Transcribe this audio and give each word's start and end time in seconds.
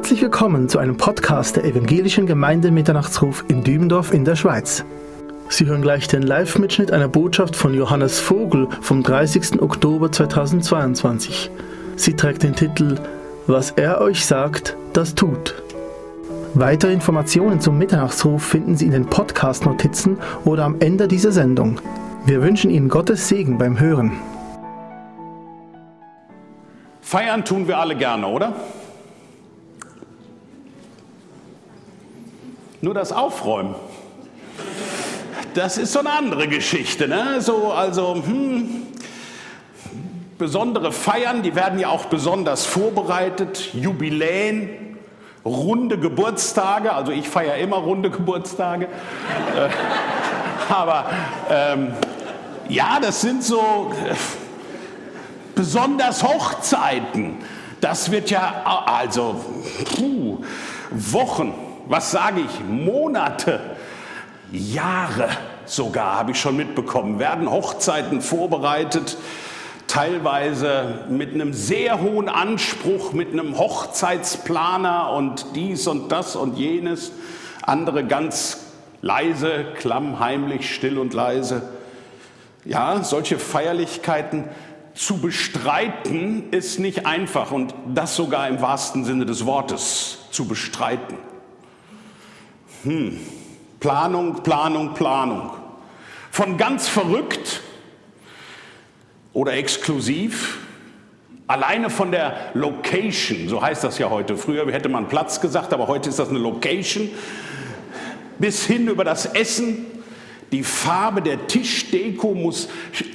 Herzlich 0.00 0.22
willkommen 0.22 0.66
zu 0.70 0.78
einem 0.78 0.96
Podcast 0.96 1.56
der 1.56 1.64
Evangelischen 1.66 2.24
Gemeinde 2.24 2.70
Mitternachtsruf 2.70 3.44
in 3.48 3.62
Dübendorf 3.62 4.14
in 4.14 4.24
der 4.24 4.34
Schweiz. 4.34 4.82
Sie 5.50 5.66
hören 5.66 5.82
gleich 5.82 6.08
den 6.08 6.22
Live-Mitschnitt 6.22 6.90
einer 6.90 7.06
Botschaft 7.06 7.54
von 7.54 7.74
Johannes 7.74 8.18
Vogel 8.18 8.66
vom 8.80 9.02
30. 9.02 9.60
Oktober 9.60 10.10
2022. 10.10 11.50
Sie 11.96 12.16
trägt 12.16 12.44
den 12.44 12.56
Titel 12.56 12.96
Was 13.46 13.72
er 13.72 14.00
euch 14.00 14.24
sagt, 14.24 14.74
das 14.94 15.14
tut. 15.14 15.62
Weitere 16.54 16.94
Informationen 16.94 17.60
zum 17.60 17.76
Mitternachtsruf 17.76 18.42
finden 18.42 18.78
Sie 18.78 18.86
in 18.86 18.92
den 18.92 19.04
Podcast-Notizen 19.04 20.16
oder 20.46 20.64
am 20.64 20.80
Ende 20.80 21.08
dieser 21.08 21.30
Sendung. 21.30 21.78
Wir 22.24 22.40
wünschen 22.40 22.70
Ihnen 22.70 22.88
Gottes 22.88 23.28
Segen 23.28 23.58
beim 23.58 23.78
Hören. 23.78 24.12
Feiern 27.02 27.44
tun 27.44 27.68
wir 27.68 27.76
alle 27.76 27.96
gerne, 27.96 28.26
oder? 28.26 28.54
Nur 32.82 32.94
das 32.94 33.12
Aufräumen, 33.12 33.74
das 35.54 35.78
ist 35.78 35.92
so 35.92 35.98
eine 35.98 36.12
andere 36.12 36.48
Geschichte. 36.48 37.08
Ne? 37.08 37.40
So, 37.40 37.72
also, 37.72 38.14
hm, 38.14 38.86
besondere 40.38 40.90
Feiern, 40.90 41.42
die 41.42 41.54
werden 41.54 41.78
ja 41.78 41.88
auch 41.88 42.06
besonders 42.06 42.64
vorbereitet, 42.64 43.74
Jubiläen, 43.74 44.98
runde 45.44 45.98
Geburtstage, 45.98 46.92
also 46.92 47.12
ich 47.12 47.28
feiere 47.28 47.56
immer 47.56 47.76
runde 47.76 48.10
Geburtstage. 48.10 48.86
Äh, 48.86 50.72
aber 50.72 51.06
ähm, 51.50 51.92
ja, 52.68 52.98
das 53.00 53.20
sind 53.20 53.42
so 53.42 53.92
äh, 54.06 54.14
besonders 55.54 56.22
Hochzeiten. 56.22 57.36
Das 57.80 58.10
wird 58.10 58.30
ja, 58.30 58.62
also, 58.86 59.44
puh, 59.96 60.38
Wochen 60.90 61.54
was 61.90 62.12
sage 62.12 62.40
ich, 62.40 62.64
Monate, 62.64 63.58
Jahre 64.52 65.28
sogar, 65.66 66.18
habe 66.18 66.30
ich 66.30 66.40
schon 66.40 66.56
mitbekommen, 66.56 67.18
werden 67.18 67.50
Hochzeiten 67.50 68.20
vorbereitet, 68.20 69.16
teilweise 69.88 71.06
mit 71.08 71.34
einem 71.34 71.52
sehr 71.52 72.00
hohen 72.00 72.28
Anspruch, 72.28 73.12
mit 73.12 73.32
einem 73.32 73.58
Hochzeitsplaner 73.58 75.10
und 75.10 75.56
dies 75.56 75.88
und 75.88 76.12
das 76.12 76.36
und 76.36 76.56
jenes, 76.56 77.10
andere 77.62 78.04
ganz 78.04 78.66
leise, 79.02 79.64
klammheimlich, 79.74 80.72
still 80.72 80.96
und 80.96 81.12
leise. 81.12 81.62
Ja, 82.64 83.02
solche 83.02 83.36
Feierlichkeiten 83.36 84.44
zu 84.94 85.18
bestreiten 85.18 86.52
ist 86.52 86.78
nicht 86.78 87.04
einfach 87.04 87.50
und 87.50 87.74
das 87.92 88.14
sogar 88.14 88.46
im 88.46 88.60
wahrsten 88.60 89.04
Sinne 89.04 89.26
des 89.26 89.44
Wortes 89.44 90.18
zu 90.30 90.46
bestreiten. 90.46 91.29
Hm. 92.84 93.18
Planung, 93.78 94.42
Planung, 94.42 94.94
Planung. 94.94 95.50
Von 96.30 96.56
ganz 96.56 96.88
verrückt 96.88 97.62
oder 99.32 99.54
exklusiv, 99.54 100.58
alleine 101.46 101.90
von 101.90 102.12
der 102.12 102.50
Location, 102.54 103.48
so 103.48 103.60
heißt 103.60 103.82
das 103.82 103.98
ja 103.98 104.10
heute. 104.10 104.36
Früher 104.36 104.70
hätte 104.70 104.88
man 104.88 105.08
Platz 105.08 105.40
gesagt, 105.40 105.72
aber 105.72 105.88
heute 105.88 106.08
ist 106.08 106.18
das 106.18 106.28
eine 106.28 106.38
Location, 106.38 107.10
bis 108.38 108.64
hin 108.66 108.86
über 108.88 109.04
das 109.04 109.26
Essen. 109.26 109.86
Die 110.52 110.62
Farbe 110.62 111.22
der 111.22 111.46
Tischdeko 111.46 112.34
muss 112.34 112.68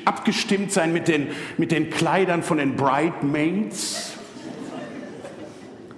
abgestimmt 0.05 0.72
sein 0.72 0.94
mit 0.94 1.07
den, 1.07 1.29
mit 1.57 1.72
den 1.72 1.89
Kleidern 1.89 2.44
von 2.44 2.57
den 2.57 2.75
Bridemaids 2.75 4.14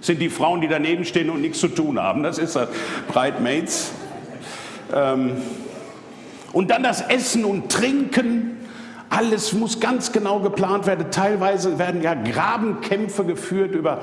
sind 0.00 0.20
die 0.20 0.30
Frauen, 0.30 0.60
die 0.60 0.68
daneben 0.68 1.04
stehen 1.04 1.30
und 1.30 1.40
nichts 1.40 1.60
zu 1.60 1.68
tun 1.68 2.00
haben. 2.00 2.22
Das 2.22 2.38
ist 2.38 2.56
das. 2.56 2.68
Bridemates. 3.12 3.92
Ähm, 4.94 5.32
und 6.52 6.70
dann 6.70 6.82
das 6.82 7.00
Essen 7.02 7.44
und 7.44 7.70
Trinken. 7.70 8.56
Alles 9.10 9.52
muss 9.52 9.80
ganz 9.80 10.12
genau 10.12 10.40
geplant 10.40 10.86
werden. 10.86 11.10
Teilweise 11.10 11.78
werden 11.78 12.02
ja 12.02 12.14
Grabenkämpfe 12.14 13.24
geführt 13.24 13.74
über 13.74 14.02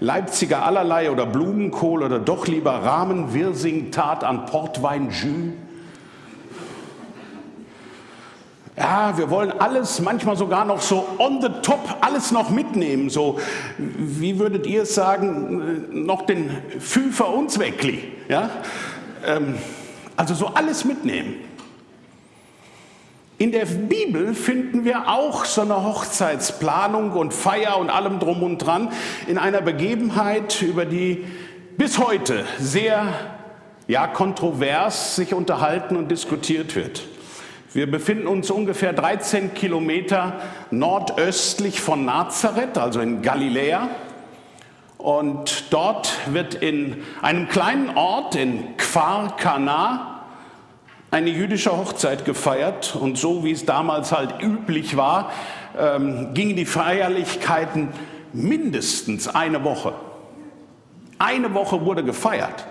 Leipziger 0.00 0.64
allerlei 0.64 1.10
oder 1.10 1.26
Blumenkohl 1.26 2.02
oder 2.02 2.18
doch 2.18 2.46
lieber 2.46 2.72
Rahmenwirsing, 2.72 3.90
Tat 3.90 4.24
an 4.24 4.46
Portwein, 4.46 5.10
Jus. 5.10 5.65
Ja, 8.76 9.16
wir 9.16 9.30
wollen 9.30 9.52
alles, 9.58 10.00
manchmal 10.02 10.36
sogar 10.36 10.66
noch 10.66 10.82
so 10.82 11.08
on 11.18 11.40
the 11.40 11.48
top, 11.62 11.96
alles 12.02 12.30
noch 12.30 12.50
mitnehmen. 12.50 13.08
So, 13.08 13.38
wie 13.78 14.38
würdet 14.38 14.66
ihr 14.66 14.82
es 14.82 14.94
sagen, 14.94 16.04
noch 16.04 16.26
den 16.26 16.50
Fünfer 16.78 17.32
und 17.32 17.50
Zweckli? 17.50 18.04
Ja? 18.28 18.50
Ähm, 19.26 19.54
also 20.14 20.34
so 20.34 20.48
alles 20.48 20.84
mitnehmen. 20.84 21.36
In 23.38 23.52
der 23.52 23.64
Bibel 23.64 24.34
finden 24.34 24.84
wir 24.84 25.08
auch 25.08 25.46
so 25.46 25.62
eine 25.62 25.82
Hochzeitsplanung 25.82 27.12
und 27.12 27.32
Feier 27.32 27.78
und 27.78 27.88
allem 27.88 28.18
drum 28.18 28.42
und 28.42 28.58
dran 28.58 28.90
in 29.26 29.38
einer 29.38 29.62
Begebenheit, 29.62 30.60
über 30.60 30.84
die 30.84 31.24
bis 31.78 31.98
heute 31.98 32.44
sehr 32.58 33.08
ja, 33.88 34.06
kontrovers 34.06 35.16
sich 35.16 35.32
unterhalten 35.32 35.96
und 35.96 36.10
diskutiert 36.10 36.76
wird. 36.76 37.02
Wir 37.72 37.90
befinden 37.90 38.26
uns 38.26 38.50
ungefähr 38.50 38.92
13 38.92 39.54
Kilometer 39.54 40.40
nordöstlich 40.70 41.80
von 41.80 42.04
Nazareth, 42.04 42.78
also 42.78 43.00
in 43.00 43.22
Galiläa. 43.22 43.88
Und 44.98 45.72
dort 45.72 46.16
wird 46.32 46.54
in 46.54 47.02
einem 47.22 47.48
kleinen 47.48 47.96
Ort 47.96 48.34
in 48.34 48.76
Kfar 48.76 49.36
Kana 49.36 50.24
eine 51.10 51.30
jüdische 51.30 51.76
Hochzeit 51.76 52.24
gefeiert. 52.24 52.96
Und 52.96 53.18
so 53.18 53.44
wie 53.44 53.52
es 53.52 53.64
damals 53.64 54.12
halt 54.12 54.42
üblich 54.42 54.96
war, 54.96 55.30
ähm, 55.78 56.34
gingen 56.34 56.56
die 56.56 56.66
Feierlichkeiten 56.66 57.88
mindestens 58.32 59.28
eine 59.28 59.64
Woche. 59.64 59.94
Eine 61.18 61.52
Woche 61.54 61.84
wurde 61.84 62.04
gefeiert. 62.04 62.66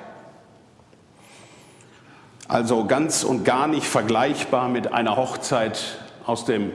Also 2.47 2.85
ganz 2.85 3.23
und 3.23 3.44
gar 3.44 3.67
nicht 3.67 3.88
vergleichbar 3.88 4.69
mit 4.69 4.94
einer 4.94 5.17
Hochzeit 5.17 5.97
aus 6.28 6.45
dem 6.45 6.72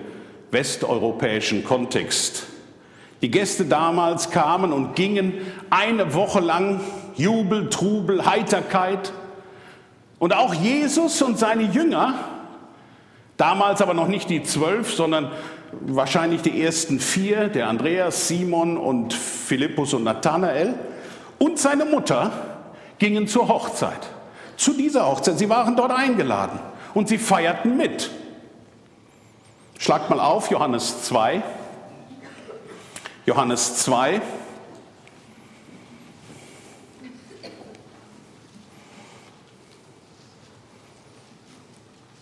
westeuropäischen 0.51 1.63
Kontext. 1.63 2.47
Die 3.23 3.31
Gäste 3.31 3.65
damals 3.67 4.31
kamen 4.31 4.73
und 4.73 4.97
gingen 4.97 5.35
eine 5.69 6.13
Woche 6.15 6.41
lang 6.41 6.81
Jubel, 7.15 7.71
Trubel, 7.71 8.27
Heiterkeit. 8.27 9.13
Und 10.19 10.35
auch 10.35 10.55
Jesus 10.55 11.23
und 11.23 11.39
seine 11.39 11.63
Jünger, 11.63 12.15
damals 13.37 13.81
aber 13.81 13.95
noch 13.95 14.09
nicht 14.09 14.29
die 14.29 14.43
zwölf, 14.43 14.93
sondern 14.93 15.31
wahrscheinlich 15.83 16.43
die 16.43 16.61
ersten 16.61 16.99
vier, 16.99 17.49
der 17.49 17.69
Andreas, 17.69 18.27
Simon 18.27 18.77
und 18.77 19.15
Philippus 19.15 19.95
und 19.95 20.03
Nathanael 20.03 20.75
und 21.39 21.61
seine 21.61 21.85
Mutter 21.85 22.33
gingen 22.99 23.29
zur 23.29 23.47
Hochzeit 23.49 24.11
zu 24.61 24.75
dieser 24.75 25.07
Hochzeit. 25.07 25.39
Sie 25.39 25.49
waren 25.49 25.75
dort 25.75 25.91
eingeladen 25.91 26.61
und 26.93 27.09
sie 27.09 27.17
feierten 27.17 27.79
mit. 27.79 28.11
Schlagt 29.79 30.11
mal 30.11 30.21
auf, 30.21 30.51
Johannes 30.51 31.05
2. 31.05 31.43
Johannes 33.25 33.77
2. 33.77 34.21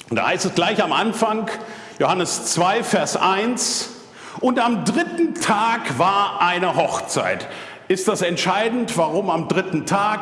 Und 0.08 0.16
da 0.16 0.28
heißt 0.28 0.46
es 0.46 0.54
gleich 0.54 0.80
am 0.80 0.92
Anfang, 0.92 1.50
Johannes 1.98 2.52
2, 2.52 2.84
Vers 2.84 3.16
1, 3.16 3.90
und 4.38 4.60
am 4.60 4.84
dritten 4.84 5.34
Tag 5.34 5.98
war 5.98 6.40
eine 6.40 6.76
Hochzeit. 6.76 7.48
Ist 7.88 8.06
das 8.06 8.22
entscheidend, 8.22 8.96
warum 8.96 9.28
am 9.28 9.48
dritten 9.48 9.86
Tag? 9.86 10.20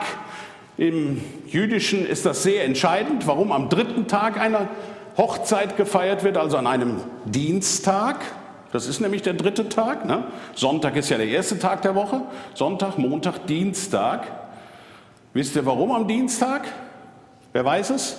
Im 0.79 1.23
Jüdischen 1.47 2.07
ist 2.07 2.27
das 2.27 2.43
sehr 2.43 2.65
entscheidend, 2.65 3.27
warum 3.27 3.51
am 3.51 3.69
dritten 3.69 4.07
Tag 4.09 4.39
eine 4.39 4.69
Hochzeit 5.17 5.77
gefeiert 5.79 6.23
wird, 6.23 6.37
also 6.37 6.59
an 6.59 6.67
einem 6.67 7.01
Dienstag. 7.25 8.21
Das 8.73 8.87
ist 8.87 9.01
nämlich 9.01 9.23
der 9.23 9.33
dritte 9.33 9.71
Tag. 9.71 10.05
Ne? 10.05 10.25
Sonntag 10.55 10.97
ist 10.97 11.09
ja 11.09 11.17
der 11.17 11.29
erste 11.29 11.59
Tag 11.59 11.81
der 11.81 11.95
Woche. 11.95 12.21
Sonntag, 12.53 12.99
Montag, 12.99 13.47
Dienstag. 13.47 14.27
Wisst 15.33 15.57
ihr 15.57 15.65
warum 15.65 15.93
am 15.93 16.07
Dienstag? 16.07 16.67
Wer 17.55 17.65
weiß 17.65 17.91
es? 17.91 18.19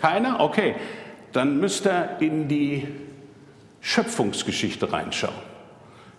Keiner? 0.00 0.38
Okay. 0.38 0.76
Dann 1.32 1.58
müsst 1.58 1.86
ihr 1.86 2.16
in 2.20 2.46
die 2.46 2.86
Schöpfungsgeschichte 3.80 4.92
reinschauen. 4.92 5.34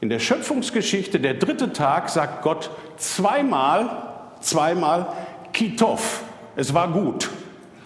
In 0.02 0.10
der 0.10 0.20
Schöpfungsgeschichte, 0.20 1.22
der 1.22 1.36
dritte 1.36 1.72
Tag, 1.72 2.10
sagt 2.10 2.42
Gott 2.42 2.72
zweimal, 2.98 4.13
zweimal 4.44 5.08
Kitov. 5.52 6.24
Es 6.56 6.74
war 6.74 6.90
gut. 6.90 7.30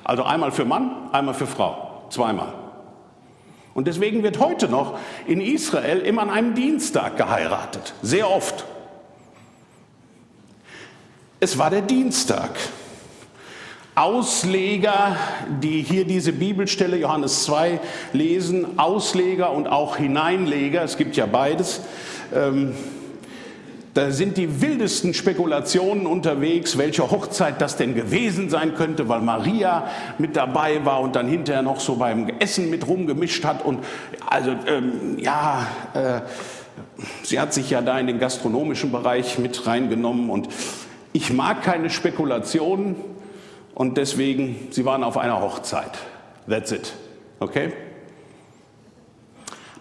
Also 0.03 0.23
einmal 0.23 0.51
für 0.51 0.65
Mann, 0.65 1.09
einmal 1.11 1.33
für 1.33 1.47
Frau. 1.47 2.05
Zweimal. 2.09 2.53
Und 3.73 3.87
deswegen 3.87 4.23
wird 4.23 4.39
heute 4.39 4.67
noch 4.69 4.97
in 5.27 5.39
Israel 5.39 5.99
immer 5.99 6.23
an 6.23 6.29
einem 6.29 6.55
Dienstag 6.55 7.17
geheiratet. 7.17 7.93
Sehr 8.01 8.29
oft. 8.29 8.65
Es 11.39 11.57
war 11.59 11.69
der 11.69 11.81
Dienstag. 11.83 12.51
Ausleger, 13.93 15.17
die 15.61 15.81
hier 15.81 16.05
diese 16.05 16.31
Bibelstelle 16.31 16.97
Johannes 16.97 17.43
2 17.45 17.79
lesen, 18.13 18.79
Ausleger 18.79 19.51
und 19.51 19.67
auch 19.67 19.97
Hineinleger, 19.97 20.83
es 20.83 20.97
gibt 20.97 21.15
ja 21.15 21.25
beides, 21.25 21.81
ähm, 22.33 22.73
da 23.97 24.11
sind 24.11 24.37
die 24.37 24.61
wildesten 24.61 25.15
Spekulationen 25.15 26.05
unterwegs, 26.05 26.77
welche 26.77 27.09
Hochzeit 27.09 27.59
das 27.59 27.77
denn 27.77 27.95
gewesen 27.95 28.47
sein 28.47 28.75
könnte, 28.75 29.09
weil 29.09 29.21
Maria 29.21 29.87
mit 30.19 30.35
dabei 30.35 30.85
war 30.85 31.01
und 31.01 31.15
dann 31.15 31.27
hinterher 31.27 31.63
noch 31.63 31.79
so 31.79 31.95
beim 31.95 32.29
Essen 32.37 32.69
mit 32.69 32.87
rumgemischt 32.87 33.43
hat. 33.43 33.65
Und 33.65 33.83
also 34.29 34.51
ähm, 34.67 35.17
ja, 35.17 35.65
äh, 35.95 36.21
sie 37.23 37.39
hat 37.39 37.55
sich 37.55 37.71
ja 37.71 37.81
da 37.81 37.97
in 37.97 38.05
den 38.05 38.19
gastronomischen 38.19 38.91
Bereich 38.91 39.39
mit 39.39 39.65
reingenommen. 39.65 40.29
Und 40.29 40.47
ich 41.11 41.33
mag 41.33 41.63
keine 41.63 41.89
Spekulationen 41.89 42.97
und 43.73 43.97
deswegen, 43.97 44.67
sie 44.69 44.85
waren 44.85 45.03
auf 45.03 45.17
einer 45.17 45.41
Hochzeit. 45.41 45.97
That's 46.47 46.71
it. 46.71 46.93
Okay? 47.39 47.73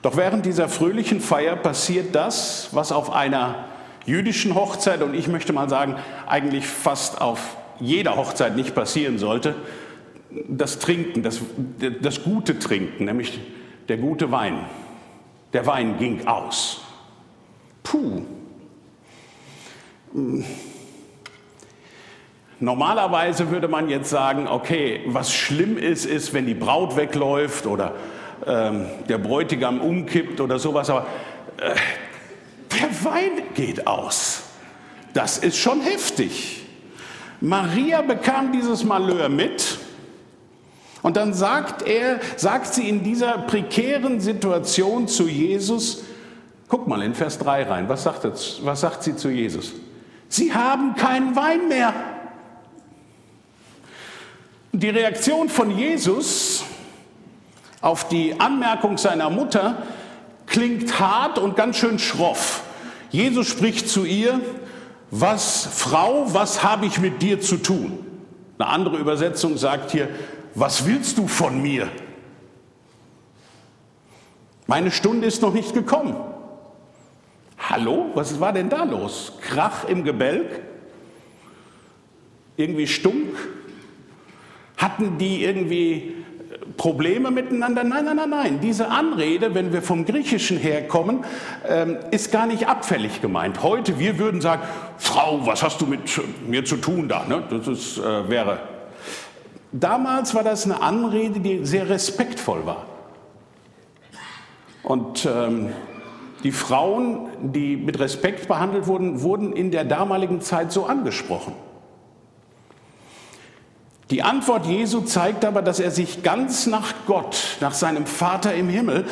Doch 0.00 0.16
während 0.16 0.46
dieser 0.46 0.70
fröhlichen 0.70 1.20
Feier 1.20 1.54
passiert 1.56 2.14
das, 2.14 2.70
was 2.72 2.92
auf 2.92 3.12
einer 3.12 3.66
jüdischen 4.06 4.54
Hochzeit 4.54 5.02
und 5.02 5.14
ich 5.14 5.28
möchte 5.28 5.52
mal 5.52 5.68
sagen, 5.68 5.96
eigentlich 6.26 6.66
fast 6.66 7.20
auf 7.20 7.56
jeder 7.80 8.16
Hochzeit 8.16 8.56
nicht 8.56 8.74
passieren 8.74 9.18
sollte, 9.18 9.54
das 10.48 10.78
Trinken, 10.78 11.22
das, 11.22 11.40
das 12.00 12.22
gute 12.22 12.58
Trinken, 12.58 13.04
nämlich 13.04 13.40
der 13.88 13.96
gute 13.98 14.30
Wein. 14.30 14.58
Der 15.52 15.66
Wein 15.66 15.98
ging 15.98 16.26
aus. 16.26 16.82
Puh. 17.82 18.22
Normalerweise 22.58 23.50
würde 23.50 23.68
man 23.68 23.88
jetzt 23.88 24.10
sagen, 24.10 24.48
okay, 24.48 25.02
was 25.06 25.32
schlimm 25.32 25.76
ist, 25.76 26.04
ist, 26.06 26.32
wenn 26.32 26.46
die 26.46 26.54
Braut 26.54 26.96
wegläuft 26.96 27.66
oder 27.66 27.94
ähm, 28.46 28.86
der 29.08 29.18
Bräutigam 29.18 29.80
umkippt 29.80 30.40
oder 30.40 30.58
sowas, 30.58 30.90
aber 30.90 31.06
äh, 31.58 31.74
Wein 33.04 33.42
geht 33.54 33.86
aus. 33.86 34.42
Das 35.14 35.38
ist 35.38 35.56
schon 35.56 35.80
heftig. 35.80 36.62
Maria 37.40 38.02
bekam 38.02 38.52
dieses 38.52 38.84
Malheur 38.84 39.28
mit 39.28 39.78
und 41.02 41.16
dann 41.16 41.34
sagt 41.34 41.86
er, 41.86 42.20
sagt 42.36 42.74
sie 42.74 42.88
in 42.88 43.04
dieser 43.04 43.38
prekären 43.38 44.20
Situation 44.20 45.06
zu 45.06 45.28
Jesus, 45.28 46.02
guck 46.68 46.88
mal 46.88 47.00
in 47.02 47.14
Vers 47.14 47.38
3 47.38 47.62
rein, 47.62 47.88
was 47.88 48.02
sagt, 48.02 48.24
das, 48.24 48.58
was 48.64 48.80
sagt 48.80 49.04
sie 49.04 49.14
zu 49.14 49.28
Jesus? 49.28 49.72
Sie 50.28 50.52
haben 50.52 50.96
keinen 50.96 51.36
Wein 51.36 51.68
mehr. 51.68 51.94
Die 54.72 54.90
Reaktion 54.90 55.48
von 55.48 55.70
Jesus 55.70 56.64
auf 57.80 58.08
die 58.08 58.38
Anmerkung 58.40 58.98
seiner 58.98 59.30
Mutter 59.30 59.82
klingt 60.46 60.98
hart 60.98 61.38
und 61.38 61.56
ganz 61.56 61.76
schön 61.76 61.98
schroff. 61.98 62.62
Jesus 63.16 63.48
spricht 63.48 63.88
zu 63.88 64.04
ihr, 64.04 64.42
was 65.10 65.66
Frau, 65.72 66.34
was 66.34 66.62
habe 66.62 66.84
ich 66.84 67.00
mit 67.00 67.22
dir 67.22 67.40
zu 67.40 67.56
tun? 67.56 68.04
Eine 68.58 68.68
andere 68.68 68.98
Übersetzung 68.98 69.56
sagt 69.56 69.92
hier, 69.92 70.10
was 70.54 70.84
willst 70.84 71.16
du 71.16 71.26
von 71.26 71.62
mir? 71.62 71.88
Meine 74.66 74.90
Stunde 74.90 75.26
ist 75.26 75.40
noch 75.40 75.54
nicht 75.54 75.72
gekommen. 75.72 76.14
Hallo, 77.58 78.10
was 78.12 78.38
war 78.38 78.52
denn 78.52 78.68
da 78.68 78.84
los? 78.84 79.32
Krach 79.40 79.88
im 79.88 80.04
Gebälk? 80.04 80.60
Irgendwie 82.58 82.86
stunk? 82.86 83.34
Hatten 84.76 85.16
die 85.16 85.42
irgendwie 85.42 86.15
Probleme 86.76 87.30
miteinander. 87.30 87.84
Nein, 87.84 88.04
nein, 88.04 88.16
nein, 88.16 88.30
nein. 88.30 88.60
Diese 88.60 88.88
Anrede, 88.88 89.54
wenn 89.54 89.72
wir 89.72 89.82
vom 89.82 90.04
Griechischen 90.04 90.58
herkommen, 90.58 91.24
ähm, 91.68 91.96
ist 92.10 92.32
gar 92.32 92.46
nicht 92.46 92.68
abfällig 92.68 93.20
gemeint. 93.20 93.62
Heute, 93.62 93.98
wir 93.98 94.18
würden 94.18 94.40
sagen, 94.40 94.62
Frau, 94.98 95.46
was 95.46 95.62
hast 95.62 95.80
du 95.80 95.86
mit 95.86 96.00
mir 96.46 96.64
zu 96.64 96.76
tun 96.76 97.08
da? 97.08 97.24
Ne? 97.24 97.42
Das 97.50 97.66
ist, 97.66 97.98
äh, 97.98 98.28
wäre. 98.28 98.60
Damals 99.72 100.34
war 100.34 100.44
das 100.44 100.64
eine 100.64 100.80
Anrede, 100.80 101.40
die 101.40 101.64
sehr 101.64 101.88
respektvoll 101.88 102.66
war. 102.66 102.86
Und 104.82 105.26
ähm, 105.26 105.70
die 106.44 106.52
Frauen, 106.52 107.28
die 107.42 107.76
mit 107.76 107.98
Respekt 107.98 108.46
behandelt 108.46 108.86
wurden, 108.86 109.22
wurden 109.22 109.52
in 109.52 109.70
der 109.70 109.84
damaligen 109.84 110.40
Zeit 110.40 110.70
so 110.70 110.86
angesprochen. 110.86 111.54
Die 114.10 114.22
Antwort 114.22 114.66
Jesu 114.66 115.00
zeigt 115.00 115.44
aber, 115.44 115.62
dass 115.62 115.80
er 115.80 115.90
sich 115.90 116.22
ganz 116.22 116.66
nach 116.66 116.94
Gott, 117.06 117.56
nach 117.60 117.74
seinem 117.74 118.06
Vater 118.06 118.54
im 118.54 118.68
Himmel 118.68 119.04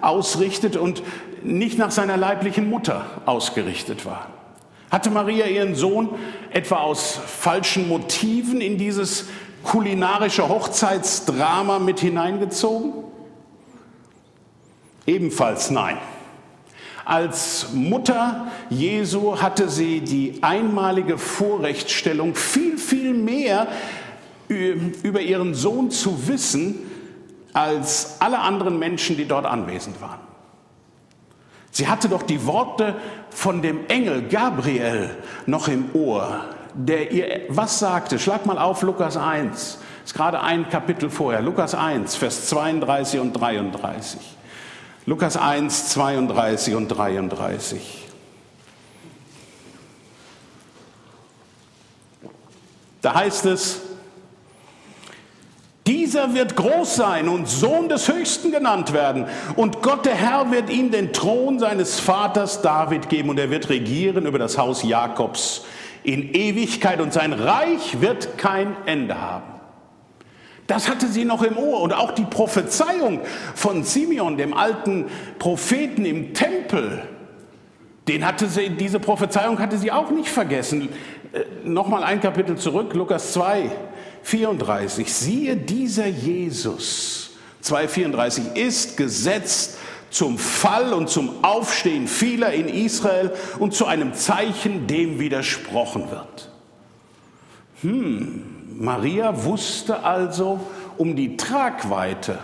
ausrichtet 0.00 0.76
und 0.76 1.02
nicht 1.44 1.78
nach 1.78 1.92
seiner 1.92 2.16
leiblichen 2.16 2.68
Mutter 2.68 3.04
ausgerichtet 3.24 4.04
war. 4.04 4.28
Hatte 4.90 5.10
Maria 5.10 5.46
ihren 5.46 5.74
Sohn 5.74 6.10
etwa 6.50 6.78
aus 6.78 7.18
falschen 7.24 7.88
Motiven 7.88 8.60
in 8.60 8.78
dieses 8.78 9.26
kulinarische 9.62 10.48
Hochzeitsdrama 10.48 11.78
mit 11.78 12.00
hineingezogen? 12.00 12.92
Ebenfalls 15.06 15.70
nein. 15.70 15.98
Als 17.04 17.68
Mutter 17.72 18.48
Jesu 18.70 19.40
hatte 19.40 19.68
sie 19.68 20.00
die 20.00 20.38
einmalige 20.42 21.18
Vorrechtsstellung, 21.18 22.34
viel, 22.34 22.78
viel 22.78 23.14
mehr 23.14 23.68
über 24.48 25.20
ihren 25.20 25.54
Sohn 25.54 25.90
zu 25.90 26.28
wissen 26.28 26.78
als 27.52 28.16
alle 28.20 28.38
anderen 28.38 28.78
Menschen, 28.78 29.16
die 29.16 29.26
dort 29.26 29.46
anwesend 29.46 30.00
waren. 30.00 30.20
Sie 31.70 31.88
hatte 31.88 32.08
doch 32.08 32.22
die 32.22 32.44
Worte 32.46 32.96
von 33.30 33.62
dem 33.62 33.86
Engel 33.88 34.28
Gabriel 34.28 35.10
noch 35.46 35.68
im 35.68 35.94
Ohr, 35.94 36.44
der 36.74 37.10
ihr 37.10 37.42
was 37.48 37.78
sagte. 37.78 38.18
Schlag 38.18 38.44
mal 38.44 38.58
auf 38.58 38.82
Lukas 38.82 39.16
1. 39.16 39.78
Das 40.02 40.10
ist 40.12 40.14
gerade 40.14 40.40
ein 40.40 40.68
Kapitel 40.68 41.08
vorher. 41.08 41.40
Lukas 41.40 41.74
1, 41.74 42.16
Vers 42.16 42.48
32 42.48 43.20
und 43.20 43.32
33. 43.32 44.20
Lukas 45.06 45.36
1, 45.36 45.88
32 45.88 46.74
und 46.74 46.88
33. 46.88 48.02
Da 53.00 53.14
heißt 53.14 53.46
es, 53.46 53.80
dieser 55.86 56.34
wird 56.34 56.54
groß 56.54 56.94
sein 56.94 57.28
und 57.28 57.48
Sohn 57.48 57.88
des 57.88 58.08
Höchsten 58.08 58.52
genannt 58.52 58.92
werden. 58.92 59.26
Und 59.56 59.82
Gott 59.82 60.06
der 60.06 60.14
Herr 60.14 60.50
wird 60.50 60.70
ihm 60.70 60.90
den 60.90 61.12
Thron 61.12 61.58
seines 61.58 61.98
Vaters 61.98 62.62
David 62.62 63.08
geben 63.08 63.30
und 63.30 63.38
er 63.38 63.50
wird 63.50 63.68
regieren 63.68 64.26
über 64.26 64.38
das 64.38 64.58
Haus 64.58 64.82
Jakobs 64.82 65.64
in 66.04 66.34
Ewigkeit 66.34 67.00
und 67.00 67.12
sein 67.12 67.32
Reich 67.32 68.00
wird 68.00 68.38
kein 68.38 68.76
Ende 68.86 69.20
haben. 69.20 69.52
Das 70.66 70.88
hatte 70.88 71.08
sie 71.08 71.24
noch 71.24 71.42
im 71.42 71.58
Ohr 71.58 71.80
und 71.80 71.92
auch 71.92 72.12
die 72.12 72.24
Prophezeiung 72.24 73.20
von 73.54 73.82
Simeon, 73.82 74.36
dem 74.36 74.54
alten 74.54 75.06
Propheten 75.38 76.04
im 76.04 76.34
Tempel, 76.34 77.02
den 78.08 78.26
hatte 78.26 78.48
sie, 78.48 78.70
diese 78.70 78.98
Prophezeiung 78.98 79.58
hatte 79.60 79.78
sie 79.78 79.92
auch 79.92 80.10
nicht 80.10 80.28
vergessen. 80.28 80.88
Äh, 81.32 81.44
Nochmal 81.64 82.02
ein 82.02 82.20
Kapitel 82.20 82.56
zurück, 82.56 82.94
Lukas 82.94 83.32
2. 83.32 83.70
34, 84.22 85.12
siehe 85.12 85.56
dieser 85.56 86.06
Jesus, 86.06 87.30
2,34, 87.64 88.56
ist 88.56 88.96
gesetzt 88.96 89.78
zum 90.10 90.38
Fall 90.38 90.92
und 90.92 91.08
zum 91.08 91.42
Aufstehen 91.42 92.06
vieler 92.06 92.52
in 92.52 92.68
Israel 92.68 93.32
und 93.58 93.74
zu 93.74 93.86
einem 93.86 94.14
Zeichen, 94.14 94.86
dem 94.86 95.18
widersprochen 95.18 96.10
wird. 96.10 96.50
Hm, 97.80 98.42
Maria 98.78 99.44
wusste 99.44 100.04
also 100.04 100.60
um 100.98 101.16
die 101.16 101.36
Tragweite 101.36 102.38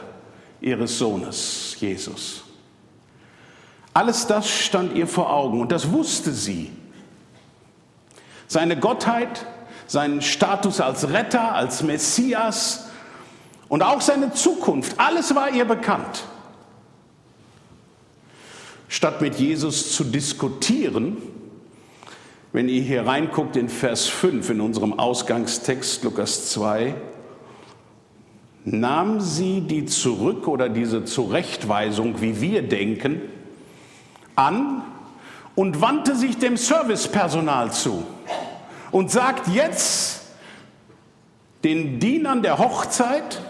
ihres 0.61 0.99
Sohnes 0.99 1.76
Jesus. 1.78 2.44
Alles 3.92 4.26
das 4.26 4.49
stand 4.49 4.97
ihr 4.97 5.06
vor 5.06 5.32
Augen 5.32 5.61
und 5.61 5.73
das 5.73 5.90
wusste 5.90 6.32
sie. 6.32 6.70
Seine 8.47 8.78
Gottheit, 8.78 9.47
seinen 9.88 10.23
Status 10.23 10.80
als 10.80 11.11
Retter, 11.11 11.54
als 11.54 11.83
Messias 11.83 12.88
und 13.68 13.83
auch 13.83 14.00
seine 14.00 14.33
Zukunft. 14.33 15.00
Alles 15.00 15.35
war 15.35 15.50
ihr 15.50 15.64
bekannt. 15.64 16.25
Statt 18.88 19.21
mit 19.21 19.37
Jesus 19.37 19.92
zu 19.95 20.04
diskutieren, 20.04 21.16
wenn 22.52 22.68
ihr 22.68 22.83
hier 22.83 23.07
reinguckt 23.07 23.57
in 23.57 23.68
Vers 23.68 24.07
5 24.07 24.50
in 24.50 24.61
unserem 24.61 24.99
Ausgangstext 24.99 26.04
Lukas 26.04 26.50
2, 26.50 26.95
nahm 28.64 29.21
sie 29.21 29.62
die 29.62 29.87
Zurück- 29.87 30.49
oder 30.49 30.68
diese 30.68 31.04
Zurechtweisung, 31.04 32.21
wie 32.21 32.40
wir 32.40 32.62
denken, 32.62 33.23
an 34.37 34.83
und 35.54 35.80
wandte 35.80 36.14
sich 36.14 36.38
dem 36.38 36.57
Servicepersonal 36.57 37.73
zu 37.73 38.04
und 38.90 39.11
sagt 39.11 39.49
jetzt 39.49 40.23
den 41.64 41.99
Dienern 42.00 42.42
der 42.42 42.59
Hochzeit, 42.59 43.40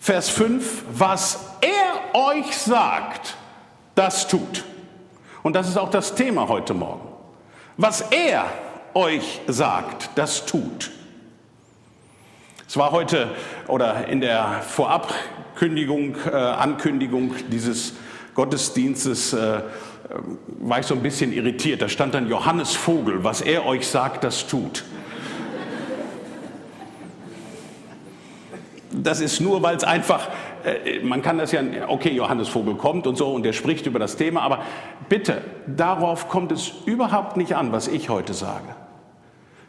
Vers 0.00 0.30
5, 0.30 0.84
was 0.92 1.38
er 1.60 2.20
euch 2.20 2.56
sagt, 2.56 3.36
das 3.94 4.26
tut. 4.26 4.64
Und 5.42 5.54
das 5.54 5.68
ist 5.68 5.76
auch 5.76 5.90
das 5.90 6.14
Thema 6.14 6.48
heute 6.48 6.74
Morgen. 6.74 7.08
Was 7.76 8.00
er 8.10 8.46
euch 8.94 9.40
sagt, 9.46 10.10
das 10.16 10.46
tut. 10.46 10.90
Es 12.66 12.76
war 12.76 12.90
heute 12.90 13.28
oder 13.68 14.08
in 14.08 14.20
der 14.20 14.62
Vorabkündigung, 14.62 16.16
äh, 16.26 16.34
Ankündigung 16.34 17.34
dieses 17.50 17.94
Gottesdienstes, 18.34 19.34
äh, 19.34 19.60
war 20.60 20.80
ich 20.80 20.86
so 20.86 20.94
ein 20.94 21.02
bisschen 21.02 21.32
irritiert. 21.32 21.82
Da 21.82 21.88
stand 21.88 22.14
dann 22.14 22.28
Johannes 22.28 22.74
Vogel, 22.74 23.24
was 23.24 23.40
er 23.40 23.66
euch 23.66 23.86
sagt, 23.86 24.24
das 24.24 24.46
tut. 24.46 24.84
Das 28.92 29.20
ist 29.20 29.40
nur, 29.40 29.62
weil 29.62 29.76
es 29.76 29.84
einfach, 29.84 30.28
äh, 30.64 31.00
man 31.00 31.22
kann 31.22 31.38
das 31.38 31.52
ja, 31.52 31.62
okay, 31.88 32.10
Johannes 32.10 32.48
Vogel 32.48 32.74
kommt 32.74 33.06
und 33.06 33.16
so 33.16 33.32
und 33.32 33.42
der 33.42 33.54
spricht 33.54 33.86
über 33.86 33.98
das 33.98 34.16
Thema, 34.16 34.42
aber 34.42 34.60
bitte, 35.08 35.42
darauf 35.66 36.28
kommt 36.28 36.52
es 36.52 36.72
überhaupt 36.84 37.38
nicht 37.38 37.56
an, 37.56 37.72
was 37.72 37.88
ich 37.88 38.10
heute 38.10 38.34
sage, 38.34 38.76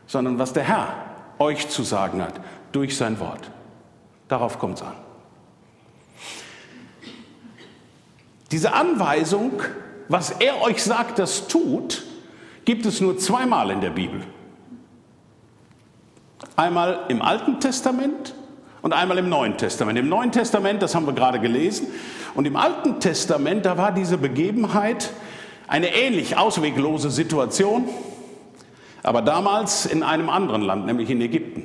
sondern 0.08 0.40
was 0.40 0.52
der 0.52 0.64
Herr 0.64 0.96
euch 1.40 1.70
zu 1.70 1.84
sagen 1.84 2.22
hat 2.22 2.34
durch 2.74 2.98
sein 2.98 3.20
Wort. 3.20 3.50
Darauf 4.28 4.60
kommt 4.60 4.78
es 4.78 4.82
an. 4.82 4.96
Diese 8.52 8.74
Anweisung, 8.74 9.62
was 10.10 10.32
er 10.32 10.62
euch 10.62 10.84
sagt, 10.84 11.20
das 11.20 11.48
tut, 11.48 12.04
gibt 12.66 12.86
es 12.86 13.02
nur 13.02 13.18
zweimal 13.18 13.72
in 13.72 13.82
der 13.82 13.90
Bibel. 13.90 14.22
Einmal 16.56 17.06
im 17.08 17.22
Alten 17.22 17.60
Testament 17.60 18.36
und 18.82 18.94
einmal 18.94 19.18
im 19.18 19.30
Neuen 19.30 19.58
Testament. 19.58 19.98
Im 19.98 20.10
Neuen 20.10 20.32
Testament, 20.32 20.82
das 20.82 20.94
haben 20.94 21.06
wir 21.06 21.14
gerade 21.14 21.40
gelesen, 21.40 21.88
und 22.36 22.46
im 22.46 22.56
Alten 22.56 23.00
Testament, 23.00 23.66
da 23.66 23.78
war 23.78 23.92
diese 23.92 24.18
Begebenheit 24.18 25.12
eine 25.68 25.96
ähnlich 25.96 26.38
ausweglose 26.38 27.12
Situation, 27.12 27.88
aber 29.04 29.22
damals 29.22 29.86
in 29.86 30.04
einem 30.04 30.30
anderen 30.30 30.62
Land, 30.62 30.86
nämlich 30.86 31.10
in 31.10 31.22
Ägypten. 31.22 31.64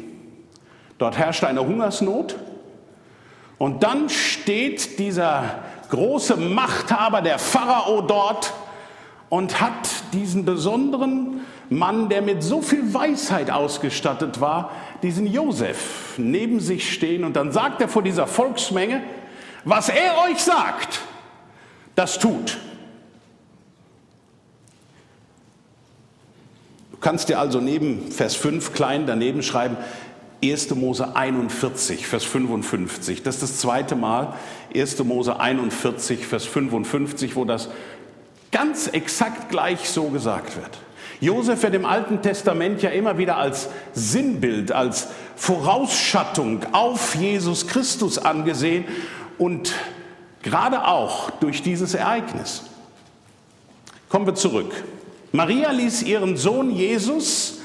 Dort 0.99 1.17
herrschte 1.17 1.47
eine 1.47 1.65
Hungersnot 1.65 2.37
und 3.59 3.83
dann 3.83 4.09
steht 4.09 4.99
dieser 4.99 5.63
große 5.89 6.37
Machthaber, 6.37 7.23
der 7.23 7.39
Pharao 7.39 8.01
dort 8.03 8.53
und 9.29 9.61
hat 9.61 9.89
diesen 10.13 10.45
besonderen 10.45 11.41
Mann, 11.71 12.09
der 12.09 12.23
mit 12.23 12.43
so 12.43 12.63
viel 12.63 12.95
Weisheit 12.95 13.51
ausgestattet 13.51 14.41
war, 14.41 14.71
diesen 15.03 15.27
Josef 15.27 16.15
neben 16.17 16.61
sich 16.61 16.93
stehen 16.93 17.25
und 17.25 17.37
dann 17.37 17.53
sagt 17.53 17.81
er 17.81 17.89
vor 17.89 18.03
dieser 18.03 18.27
Volksmenge, 18.27 19.03
was 19.65 19.89
er 19.89 20.17
euch 20.29 20.39
sagt, 20.39 21.01
das 21.95 22.19
tut. 22.19 22.59
Du 26.91 26.97
kannst 27.01 27.29
dir 27.29 27.39
also 27.39 27.61
neben 27.61 28.11
Vers 28.11 28.35
5 28.35 28.73
klein 28.73 29.07
daneben 29.07 29.43
schreiben, 29.43 29.77
1. 30.43 30.75
Mose 30.75 31.17
41, 31.17 32.07
Vers 32.07 32.25
55. 32.25 33.23
Das 33.23 33.37
ist 33.37 33.43
das 33.43 33.59
zweite 33.59 33.97
Mal, 33.97 34.35
1. 34.75 35.03
Mose 35.05 35.39
41, 35.39 36.27
Vers 36.27 36.45
55, 36.45 37.35
wo 37.37 37.45
das 37.45 37.69
ganz 38.53 38.87
exakt 38.87 39.51
gleich 39.51 39.89
so 39.89 40.05
gesagt 40.05 40.57
wird. 40.57 40.79
Josef 41.21 41.63
wird 41.65 41.75
im 41.75 41.85
Alten 41.85 42.23
Testament 42.23 42.81
ja 42.83 42.91
immer 42.91 43.19
wieder 43.19 43.37
als 43.37 43.69
Sinnbild, 43.93 44.71
als 44.71 45.09
Vorausschattung 45.35 46.61
auf 46.73 47.17
Jesus 47.17 47.67
Christus 47.67 48.19
angesehen 48.19 48.85
und 49.37 49.73
gerade 50.43 50.87
auch 50.87 51.31
durch 51.31 51.63
dieses 51.63 51.95
Ereignis. 51.95 52.63
Kommen 54.09 54.27
wir 54.27 54.37
zurück. 54.37 54.73
Maria 55.33 55.73
ließ 55.73 56.03
ihren 56.03 56.37
Sohn 56.37 56.71
Jesus, 56.71 57.58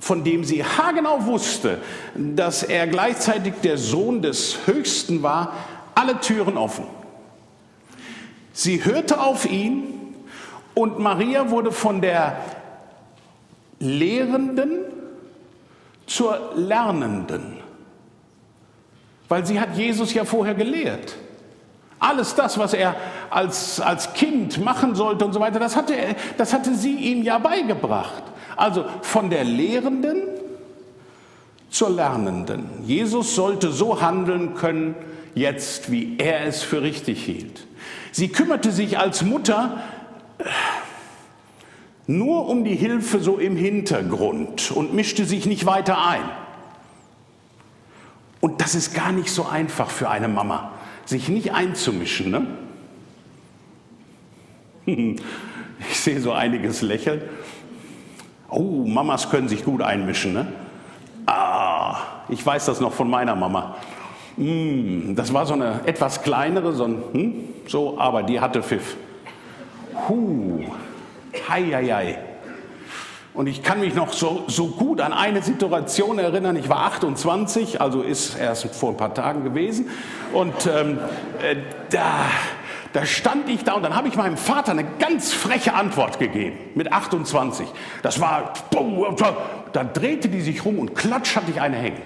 von 0.00 0.24
dem 0.24 0.44
sie 0.44 0.64
haargenau 0.64 1.26
wusste, 1.26 1.78
dass 2.14 2.62
er 2.62 2.86
gleichzeitig 2.86 3.54
der 3.62 3.76
Sohn 3.76 4.22
des 4.22 4.66
Höchsten 4.66 5.22
war, 5.22 5.52
alle 5.94 6.18
Türen 6.20 6.56
offen. 6.56 6.86
Sie 8.52 8.84
hörte 8.84 9.20
auf 9.20 9.48
ihn 9.48 9.84
und 10.74 10.98
Maria 10.98 11.50
wurde 11.50 11.70
von 11.70 12.00
der 12.00 12.38
Lehrenden 13.78 14.80
zur 16.06 16.52
Lernenden, 16.56 17.58
weil 19.28 19.46
sie 19.46 19.60
hat 19.60 19.76
Jesus 19.76 20.12
ja 20.14 20.24
vorher 20.24 20.54
gelehrt. 20.54 21.16
Alles 21.98 22.34
das, 22.34 22.58
was 22.58 22.72
er 22.72 22.96
als, 23.28 23.78
als 23.80 24.14
Kind 24.14 24.64
machen 24.64 24.94
sollte 24.94 25.26
und 25.26 25.34
so 25.34 25.40
weiter, 25.40 25.60
das 25.60 25.76
hatte, 25.76 25.94
das 26.38 26.54
hatte 26.54 26.74
sie 26.74 26.94
ihm 26.94 27.22
ja 27.22 27.38
beigebracht. 27.38 28.22
Also 28.60 28.84
von 29.00 29.30
der 29.30 29.42
Lehrenden 29.42 30.22
zur 31.70 31.88
Lernenden. 31.88 32.68
Jesus 32.84 33.34
sollte 33.34 33.72
so 33.72 34.02
handeln 34.02 34.54
können 34.54 34.94
jetzt, 35.34 35.90
wie 35.90 36.18
er 36.18 36.44
es 36.44 36.62
für 36.62 36.82
richtig 36.82 37.24
hielt. 37.24 37.66
Sie 38.12 38.28
kümmerte 38.28 38.70
sich 38.70 38.98
als 38.98 39.22
Mutter 39.22 39.82
nur 42.06 42.48
um 42.48 42.64
die 42.64 42.74
Hilfe 42.74 43.20
so 43.20 43.38
im 43.38 43.56
Hintergrund 43.56 44.72
und 44.72 44.92
mischte 44.92 45.24
sich 45.24 45.46
nicht 45.46 45.64
weiter 45.64 46.06
ein. 46.06 46.28
Und 48.40 48.60
das 48.60 48.74
ist 48.74 48.94
gar 48.94 49.12
nicht 49.12 49.30
so 49.30 49.46
einfach 49.46 49.88
für 49.88 50.10
eine 50.10 50.28
Mama, 50.28 50.72
sich 51.06 51.30
nicht 51.30 51.54
einzumischen. 51.54 52.30
Ne? 52.30 52.46
Ich 55.88 55.98
sehe 56.00 56.20
so 56.20 56.32
einiges 56.32 56.82
lächeln. 56.82 57.22
Oh, 58.50 58.84
Mamas 58.86 59.30
können 59.30 59.48
sich 59.48 59.64
gut 59.64 59.82
einmischen. 59.82 60.32
Ne? 60.32 60.46
Ah, 61.26 61.96
ich 62.28 62.44
weiß 62.44 62.66
das 62.66 62.80
noch 62.80 62.92
von 62.92 63.08
meiner 63.08 63.36
Mama. 63.36 63.76
Mm, 64.36 65.14
das 65.14 65.32
war 65.32 65.46
so 65.46 65.54
eine 65.54 65.80
etwas 65.86 66.22
kleinere, 66.22 66.72
so, 66.72 66.86
hm, 66.86 67.44
so 67.66 67.98
aber 67.98 68.22
die 68.22 68.40
hatte 68.40 68.62
Pfiff. 68.62 68.96
Huh, 70.08 70.60
hei, 71.48 71.64
hei, 71.72 71.86
hei. 71.86 72.18
Und 73.32 73.46
ich 73.46 73.62
kann 73.62 73.80
mich 73.80 73.94
noch 73.94 74.12
so, 74.12 74.44
so 74.48 74.66
gut 74.68 75.00
an 75.00 75.12
eine 75.12 75.40
Situation 75.42 76.18
erinnern. 76.18 76.56
Ich 76.56 76.68
war 76.68 76.78
28, 76.86 77.80
also 77.80 78.02
ist 78.02 78.36
erst 78.36 78.74
vor 78.74 78.90
ein 78.90 78.96
paar 78.96 79.14
Tagen 79.14 79.44
gewesen. 79.44 79.88
Und 80.32 80.66
ähm, 80.66 80.98
äh, 81.40 81.56
da, 81.90 82.22
da 82.92 83.06
stand 83.06 83.48
ich 83.48 83.62
da 83.62 83.74
und 83.74 83.82
dann 83.82 83.94
habe 83.94 84.08
ich 84.08 84.16
meinem 84.16 84.36
Vater 84.36 84.72
eine 84.72 84.84
ganz 84.98 85.32
freche 85.32 85.74
Antwort 85.74 86.18
gegeben 86.18 86.58
mit 86.74 86.92
28. 86.92 87.66
Das 88.02 88.20
war, 88.20 88.52
da 89.72 89.84
drehte 89.84 90.28
die 90.28 90.40
sich 90.40 90.64
rum 90.64 90.78
und 90.78 90.94
klatsch 90.96 91.36
hatte 91.36 91.50
ich 91.50 91.60
eine 91.60 91.76
hängen. 91.76 92.02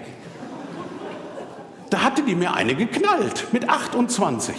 Da 1.89 2.03
hatte 2.03 2.23
die 2.23 2.35
mir 2.35 2.53
eine 2.53 2.75
geknallt 2.75 3.47
mit 3.51 3.69
28. 3.69 4.55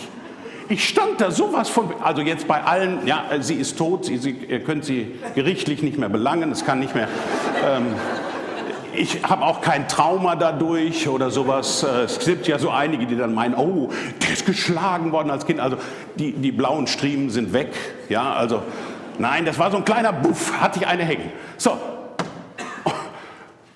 Ich 0.69 0.89
stand 0.89 1.21
da 1.21 1.31
sowas 1.31 1.69
von, 1.69 1.95
also 2.03 2.23
jetzt 2.23 2.49
bei 2.49 2.63
allen, 2.63 3.07
ja, 3.07 3.25
sie 3.41 3.55
ist 3.55 3.79
tot, 3.79 4.05
sie, 4.05 4.19
sie, 4.19 4.31
ihr 4.31 4.65
könnt 4.65 4.85
sie 4.85 5.15
gerichtlich 5.37 5.83
nicht 5.83 5.97
mehr 5.97 6.09
belangen, 6.09 6.51
es 6.51 6.65
kann 6.65 6.81
nicht 6.81 6.95
mehr. 6.95 7.09
Ähm, 7.65 7.87
ich 8.97 9.23
habe 9.23 9.45
auch 9.45 9.61
kein 9.61 9.89
Trauma 9.89 10.37
dadurch 10.37 11.09
oder 11.09 11.31
sowas. 11.31 11.83
Äh, 11.83 12.05
es 12.05 12.19
gibt 12.19 12.47
ja 12.47 12.59
so 12.59 12.71
einige, 12.71 13.07
die 13.07 13.17
dann 13.17 13.35
meinen, 13.35 13.55
oh, 13.55 13.91
der 14.23 14.33
ist 14.33 14.47
geschlagen 14.47 15.13
worden 15.13 15.31
als 15.31 15.47
Kind. 15.47 15.61
Also 15.61 15.77
die, 16.17 16.33
die 16.33 16.53
blauen 16.53 16.87
Striemen 16.87 17.31
sind 17.31 17.53
weg. 17.53 17.75
Ja, 18.09 18.33
also 18.35 18.63
nein, 19.19 19.45
das 19.45 19.59
war 19.59 19.71
so 19.71 19.77
ein 19.77 19.85
kleiner 19.85 20.13
Buff, 20.13 20.53
hatte 20.61 20.81
ich 20.81 20.87
eine 20.87 21.05
hängen. 21.05 21.33
So. 21.57 21.77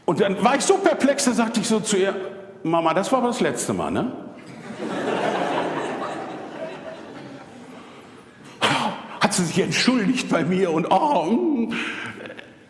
Und 0.05 0.21
dann 0.21 0.43
war 0.43 0.57
ich 0.57 0.63
so 0.63 0.75
perplex, 0.79 1.25
da 1.27 1.33
sagte 1.33 1.61
ich 1.61 1.69
so 1.69 1.81
zu 1.81 1.97
ihr, 1.97 2.15
Mama, 2.63 2.95
das 2.95 3.13
war 3.13 3.21
aber 3.21 3.29
das 3.29 3.41
letzte 3.41 3.73
Mal, 3.73 3.91
ne? 3.91 4.13
hat 9.21 9.35
sie 9.35 9.45
sich 9.45 9.61
entschuldigt 9.61 10.29
bei 10.29 10.45
mir 10.45 10.73
und 10.73 10.91
oh, 10.91 11.25
mm. 11.25 11.73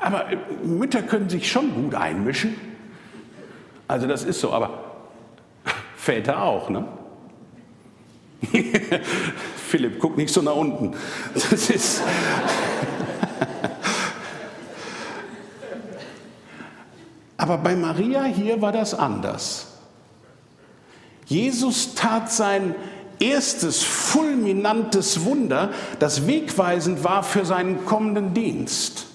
Aber 0.01 0.27
Mütter 0.65 1.03
können 1.03 1.29
sich 1.29 1.51
schon 1.51 1.75
gut 1.75 1.95
einmischen. 1.95 2.57
Also 3.87 4.07
das 4.07 4.25
ist 4.25 4.41
so, 4.41 4.53
aber 4.53 4.85
Väter 5.97 6.43
auch, 6.43 6.71
ne? 6.71 6.87
Philipp, 9.69 9.99
guck 9.99 10.17
nicht 10.17 10.33
so 10.33 10.41
nach 10.43 10.55
unten. 10.55 10.95
Das 11.35 11.69
ist. 11.71 12.03
Aber 17.37 17.59
bei 17.59 17.75
Maria 17.75 18.25
hier 18.25 18.61
war 18.61 18.73
das 18.73 18.95
anders. 18.95 19.67
Jesus 21.27 21.95
tat 21.95 22.31
sein 22.31 22.75
erstes 23.19 23.83
fulminantes 23.83 25.25
Wunder, 25.25 25.71
das 25.99 26.27
wegweisend 26.27 27.05
war 27.05 27.23
für 27.23 27.45
seinen 27.45 27.87
kommenden 27.87 28.35
Dienst. 28.35 29.07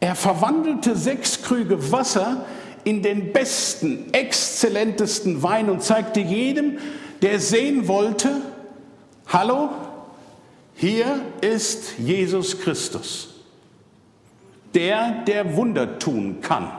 Er 0.00 0.14
verwandelte 0.14 0.96
sechs 0.96 1.42
Krüge 1.42 1.92
Wasser 1.92 2.46
in 2.84 3.02
den 3.02 3.32
besten, 3.32 4.12
exzellentesten 4.12 5.42
Wein 5.42 5.68
und 5.68 5.82
zeigte 5.82 6.20
jedem, 6.20 6.78
der 7.20 7.38
sehen 7.38 7.86
wollte, 7.86 8.40
hallo, 9.26 9.68
hier 10.74 11.20
ist 11.42 11.98
Jesus 11.98 12.58
Christus, 12.58 13.34
der, 14.74 15.22
der 15.26 15.54
Wunder 15.56 15.98
tun 15.98 16.40
kann. 16.40 16.72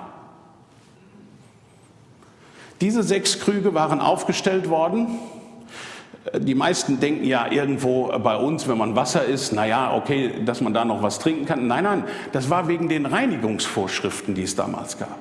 Diese 2.81 3.03
sechs 3.03 3.39
Krüge 3.39 3.75
waren 3.75 4.01
aufgestellt 4.01 4.67
worden 4.67 5.19
die 6.37 6.55
meisten 6.55 6.99
denken 6.99 7.25
ja 7.25 7.51
irgendwo 7.51 8.07
bei 8.19 8.35
uns, 8.35 8.67
wenn 8.67 8.77
man 8.77 8.95
Wasser 8.95 9.25
isst, 9.25 9.53
naja, 9.53 9.93
okay, 9.95 10.31
dass 10.45 10.61
man 10.61 10.73
da 10.73 10.85
noch 10.85 11.01
was 11.01 11.19
trinken 11.19 11.45
kann. 11.45 11.67
Nein, 11.67 11.83
nein, 11.83 12.03
das 12.31 12.49
war 12.49 12.67
wegen 12.67 12.89
den 12.89 13.05
Reinigungsvorschriften, 13.07 14.35
die 14.35 14.43
es 14.43 14.55
damals 14.55 14.99
gab. 14.99 15.17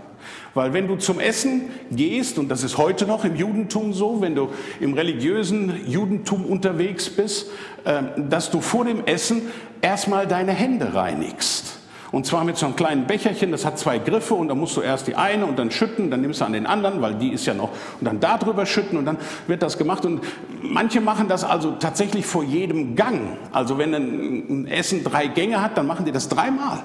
Weil 0.53 0.73
wenn 0.73 0.89
du 0.89 0.97
zum 0.97 1.21
Essen 1.21 1.71
gehst, 1.91 2.39
und 2.39 2.49
das 2.49 2.65
ist 2.65 2.77
heute 2.77 3.07
noch 3.07 3.25
im 3.25 3.37
Judentum 3.37 3.93
so, 3.93 4.21
wenn 4.21 4.35
du 4.35 4.51
im 4.81 4.95
religiösen 4.95 5.89
Judentum 5.89 6.45
unterwegs 6.45 7.09
bist, 7.09 7.51
ähm, 7.87 8.29
dass 8.29 8.51
du 8.51 8.61
vor 8.61 8.85
dem 8.85 9.05
Essen 9.07 9.43
erstmal 9.81 10.27
deine 10.27 10.53
Hände 10.53 10.93
reinigst. 10.93 11.80
Und 12.13 12.27
zwar 12.27 12.45
mit 12.45 12.57
so 12.57 12.67
einem 12.67 12.77
kleinen 12.77 13.07
Becherchen, 13.07 13.53
das 13.53 13.65
hat 13.65 13.79
zwei 13.79 13.99
Griffe 13.99 14.35
und 14.35 14.49
da 14.49 14.55
musst 14.55 14.77
du 14.77 14.81
erst 14.81 15.07
die 15.07 15.15
eine 15.15 15.47
und 15.47 15.59
dann 15.59 15.71
schütten, 15.71 16.11
dann 16.11 16.21
nimmst 16.21 16.41
du 16.41 16.45
an 16.45 16.53
den 16.53 16.67
anderen, 16.67 17.01
weil 17.01 17.15
die 17.15 17.31
ist 17.31 17.47
ja 17.47 17.55
noch, 17.55 17.71
und 18.01 18.05
dann 18.05 18.19
da 18.19 18.37
drüber 18.37 18.67
schütten 18.67 18.99
und 18.99 19.05
dann 19.05 19.17
wird 19.47 19.63
das 19.63 19.79
gemacht. 19.79 20.05
Und 20.05 20.21
manche 20.63 21.01
machen 21.01 21.29
das 21.29 21.45
also 21.45 21.73
tatsächlich 21.73 22.27
vor 22.27 22.43
jedem 22.43 22.97
Gang. 22.97 23.39
Also 23.53 23.79
wenn 23.79 23.95
ein 23.95 24.67
Essen 24.67 25.05
drei 25.05 25.29
Gänge 25.29 25.63
hat, 25.63 25.79
dann 25.79 25.87
machen 25.87 26.05
die 26.05 26.13
das 26.13 26.29
dreimal. 26.29 26.83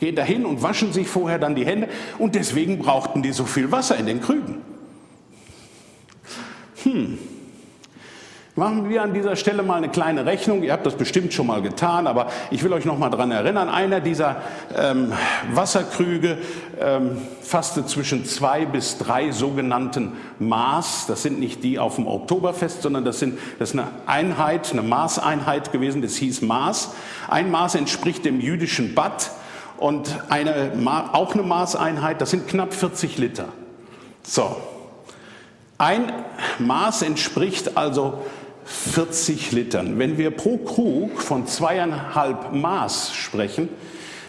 Gehen 0.00 0.16
dahin 0.16 0.44
und 0.44 0.62
waschen 0.62 0.92
sich 0.92 1.08
vorher 1.08 1.38
dann 1.38 1.54
die 1.54 1.64
Hände 1.64 1.88
und 2.18 2.34
deswegen 2.34 2.78
brauchten 2.78 3.22
die 3.22 3.32
so 3.32 3.44
viel 3.44 3.72
Wasser 3.72 3.96
in 3.96 4.06
den 4.06 4.20
Krügen. 4.20 4.56
Hm. 6.82 7.18
Machen 8.58 8.88
wir 8.88 9.02
an 9.02 9.12
dieser 9.12 9.36
Stelle 9.36 9.62
mal 9.62 9.74
eine 9.74 9.90
kleine 9.90 10.24
Rechnung. 10.24 10.62
Ihr 10.62 10.72
habt 10.72 10.86
das 10.86 10.94
bestimmt 10.94 11.34
schon 11.34 11.46
mal 11.46 11.60
getan, 11.60 12.06
aber 12.06 12.28
ich 12.50 12.64
will 12.64 12.72
euch 12.72 12.86
noch 12.86 12.96
mal 12.96 13.10
daran 13.10 13.30
erinnern. 13.30 13.68
Einer 13.68 14.00
dieser 14.00 14.36
ähm, 14.74 15.12
Wasserkrüge 15.52 16.38
ähm, 16.80 17.18
fasste 17.42 17.84
zwischen 17.84 18.24
zwei 18.24 18.64
bis 18.64 18.96
drei 18.96 19.30
sogenannten 19.30 20.14
Maß. 20.38 21.04
Das 21.06 21.22
sind 21.22 21.38
nicht 21.38 21.64
die 21.64 21.78
auf 21.78 21.96
dem 21.96 22.06
Oktoberfest, 22.06 22.80
sondern 22.80 23.04
das, 23.04 23.18
sind, 23.18 23.38
das 23.58 23.74
ist 23.74 23.78
eine 23.78 23.88
Einheit, 24.06 24.72
eine 24.72 24.80
Maßeinheit 24.80 25.70
gewesen. 25.70 26.00
Das 26.00 26.16
hieß 26.16 26.40
Maß. 26.40 26.94
Ein 27.28 27.50
Maß 27.50 27.74
entspricht 27.74 28.24
dem 28.24 28.40
jüdischen 28.40 28.94
Bad 28.94 29.32
und 29.76 30.08
eine, 30.30 30.72
auch 31.12 31.34
eine 31.34 31.42
Maßeinheit. 31.42 32.22
Das 32.22 32.30
sind 32.30 32.48
knapp 32.48 32.72
40 32.72 33.18
Liter. 33.18 33.48
So. 34.22 34.56
Ein 35.76 36.10
Maß 36.58 37.02
entspricht 37.02 37.76
also 37.76 38.24
40 38.66 39.52
Litern. 39.52 39.98
Wenn 39.98 40.18
wir 40.18 40.32
pro 40.32 40.58
Krug 40.58 41.22
von 41.22 41.46
zweieinhalb 41.46 42.52
Maß 42.52 43.14
sprechen, 43.14 43.68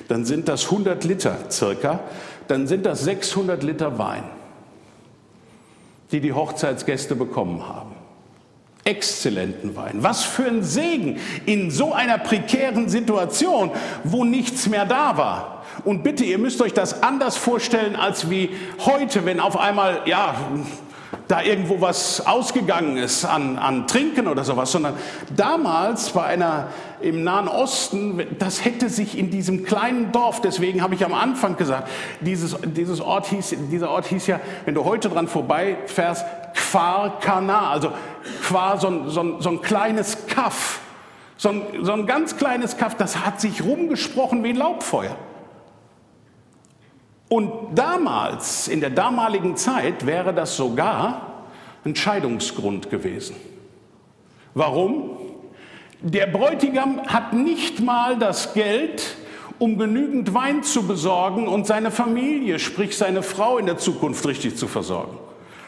dann 0.07 0.25
sind 0.25 0.47
das 0.47 0.65
100 0.65 1.03
Liter 1.03 1.37
circa, 1.49 2.01
dann 2.47 2.67
sind 2.67 2.85
das 2.85 3.01
600 3.01 3.63
Liter 3.63 3.97
Wein, 3.97 4.23
die 6.11 6.21
die 6.21 6.33
Hochzeitsgäste 6.33 7.15
bekommen 7.15 7.67
haben. 7.67 7.95
Exzellenten 8.83 9.75
Wein. 9.75 9.97
Was 9.97 10.23
für 10.23 10.45
ein 10.45 10.63
Segen 10.63 11.19
in 11.45 11.71
so 11.71 11.91
einer 11.91 12.19
prekären 12.19 12.87
Situation, 12.87 13.71
wo 14.05 14.23
nichts 14.23 14.69
mehr 14.69 14.85
da 14.85 15.17
war. 15.17 15.65
Und 15.83 16.03
bitte, 16.03 16.23
ihr 16.23 16.37
müsst 16.37 16.61
euch 16.61 16.73
das 16.73 17.03
anders 17.03 17.35
vorstellen 17.35 17.95
als 17.97 18.29
wie 18.29 18.51
heute, 18.85 19.25
wenn 19.25 19.41
auf 19.41 19.57
einmal, 19.57 20.03
ja, 20.05 20.35
da 21.27 21.41
irgendwo 21.41 21.81
was 21.81 22.25
ausgegangen 22.25 22.97
ist 22.97 23.25
an, 23.25 23.57
an 23.57 23.87
Trinken 23.87 24.27
oder 24.27 24.43
sowas, 24.43 24.71
sondern 24.71 24.95
damals 25.35 26.09
bei 26.11 26.23
einer 26.23 26.67
im 26.99 27.23
Nahen 27.23 27.47
Osten, 27.47 28.25
das 28.39 28.65
hätte 28.65 28.89
sich 28.89 29.17
in 29.17 29.29
diesem 29.29 29.63
kleinen 29.63 30.11
Dorf, 30.11 30.41
deswegen 30.41 30.81
habe 30.81 30.95
ich 30.95 31.05
am 31.05 31.13
Anfang 31.13 31.55
gesagt, 31.55 31.89
dieses, 32.21 32.55
dieses 32.63 33.01
Ort 33.01 33.27
hieß, 33.27 33.55
dieser 33.71 33.91
Ort 33.91 34.07
hieß 34.07 34.27
ja, 34.27 34.39
wenn 34.65 34.73
du 34.73 34.83
heute 34.83 35.09
dran 35.09 35.27
vorbeifährst, 35.27 36.25
Kfar 36.53 37.19
Kana, 37.19 37.69
also 37.69 37.91
Kfar, 38.41 38.79
so 38.79 39.09
so 39.09 39.39
so 39.39 39.49
ein 39.49 39.61
kleines 39.61 40.25
Kaff, 40.27 40.79
so 41.37 41.49
ein, 41.49 41.61
so 41.81 41.91
ein 41.93 42.07
ganz 42.07 42.35
kleines 42.35 42.77
Kaff, 42.77 42.95
das 42.95 43.23
hat 43.25 43.39
sich 43.39 43.63
rumgesprochen 43.63 44.43
wie 44.43 44.49
ein 44.49 44.55
Laubfeuer. 44.55 45.15
Und 47.29 47.75
damals, 47.75 48.67
in 48.67 48.79
der 48.79 48.89
damaligen 48.89 49.57
Zeit, 49.57 50.05
wäre 50.05 50.33
das 50.33 50.55
sogar 50.55 51.43
ein 51.83 51.95
Scheidungsgrund 51.95 52.89
gewesen. 52.89 53.35
Warum? 54.53 55.17
Der 56.01 56.27
Bräutigam 56.27 57.01
hat 57.07 57.33
nicht 57.33 57.81
mal 57.81 58.17
das 58.17 58.53
Geld, 58.53 59.17
um 59.59 59.77
genügend 59.77 60.33
Wein 60.33 60.63
zu 60.63 60.87
besorgen 60.87 61.47
und 61.47 61.65
seine 61.65 61.91
Familie, 61.91 62.59
sprich 62.59 62.95
seine 62.95 63.23
Frau 63.23 63.57
in 63.57 63.65
der 63.65 63.77
Zukunft 63.77 64.25
richtig 64.27 64.55
zu 64.55 64.67
versorgen. 64.67 65.17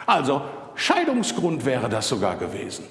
Also 0.05 0.41
Scheidungsgrund 0.75 1.65
wäre 1.65 1.89
das 1.89 2.07
sogar 2.07 2.37
gewesen. 2.37 2.85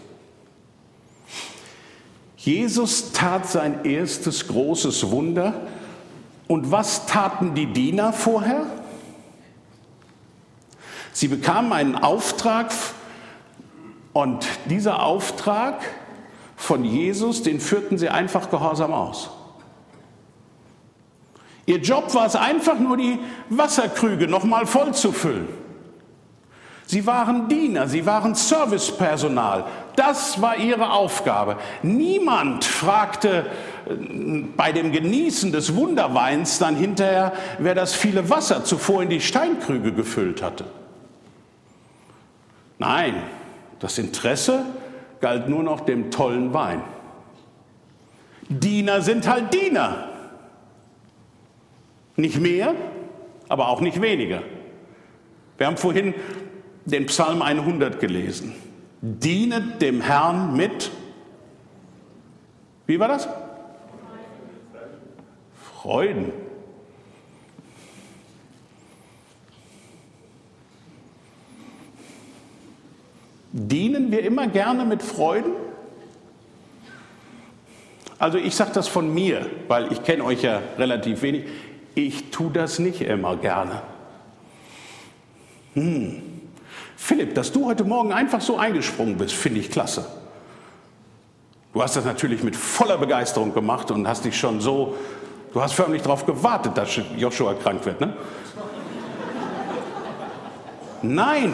Jesus 2.37 3.13
tat 3.13 3.47
sein 3.49 3.85
erstes 3.85 4.47
großes 4.47 5.11
Wunder 5.11 5.55
und 6.49 6.73
was 6.73 7.07
taten 7.07 7.55
die 7.55 7.67
Diener 7.67 8.13
vorher? 8.13 8.67
Sie 11.13 11.29
bekamen 11.29 11.73
einen 11.73 11.95
Auftrag 11.95 12.73
und 14.13 14.47
dieser 14.67 15.03
Auftrag 15.03 15.81
von 16.57 16.85
Jesus, 16.85 17.43
den 17.43 17.61
führten 17.61 17.99
sie 17.99 18.09
einfach 18.09 18.51
gehorsam 18.51 18.93
aus. 18.93 19.31
Ihr 21.67 21.79
Job 21.79 22.15
war 22.15 22.27
es 22.27 22.35
einfach 22.35 22.79
nur, 22.79 22.97
die 22.97 23.19
Wasserkrüge 23.51 24.27
nochmal 24.27 24.67
voll 24.67 24.95
zu 24.95 25.13
füllen. 25.13 25.49
Sie 26.87 27.05
waren 27.05 27.49
Diener, 27.49 27.87
sie 27.87 28.07
waren 28.07 28.35
Servicepersonal. 28.35 29.67
Das 29.99 30.41
war 30.41 30.57
ihre 30.59 30.93
Aufgabe. 30.93 31.57
Niemand 31.83 32.65
fragte 32.65 33.47
äh, 33.89 34.45
bei 34.57 34.71
dem 34.71 34.93
Genießen 34.93 35.51
des 35.51 35.75
Wunderweins 35.75 36.61
dann 36.61 36.77
hinterher, 36.77 37.33
wer 37.59 37.75
das 37.75 37.95
viele 37.95 38.31
Wasser 38.31 38.65
zuvor 38.65 39.03
in 39.03 39.09
die 39.09 39.21
Steinkrüge 39.21 39.93
gefüllt 39.93 40.41
hatte. 40.41 40.67
Nein, 42.79 43.25
das 43.81 43.99
Interesse 43.99 44.65
galt 45.21 45.49
nur 45.49 45.65
noch 45.65 45.81
dem 45.81 46.13
tollen 46.13 46.55
Wein. 46.55 46.81
Diener 48.49 49.03
sind 49.03 49.27
halt 49.27 49.53
Diener. 49.53 50.11
Nicht 52.15 52.39
mehr, 52.39 52.73
aber 53.49 53.67
auch 53.67 53.81
nicht 53.81 54.01
weniger. 54.01 54.43
Wir 55.57 55.67
haben 55.67 55.77
vorhin 55.77 56.15
den 56.85 57.07
Psalm 57.07 57.43
100 57.43 57.99
gelesen. 57.99 58.68
Dienet 59.01 59.81
dem 59.81 60.01
Herrn 60.01 60.57
mit, 60.57 60.91
wie 62.87 62.99
war 62.99 63.09
das? 63.09 63.29
Freuden. 65.75 66.33
Dienen 73.53 74.11
wir 74.11 74.23
immer 74.25 74.47
gerne 74.49 74.85
mit 74.85 75.03
Freuden? 75.03 75.53
Also 78.19 78.39
ich 78.39 78.55
sage 78.57 78.73
das 78.75 78.89
von 78.89 79.15
mir, 79.15 79.49
weil 79.69 79.93
ich 79.93 80.03
kenne 80.03 80.25
euch 80.25 80.43
ja 80.43 80.61
relativ 80.77 81.23
wenig. 81.23 81.45
Ich 81.95 82.31
tue 82.31 82.51
das 82.51 82.79
nicht 82.79 83.01
immer 83.01 83.37
gerne. 83.37 83.83
Hm. 85.75 86.28
Philipp, 87.01 87.37
dass 87.37 87.53
du 87.53 87.65
heute 87.65 87.85
Morgen 87.85 88.13
einfach 88.13 88.41
so 88.41 88.59
eingesprungen 88.59 89.17
bist, 89.17 89.33
finde 89.33 89.61
ich 89.61 89.71
klasse. 89.71 90.05
Du 91.73 91.81
hast 91.81 91.95
das 91.95 92.05
natürlich 92.05 92.43
mit 92.43 92.57
voller 92.57 92.99
Begeisterung 92.99 93.55
gemacht 93.55 93.93
und 93.93 94.09
hast 94.09 94.25
dich 94.25 94.37
schon 94.37 94.61
so, 94.61 94.97
du 95.55 95.63
hast 95.63 95.75
förmlich 95.75 96.03
darauf 96.03 96.27
gewartet, 96.27 96.77
dass 96.77 96.99
Joshua 97.17 97.55
krank 97.55 97.87
wird, 97.87 98.01
ne? 98.01 98.17
Nein, 101.01 101.53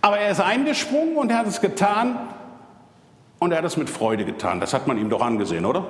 aber 0.00 0.18
er 0.18 0.30
ist 0.30 0.40
eingesprungen 0.40 1.16
und 1.16 1.32
er 1.32 1.38
hat 1.38 1.48
es 1.48 1.60
getan 1.60 2.16
und 3.40 3.50
er 3.50 3.58
hat 3.58 3.64
es 3.64 3.76
mit 3.76 3.90
Freude 3.90 4.24
getan. 4.24 4.60
Das 4.60 4.72
hat 4.72 4.86
man 4.86 4.98
ihm 4.98 5.10
doch 5.10 5.20
angesehen, 5.20 5.66
oder? 5.66 5.84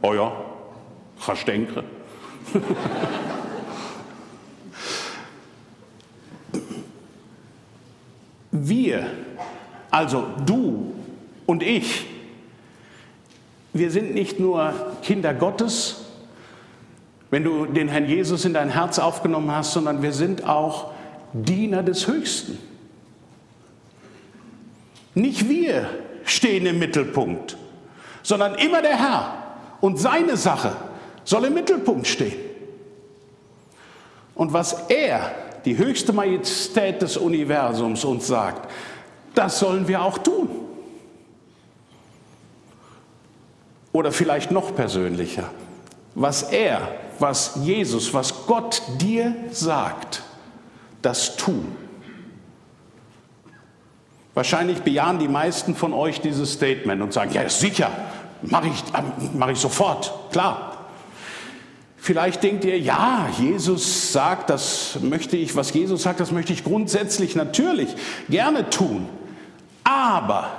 Oh 0.00 0.14
ja, 0.14 0.30
Verstenkre. 1.16 1.82
Wir, 8.52 9.06
also 9.90 10.26
du 10.46 10.92
und 11.46 11.62
ich, 11.62 12.06
wir 13.72 13.90
sind 13.90 14.14
nicht 14.14 14.38
nur 14.38 14.72
Kinder 15.02 15.32
Gottes, 15.32 16.04
wenn 17.30 17.44
du 17.44 17.64
den 17.64 17.88
Herrn 17.88 18.06
Jesus 18.06 18.44
in 18.44 18.52
dein 18.52 18.68
Herz 18.68 18.98
aufgenommen 18.98 19.50
hast, 19.50 19.72
sondern 19.72 20.02
wir 20.02 20.12
sind 20.12 20.46
auch 20.46 20.92
Diener 21.32 21.82
des 21.82 22.06
Höchsten. 22.06 22.58
Nicht 25.14 25.48
wir 25.48 25.88
stehen 26.24 26.66
im 26.66 26.78
Mittelpunkt, 26.78 27.56
sondern 28.22 28.54
immer 28.56 28.82
der 28.82 28.98
Herr 28.98 29.34
und 29.80 29.98
seine 29.98 30.36
Sache 30.36 30.76
soll 31.24 31.46
im 31.46 31.54
Mittelpunkt 31.54 32.06
stehen. 32.06 32.36
Und 34.34 34.52
was 34.52 34.88
er, 34.88 35.30
die 35.64 35.76
höchste 35.78 36.12
Majestät 36.12 37.02
des 37.02 37.16
Universums, 37.16 38.04
uns 38.04 38.26
sagt, 38.26 38.70
das 39.34 39.58
sollen 39.58 39.88
wir 39.88 40.02
auch 40.02 40.18
tun. 40.18 40.48
Oder 43.92 44.12
vielleicht 44.12 44.50
noch 44.50 44.74
persönlicher, 44.74 45.50
was 46.14 46.44
er, 46.44 46.88
was 47.18 47.58
Jesus, 47.62 48.12
was 48.14 48.46
Gott 48.46 48.82
dir 49.00 49.34
sagt, 49.50 50.22
das 51.02 51.36
tun. 51.36 51.76
Wahrscheinlich 54.34 54.80
bejahen 54.80 55.18
die 55.18 55.28
meisten 55.28 55.74
von 55.74 55.92
euch 55.92 56.20
dieses 56.20 56.54
Statement 56.54 57.02
und 57.02 57.12
sagen, 57.12 57.32
ja 57.32 57.46
sicher, 57.48 57.90
mache 58.40 58.68
ich, 58.68 58.82
mach 59.34 59.48
ich 59.48 59.58
sofort, 59.58 60.12
klar. 60.32 60.71
Vielleicht 62.04 62.42
denkt 62.42 62.64
ihr, 62.64 62.80
ja, 62.80 63.28
Jesus 63.38 64.10
sagt, 64.10 64.50
das 64.50 64.98
möchte 65.02 65.36
ich, 65.36 65.54
was 65.54 65.72
Jesus 65.72 66.02
sagt, 66.02 66.18
das 66.18 66.32
möchte 66.32 66.52
ich 66.52 66.64
grundsätzlich 66.64 67.36
natürlich 67.36 67.94
gerne 68.28 68.68
tun. 68.70 69.08
Aber 69.84 70.50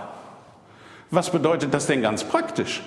was 1.11 1.31
bedeutet 1.31 1.73
das 1.73 1.85
denn 1.85 2.01
ganz 2.01 2.23
praktisch? 2.23 2.81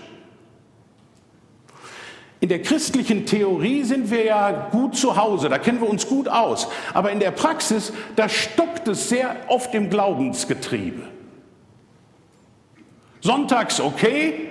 In 2.40 2.48
der 2.48 2.62
christlichen 2.62 3.26
Theorie 3.26 3.82
sind 3.82 4.10
wir 4.10 4.24
ja 4.24 4.68
gut 4.70 4.96
zu 4.96 5.18
Hause, 5.18 5.50
da 5.50 5.58
kennen 5.58 5.82
wir 5.82 5.90
uns 5.90 6.06
gut 6.08 6.26
aus. 6.26 6.68
Aber 6.94 7.12
in 7.12 7.20
der 7.20 7.32
Praxis, 7.32 7.92
da 8.16 8.26
stockt 8.26 8.88
es 8.88 9.10
sehr 9.10 9.36
oft 9.48 9.74
im 9.74 9.90
Glaubensgetriebe. 9.90 11.02
Sonntags 13.20 13.80
okay, 13.80 14.48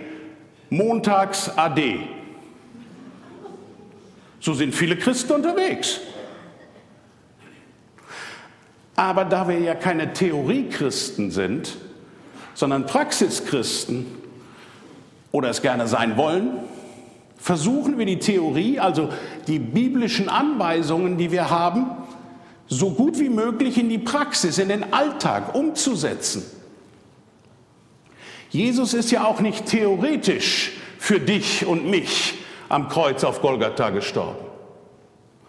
montags 0.70 1.50
ade. 1.58 2.15
So 4.46 4.54
sind 4.54 4.76
viele 4.76 4.96
Christen 4.96 5.34
unterwegs. 5.34 6.02
Aber 8.96 9.26
da 9.26 9.48
wir 9.48 9.58
ja 9.58 9.74
keine 9.74 10.14
Theoriechristen 10.14 11.32
sind, 11.32 11.76
sondern 12.54 12.86
Praxischristen 12.86 14.06
oder 15.32 15.50
es 15.50 15.64
gerne 15.64 15.88
sein 15.88 16.16
wollen, 16.16 16.60
versuchen 17.38 17.98
wir 17.98 18.06
die 18.06 18.20
Theorie, 18.20 18.80
also 18.80 19.10
die 19.48 19.58
biblischen 19.58 20.30
Anweisungen, 20.30 21.18
die 21.18 21.32
wir 21.32 21.50
haben, 21.50 21.88
so 22.68 22.92
gut 22.92 23.18
wie 23.20 23.30
möglich 23.30 23.80
in 23.80 23.90
die 23.90 23.98
Praxis, 23.98 24.60
in 24.60 24.70
den 24.70 24.94
Alltag 24.94 25.56
umzusetzen. 25.56 26.44
Jesus 28.52 28.94
ist 28.94 29.10
ja 29.10 29.26
auch 29.26 29.40
nicht 29.40 29.66
theoretisch 29.66 30.74
für 31.00 31.20
dich 31.20 31.66
und 31.66 31.90
mich 31.90 32.45
am 32.70 32.90
Kreuz 32.90 33.24
auf 33.24 33.42
Golgatha 33.42 33.90
gestorben. 33.90 34.46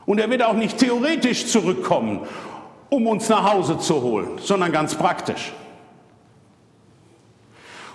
Und 0.05 0.21
er 0.21 0.31
wird 0.31 0.43
auch 0.43 0.55
nicht 0.55 0.79
theoretisch 0.79 1.47
zurückkommen, 1.47 2.27
um 2.91 3.07
uns 3.07 3.29
nach 3.29 3.53
Hause 3.53 3.79
zu 3.79 4.03
holen, 4.03 4.39
sondern 4.41 4.73
ganz 4.73 4.95
praktisch. 4.95 5.53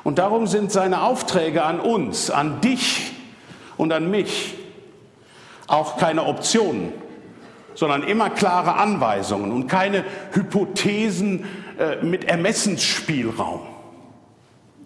Und 0.04 0.18
darum 0.18 0.48
sind 0.48 0.72
seine 0.72 1.04
Aufträge 1.04 1.64
an 1.64 1.80
uns, 1.80 2.30
an 2.32 2.60
dich, 2.62 3.12
und 3.82 3.92
an 3.92 4.12
mich 4.12 4.54
auch 5.66 5.98
keine 5.98 6.26
Optionen, 6.26 6.94
sondern 7.74 8.04
immer 8.04 8.30
klare 8.30 8.76
Anweisungen 8.76 9.52
und 9.52 9.66
keine 9.66 10.06
Hypothesen 10.34 11.46
äh, 11.80 11.96
mit 12.06 12.26
Ermessensspielraum. 12.26 13.62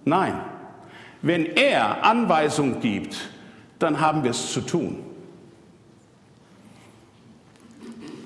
Nein, 0.06 0.40
wenn 1.22 1.46
er 1.46 2.06
Anweisung 2.06 2.80
gibt, 2.80 3.18
dann 3.80 4.00
haben 4.00 4.24
wir 4.24 4.32
es 4.32 4.52
zu 4.52 4.62
tun. 4.62 5.00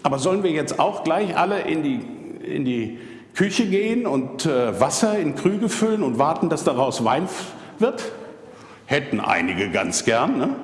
Aber 0.04 0.20
sollen 0.20 0.44
wir 0.44 0.52
jetzt 0.52 0.80
auch 0.80 1.04
gleich 1.04 1.38
alle 1.38 1.62
in 1.62 1.84
die, 1.84 2.02
in 2.46 2.66
die 2.66 3.00
Küche 3.34 3.66
gehen 3.66 4.06
und 4.06 4.46
äh, 4.46 4.80
Wasser 4.80 5.18
in 5.20 5.36
Krüge 5.36 5.70
füllen 5.70 6.04
und 6.04 6.18
warten, 6.18 6.50
dass 6.50 6.64
daraus 6.64 7.04
Wein 7.04 7.28
wird? 7.80 8.12
Hätten 8.86 9.20
einige 9.20 9.70
ganz 9.70 10.06
gern. 10.06 10.38
Ne? 10.38 10.56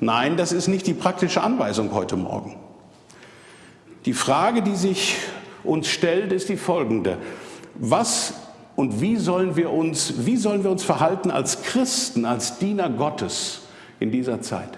Nein, 0.00 0.36
das 0.36 0.52
ist 0.52 0.68
nicht 0.68 0.86
die 0.86 0.94
praktische 0.94 1.42
Anweisung 1.42 1.92
heute 1.92 2.16
Morgen. 2.16 2.56
Die 4.06 4.14
Frage, 4.14 4.62
die 4.62 4.74
sich 4.74 5.16
uns 5.62 5.88
stellt, 5.88 6.32
ist 6.32 6.48
die 6.48 6.56
folgende. 6.56 7.18
Was 7.74 8.34
und 8.74 9.00
wie 9.00 9.16
sollen 9.16 9.54
wir 9.54 9.70
uns, 9.70 10.26
wie 10.26 10.36
sollen 10.36 10.64
wir 10.64 10.70
uns 10.70 10.82
verhalten 10.82 11.30
als 11.30 11.62
Christen, 11.62 12.24
als 12.24 12.58
Diener 12.58 12.90
Gottes 12.90 13.61
in 14.02 14.10
dieser 14.10 14.42
Zeit? 14.42 14.70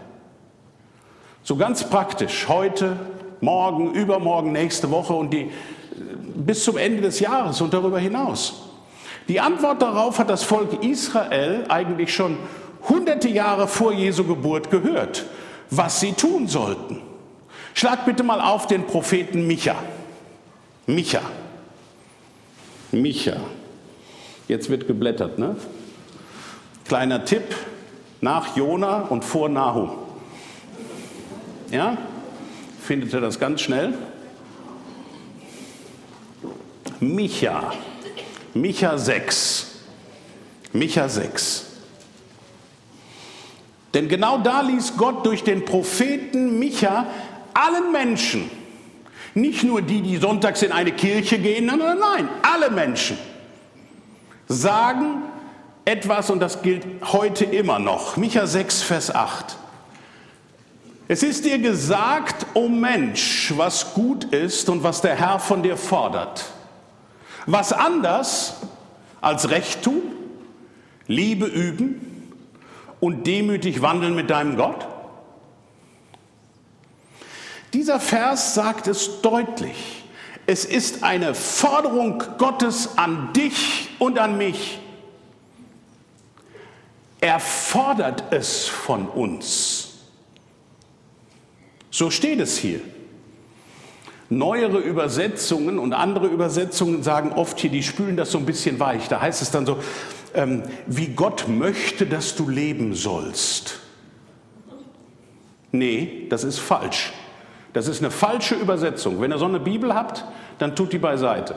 So 1.43 1.57
ganz 1.57 1.85
praktisch, 1.85 2.47
heute, 2.49 2.97
morgen, 3.41 3.93
übermorgen, 3.93 4.53
nächste 4.53 4.91
Woche 4.91 5.13
und 5.13 5.33
die, 5.33 5.51
bis 6.35 6.65
zum 6.65 6.77
Ende 6.77 7.03
des 7.03 7.21
Jahres 7.21 7.61
und 7.61 7.75
darüber 7.75 7.99
hinaus. 7.99 8.63
Die 9.29 9.41
Antwort 9.41 9.83
darauf 9.83 10.19
hat 10.19 10.31
das 10.31 10.43
Volk 10.43 10.85
Israel 10.85 11.65
eigentlich 11.69 12.15
schon 12.15 12.37
hunderte 12.89 13.29
Jahre 13.29 13.69
vor 13.69 13.93
Jesu 13.93 14.25
Geburt 14.25 14.71
gehört, 14.71 15.25
was 15.71 16.01
sie 16.01 16.13
tun 16.13 16.47
sollten. 16.47 17.01
Schlag 17.73 18.05
bitte 18.05 18.23
mal 18.23 18.41
auf 18.41 18.67
den 18.67 18.87
Propheten 18.87 19.47
Micha. 19.47 19.77
Micha. 20.87 21.21
Micha. 22.93 23.37
Jetzt 24.47 24.69
wird 24.71 24.87
geblättert, 24.87 25.39
ne? 25.39 25.57
Kleiner 26.87 27.25
Tipp, 27.25 27.55
nach 28.25 28.57
Jona 28.57 29.03
und 29.03 29.23
vor 29.23 29.51
Nahum. 29.51 29.91
Ja? 31.71 31.99
Findet 32.81 33.13
ihr 33.13 33.21
das 33.21 33.39
ganz 33.39 33.61
schnell? 33.61 33.93
Micha. 37.01 37.75
Micha 38.55 38.97
6. 38.97 39.73
Micha 40.73 41.07
6. 41.07 41.67
Denn 43.93 44.09
genau 44.09 44.39
da 44.39 44.63
ließ 44.63 44.97
Gott 44.97 45.27
durch 45.27 45.45
den 45.45 45.67
Propheten 45.67 46.59
Micha 46.59 47.07
allen 47.53 47.93
Menschen, 47.93 48.51
nicht 49.35 49.65
nur 49.65 49.83
die, 49.83 50.01
die 50.01 50.17
sonntags 50.17 50.63
in 50.63 50.73
eine 50.73 50.93
Kirche 50.93 51.39
gehen, 51.39 51.67
nein, 51.67 51.79
nein, 51.79 51.99
nein, 51.99 52.29
alle 52.43 52.71
Menschen, 52.71 53.19
sagen 54.49 55.23
etwas 55.85 56.31
und 56.31 56.41
das 56.41 56.63
gilt 56.63 56.87
heute 57.13 57.45
immer 57.45 57.79
noch. 57.79 58.17
Micha 58.17 58.47
6, 58.47 58.83
Vers 58.83 59.15
8. 59.15 59.57
Es 61.07 61.23
ist 61.23 61.45
dir 61.45 61.59
gesagt, 61.59 62.47
o 62.55 62.61
oh 62.61 62.69
Mensch, 62.69 63.53
was 63.57 63.93
gut 63.93 64.25
ist 64.25 64.69
und 64.71 64.83
was 64.83 65.03
der 65.03 65.17
Herr 65.17 65.39
von 65.39 65.63
dir 65.63 65.77
fordert. 65.77 66.47
Was 67.47 67.75
anders 67.75 68.57
als 69.21 69.51
Recht 69.51 69.83
tun, 69.83 70.03
Liebe 71.07 71.45
üben 71.45 72.33
und 73.01 73.27
demütig 73.27 73.83
wandeln 73.83 74.15
mit 74.15 74.31
deinem 74.31 74.57
Gott? 74.57 74.87
Dieser 77.75 78.01
Vers 78.01 78.55
sagt 78.55 78.87
es 78.87 79.21
deutlich. 79.21 80.05
Es 80.47 80.65
ist 80.65 81.03
eine 81.03 81.35
Forderung 81.35 82.23
Gottes 82.39 82.97
an 82.97 83.33
dich 83.35 83.91
und 83.99 84.19
an 84.19 84.39
mich. 84.39 84.79
Er 87.25 87.41
fordert 87.41 88.25
es 88.33 88.69
von 88.69 89.09
uns. 89.09 89.95
So 91.91 92.11
steht 92.11 92.39
es 92.39 92.59
hier. 92.59 92.83
Neuere 94.29 94.77
Übersetzungen 94.77 95.79
und 95.79 95.95
andere 95.95 96.27
Übersetzungen 96.27 97.03
sagen 97.03 97.33
oft 97.33 97.59
hier, 97.59 97.71
die 97.71 97.83
spülen 97.83 98.19
das 98.19 98.31
so 98.31 98.37
ein 98.37 98.45
bisschen 98.45 98.79
weich. 98.79 99.09
Da 99.09 99.23
heißt 99.23 99.41
es 99.41 99.51
dann 99.51 99.65
so, 99.65 99.79
ähm, 100.35 100.65
wie 100.87 101.07
Gott 101.07 101.47
möchte, 101.49 102.05
dass 102.05 102.37
du 102.37 102.47
leben 102.47 102.95
sollst. 102.95 103.81
Nee, 105.73 106.27
das 106.29 106.45
ist 106.45 106.59
falsch. 106.59 107.15
Das 107.73 107.89
ist 107.89 108.01
eine 108.01 108.11
falsche 108.11 108.55
Übersetzung. 108.55 109.19
Wenn 109.23 109.33
ihr 109.33 109.39
so 109.39 109.47
eine 109.47 109.61
Bibel 109.61 109.95
habt, 109.95 110.27
dann 110.59 110.77
tut 110.77 110.93
die 110.93 110.99
beiseite. 110.99 111.57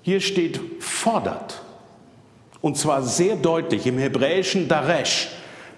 Hier 0.00 0.20
steht 0.20 0.58
fordert. 0.80 1.61
Und 2.62 2.78
zwar 2.78 3.02
sehr 3.02 3.36
deutlich 3.36 3.86
im 3.86 3.98
Hebräischen 3.98 4.68
Daresh. 4.68 5.28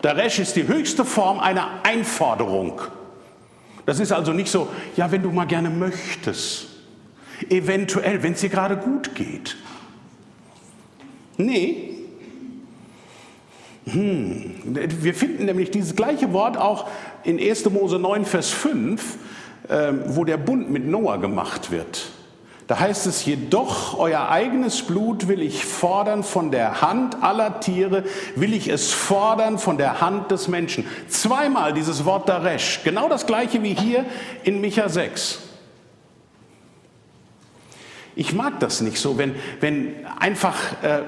Daresh 0.03 0.39
ist 0.39 0.55
die 0.55 0.69
höchste 0.69 1.05
Form 1.05 1.41
einer 1.41 1.81
Einforderung. 1.83 2.81
Das 3.87 4.01
ist 4.01 4.13
also 4.13 4.33
nicht 4.33 4.51
so, 4.51 4.69
ja, 4.97 5.11
wenn 5.11 5.23
du 5.23 5.31
mal 5.31 5.47
gerne 5.47 5.71
möchtest, 5.71 6.67
eventuell, 7.49 8.23
wenn 8.23 8.35
es 8.35 8.41
dir 8.41 8.51
gerade 8.51 8.77
gut 8.77 9.15
geht. 9.15 9.57
Nee. 11.39 11.91
Hm. 13.87 14.55
Wir 14.65 15.15
finden 15.15 15.47
nämlich 15.47 15.71
dieses 15.71 15.97
gleiche 15.97 16.33
Wort 16.33 16.57
auch 16.57 16.89
in 17.25 17.39
1. 17.39 17.69
Mose 17.71 17.99
9, 17.99 18.27
Vers 18.27 18.51
5, 18.51 19.17
ähm, 19.69 20.03
wo 20.07 20.25
der 20.25 20.37
Bund 20.37 20.71
mit 20.71 20.87
Noah 20.87 21.19
gemacht 21.19 21.71
wird. 21.71 22.11
Da 22.67 22.81
heißt 22.81 23.07
es, 23.07 23.27
jedoch 23.27 23.99
euer 23.99 24.31
eigenes 24.31 24.83
Blut 24.83 25.29
will 25.29 25.43
ich 25.43 25.67
fordern 25.67 26.23
von 26.23 26.51
der 26.51 26.81
Hand 26.81 27.23
aller 27.23 27.61
Tiere, 27.61 28.05
will 28.37 28.55
ich 28.55 28.69
es 28.69 28.91
fordern 28.91 29.59
von 29.59 29.77
der 29.77 30.01
Hand 30.01 30.31
des 30.31 30.49
Menschen. 30.49 30.87
Zweimal 31.09 31.75
dieses 31.75 32.07
Wort 32.07 32.27
Daresh, 32.29 32.81
genau 32.83 33.09
das 33.11 33.27
gleiche 33.27 33.63
wie 33.63 33.75
hier 33.75 34.07
in 34.45 34.63
Micha 34.63 34.89
6. 34.89 35.41
Ich 38.17 38.33
mag 38.33 38.61
das 38.61 38.81
nicht 38.81 38.99
so, 38.99 39.19
wenn, 39.19 39.35
wenn 39.61 40.07
einfach 40.19 40.57
äh, 40.83 40.99
äh, 40.99 41.03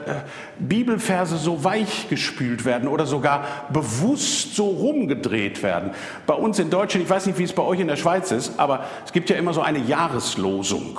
Bibelverse 0.59 1.37
so 1.37 1.62
weich 1.62 2.09
gespült 2.09 2.64
werden 2.64 2.88
oder 2.88 3.07
sogar 3.07 3.47
bewusst 3.73 4.57
so 4.57 4.66
rumgedreht 4.66 5.62
werden. 5.62 5.92
Bei 6.27 6.35
uns 6.35 6.59
in 6.59 6.69
Deutschland, 6.69 7.05
ich 7.05 7.11
weiß 7.11 7.27
nicht, 7.27 7.38
wie 7.38 7.45
es 7.45 7.53
bei 7.53 7.62
euch 7.62 7.79
in 7.79 7.87
der 7.87 7.97
Schweiz 7.97 8.33
ist, 8.33 8.59
aber 8.59 8.85
es 9.05 9.12
gibt 9.12 9.31
ja 9.31 9.37
immer 9.37 9.55
so 9.55 9.62
eine 9.62 9.79
Jahreslosung. 9.79 10.99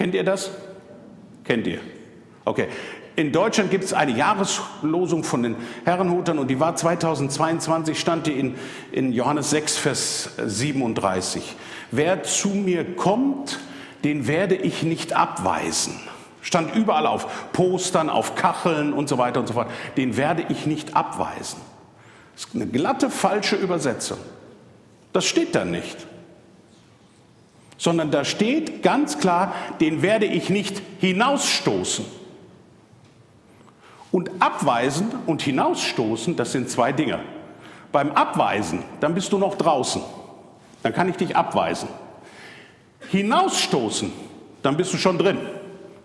Kennt 0.00 0.14
ihr 0.14 0.24
das? 0.24 0.50
Kennt 1.44 1.66
ihr? 1.66 1.78
Okay. 2.46 2.68
In 3.16 3.32
Deutschland 3.32 3.70
gibt 3.70 3.84
es 3.84 3.92
eine 3.92 4.12
Jahreslosung 4.12 5.24
von 5.24 5.42
den 5.42 5.56
Herrenhutern 5.84 6.38
und 6.38 6.48
die 6.48 6.58
war 6.58 6.74
2022, 6.74 8.00
stand 8.00 8.26
die 8.26 8.32
in, 8.32 8.54
in 8.92 9.12
Johannes 9.12 9.50
6, 9.50 9.76
Vers 9.76 10.30
37. 10.42 11.54
Wer 11.90 12.22
zu 12.22 12.48
mir 12.48 12.96
kommt, 12.96 13.60
den 14.02 14.26
werde 14.26 14.54
ich 14.54 14.84
nicht 14.84 15.12
abweisen. 15.12 16.00
Stand 16.40 16.74
überall 16.74 17.06
auf 17.06 17.52
Postern, 17.52 18.08
auf 18.08 18.36
Kacheln 18.36 18.94
und 18.94 19.06
so 19.06 19.18
weiter 19.18 19.40
und 19.40 19.48
so 19.48 19.52
fort. 19.52 19.68
Den 19.98 20.16
werde 20.16 20.46
ich 20.48 20.64
nicht 20.64 20.96
abweisen. 20.96 21.60
Das 22.32 22.46
ist 22.46 22.54
eine 22.54 22.66
glatte 22.66 23.10
falsche 23.10 23.56
Übersetzung. 23.56 24.16
Das 25.12 25.26
steht 25.26 25.54
da 25.54 25.66
nicht. 25.66 26.06
Sondern 27.80 28.10
da 28.10 28.26
steht 28.26 28.82
ganz 28.82 29.18
klar, 29.18 29.54
den 29.80 30.02
werde 30.02 30.26
ich 30.26 30.50
nicht 30.50 30.82
hinausstoßen. 31.00 32.04
Und 34.12 34.30
abweisen 34.40 35.08
und 35.26 35.40
hinausstoßen, 35.40 36.36
das 36.36 36.52
sind 36.52 36.68
zwei 36.68 36.92
Dinge. 36.92 37.20
Beim 37.90 38.12
Abweisen, 38.12 38.82
dann 39.00 39.14
bist 39.14 39.32
du 39.32 39.38
noch 39.38 39.56
draußen. 39.56 40.02
Dann 40.82 40.92
kann 40.92 41.08
ich 41.08 41.16
dich 41.16 41.36
abweisen 41.36 41.88
hinausstoßen, 43.10 44.12
dann 44.62 44.76
bist 44.76 44.92
du 44.92 44.96
schon 44.96 45.18
drin 45.18 45.38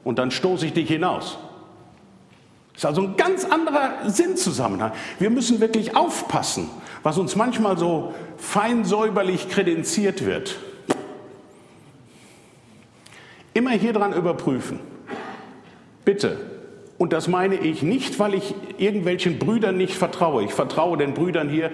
und 0.03 0.19
dann 0.19 0.31
stoße 0.31 0.65
ich 0.65 0.73
dich 0.73 0.87
hinaus. 0.87 1.37
Das 2.73 2.81
ist 2.81 2.85
also 2.85 3.03
ein 3.03 3.15
ganz 3.15 3.45
anderer 3.45 4.09
Sinnzusammenhang. 4.09 4.91
Wir 5.19 5.29
müssen 5.29 5.61
wirklich 5.61 5.95
aufpassen, 5.95 6.69
was 7.03 7.17
uns 7.17 7.35
manchmal 7.35 7.77
so 7.77 8.13
feinsäuberlich 8.37 9.49
kredenziert 9.49 10.25
wird. 10.25 10.57
Immer 13.55 13.71
hier 13.71 13.93
dran 13.93 14.11
überprüfen. 14.11 14.81
Bitte. 16.03 16.37
Und 16.97 17.13
das 17.13 17.29
meine 17.29 17.55
ich 17.55 17.81
nicht, 17.83 18.19
weil 18.19 18.33
ich 18.33 18.53
irgendwelchen 18.77 19.39
Brüdern 19.39 19.77
nicht 19.77 19.93
vertraue. 19.93 20.43
Ich 20.43 20.53
vertraue 20.53 20.97
den 20.97 21.13
Brüdern 21.13 21.47
hier 21.47 21.71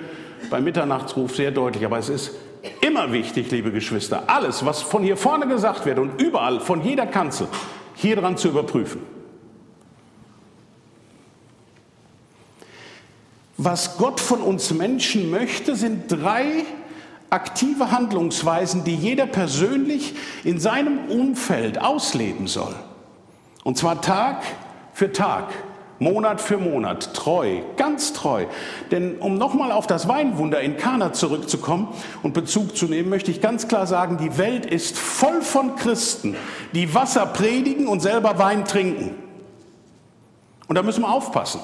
beim 0.51 0.63
Mitternachtsruf 0.63 1.35
sehr 1.35 1.49
deutlich, 1.49 1.83
aber 1.83 1.97
es 1.97 2.09
ist 2.09 2.35
immer 2.81 3.11
wichtig, 3.11 3.49
liebe 3.49 3.71
Geschwister, 3.71 4.23
alles, 4.27 4.63
was 4.63 4.83
von 4.83 5.01
hier 5.01 5.17
vorne 5.17 5.47
gesagt 5.47 5.87
wird 5.87 5.97
und 5.97 6.21
überall, 6.21 6.59
von 6.59 6.83
jeder 6.83 7.07
Kanzel, 7.07 7.47
hier 7.95 8.15
dran 8.15 8.37
zu 8.37 8.49
überprüfen. 8.49 9.01
Was 13.57 13.97
Gott 13.97 14.19
von 14.19 14.41
uns 14.41 14.71
Menschen 14.71 15.31
möchte, 15.31 15.75
sind 15.75 16.11
drei 16.11 16.63
aktive 17.31 17.91
Handlungsweisen, 17.91 18.83
die 18.83 18.95
jeder 18.95 19.25
persönlich 19.25 20.13
in 20.43 20.59
seinem 20.59 21.09
Umfeld 21.09 21.81
ausleben 21.81 22.45
soll. 22.47 22.75
Und 23.63 23.77
zwar 23.77 24.01
Tag 24.01 24.43
für 24.93 25.11
Tag. 25.11 25.45
Monat 26.01 26.41
für 26.41 26.57
Monat, 26.57 27.13
treu, 27.13 27.61
ganz 27.77 28.13
treu. 28.13 28.47
Denn 28.89 29.19
um 29.19 29.35
nochmal 29.35 29.71
auf 29.71 29.85
das 29.85 30.07
Weinwunder 30.07 30.59
in 30.59 30.75
Kana 30.75 31.13
zurückzukommen 31.13 31.89
und 32.23 32.33
Bezug 32.33 32.75
zu 32.75 32.87
nehmen, 32.87 33.07
möchte 33.07 33.29
ich 33.29 33.39
ganz 33.39 33.67
klar 33.67 33.85
sagen, 33.85 34.17
die 34.17 34.39
Welt 34.39 34.65
ist 34.65 34.97
voll 34.97 35.43
von 35.43 35.75
Christen, 35.75 36.35
die 36.73 36.95
Wasser 36.95 37.27
predigen 37.27 37.87
und 37.87 37.99
selber 37.99 38.39
Wein 38.39 38.65
trinken. 38.65 39.13
Und 40.67 40.75
da 40.75 40.81
müssen 40.81 41.03
wir 41.03 41.11
aufpassen. 41.11 41.61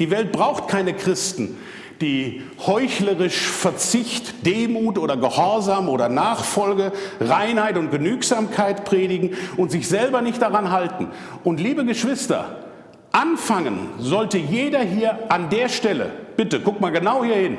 Die 0.00 0.10
Welt 0.10 0.32
braucht 0.32 0.66
keine 0.66 0.92
Christen, 0.92 1.56
die 2.00 2.42
heuchlerisch 2.66 3.46
Verzicht, 3.46 4.46
Demut 4.46 4.98
oder 4.98 5.16
Gehorsam 5.16 5.88
oder 5.88 6.08
Nachfolge, 6.08 6.92
Reinheit 7.20 7.76
und 7.76 7.90
Genügsamkeit 7.90 8.84
predigen 8.84 9.34
und 9.56 9.70
sich 9.70 9.88
selber 9.88 10.22
nicht 10.22 10.42
daran 10.42 10.70
halten. 10.70 11.08
Und 11.44 11.60
liebe 11.60 11.84
Geschwister, 11.84 12.64
anfangen 13.12 13.90
sollte 13.98 14.38
jeder 14.38 14.80
hier 14.80 15.30
an 15.30 15.48
der 15.50 15.68
Stelle, 15.68 16.10
bitte 16.36 16.60
guck 16.60 16.80
mal 16.80 16.90
genau 16.90 17.24
hier 17.24 17.36
hin, 17.36 17.58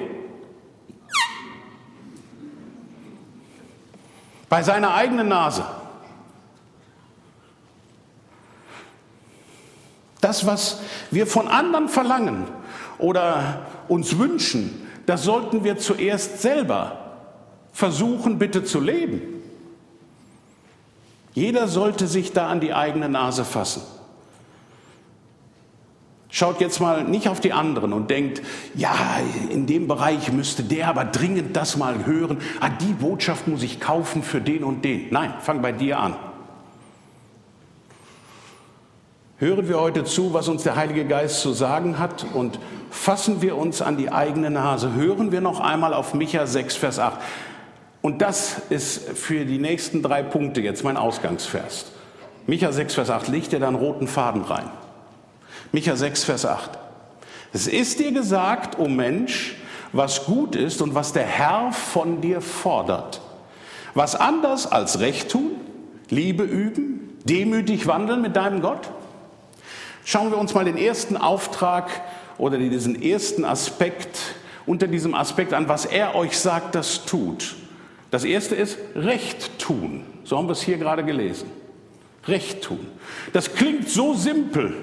bei 4.50 4.64
seiner 4.64 4.94
eigenen 4.94 5.28
Nase. 5.28 5.66
Das, 10.22 10.46
was 10.46 10.82
wir 11.12 11.28
von 11.28 11.48
anderen 11.48 11.90
verlangen 11.90 12.46
oder 13.00 13.66
uns 13.88 14.18
wünschen, 14.18 14.88
das 15.06 15.24
sollten 15.24 15.64
wir 15.64 15.78
zuerst 15.78 16.42
selber 16.42 17.08
versuchen, 17.72 18.40
bitte 18.40 18.64
zu 18.64 18.80
leben. 18.80 19.22
Jeder 21.34 21.68
sollte 21.68 22.08
sich 22.08 22.34
da 22.34 22.48
an 22.48 22.60
die 22.60 22.74
eigene 22.74 23.10
Nase 23.10 23.46
fassen. 23.46 23.84
Schaut 26.30 26.60
jetzt 26.60 26.82
mal 26.82 27.04
nicht 27.04 27.30
auf 27.30 27.40
die 27.40 27.54
anderen 27.54 27.94
und 27.94 28.10
denkt, 28.10 28.42
ja, 28.76 28.96
in 29.50 29.66
dem 29.66 29.88
Bereich 29.88 30.32
müsste 30.32 30.64
der 30.64 30.90
aber 30.90 31.06
dringend 31.06 31.56
das 31.56 31.78
mal 31.78 32.06
hören. 32.06 32.40
Ah, 32.60 32.70
die 32.70 32.94
Botschaft 32.94 33.48
muss 33.48 33.64
ich 33.64 33.80
kaufen 33.80 34.24
für 34.24 34.42
den 34.42 34.64
und 34.64 34.84
den. 34.84 35.08
Nein, 35.12 35.34
fang 35.40 35.62
bei 35.62 35.72
dir 35.72 36.00
an. 36.00 36.16
Hören 39.40 39.70
wir 39.70 39.80
heute 39.80 40.04
zu, 40.04 40.34
was 40.34 40.48
uns 40.48 40.64
der 40.64 40.76
Heilige 40.76 41.06
Geist 41.06 41.42
zu 41.42 41.54
sagen 41.54 42.00
hat 42.00 42.26
und 42.34 42.58
fassen 42.90 43.40
wir 43.40 43.56
uns 43.56 43.84
an 43.84 43.96
die 43.96 44.12
eigene 44.12 44.50
Nase. 44.50 44.96
Hören 44.96 45.32
wir 45.32 45.42
noch 45.42 45.60
einmal 45.60 45.94
auf 45.94 46.16
Micha 46.16 46.48
6, 46.48 46.76
Vers 46.76 46.98
8. 46.98 47.20
Und 48.02 48.24
das 48.24 48.60
ist 48.72 49.10
für 49.10 49.46
die 49.46 49.60
nächsten 49.60 50.02
drei 50.02 50.24
Punkte 50.24 50.62
jetzt 50.62 50.84
mein 50.84 50.98
Ausgangsvers. 50.98 51.92
Micha 52.48 52.72
6, 52.72 52.96
Vers 52.96 53.12
8, 53.12 53.28
legt 53.28 53.52
dir 53.52 53.60
da 53.60 53.68
einen 53.68 53.76
roten 53.76 54.08
Faden 54.08 54.42
rein. 54.42 54.72
Micha 55.72 55.96
6, 55.96 56.24
Vers 56.24 56.48
8. 56.48 56.72
Es 57.54 57.68
ist 57.68 58.00
dir 58.00 58.12
gesagt, 58.12 58.80
o 58.80 58.86
oh 58.86 58.88
Mensch, 58.88 59.56
was 59.94 60.26
gut 60.26 60.56
ist 60.56 60.82
und 60.82 60.96
was 60.96 61.14
der 61.14 61.26
Herr 61.28 61.72
von 61.74 62.22
dir 62.22 62.42
fordert. 62.42 63.22
Was 63.94 64.16
anders 64.16 64.66
als 64.66 65.00
Recht 65.00 65.30
tun, 65.30 65.52
Liebe 66.10 66.42
üben, 66.42 67.20
demütig 67.26 67.86
wandeln 67.86 68.24
mit 68.24 68.36
deinem 68.36 68.62
Gott? 68.62 68.90
Schauen 70.10 70.32
wir 70.32 70.38
uns 70.38 70.54
mal 70.54 70.64
den 70.64 70.78
ersten 70.78 71.18
Auftrag 71.18 71.90
oder 72.38 72.58
diesen 72.58 73.02
ersten 73.02 73.44
Aspekt 73.44 74.18
unter 74.66 74.88
diesem 74.88 75.14
Aspekt 75.14 75.54
an, 75.54 75.68
was 75.68 75.84
er 75.84 76.16
euch 76.16 76.40
sagt, 76.40 76.76
das 76.76 77.04
tut. 77.04 77.58
Das 78.10 78.24
erste 78.24 78.56
ist 78.56 78.78
Recht 78.96 79.60
tun. 79.60 80.06
So 80.24 80.38
haben 80.38 80.48
wir 80.48 80.54
es 80.54 80.62
hier 80.62 80.78
gerade 80.78 81.04
gelesen. 81.04 81.52
Recht 82.26 82.62
tun. 82.62 82.88
Das 83.34 83.54
klingt 83.54 83.90
so 83.90 84.14
simpel. 84.14 84.78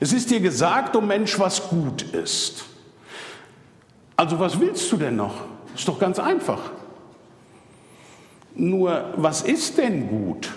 Es 0.00 0.14
ist 0.14 0.30
dir 0.30 0.40
gesagt, 0.40 0.96
o 0.96 1.00
oh 1.00 1.02
Mensch, 1.02 1.38
was 1.38 1.68
gut 1.68 2.00
ist. 2.00 2.64
Also 4.16 4.38
was 4.38 4.58
willst 4.58 4.90
du 4.90 4.96
denn 4.96 5.16
noch? 5.16 5.44
Ist 5.74 5.86
doch 5.86 5.98
ganz 5.98 6.18
einfach. 6.18 6.70
Nur, 8.54 9.12
was 9.16 9.42
ist 9.42 9.76
denn 9.76 10.08
gut? 10.08 10.48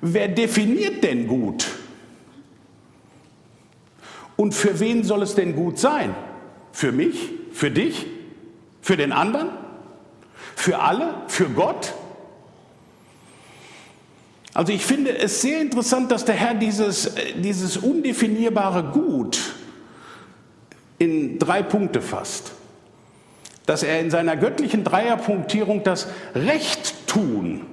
Wer 0.00 0.26
definiert 0.26 1.04
denn 1.04 1.28
gut? 1.28 1.64
Und 4.38 4.54
für 4.54 4.78
wen 4.78 5.02
soll 5.02 5.22
es 5.22 5.34
denn 5.34 5.56
gut 5.56 5.80
sein? 5.80 6.14
Für 6.70 6.92
mich? 6.92 7.32
Für 7.52 7.72
dich? 7.72 8.06
Für 8.80 8.96
den 8.96 9.10
anderen? 9.10 9.48
Für 10.54 10.78
alle? 10.78 11.22
Für 11.26 11.46
Gott? 11.46 11.92
Also 14.54 14.72
ich 14.72 14.84
finde 14.86 15.18
es 15.18 15.42
sehr 15.42 15.60
interessant, 15.60 16.12
dass 16.12 16.24
der 16.24 16.36
Herr 16.36 16.54
dieses, 16.54 17.10
dieses 17.42 17.78
undefinierbare 17.78 18.84
Gut 18.84 19.40
in 21.00 21.40
drei 21.40 21.64
Punkte 21.64 22.00
fasst. 22.00 22.52
Dass 23.66 23.82
er 23.82 23.98
in 23.98 24.12
seiner 24.12 24.36
göttlichen 24.36 24.84
Dreierpunktierung 24.84 25.82
das 25.82 26.06
Recht 26.36 27.08
tun 27.08 27.66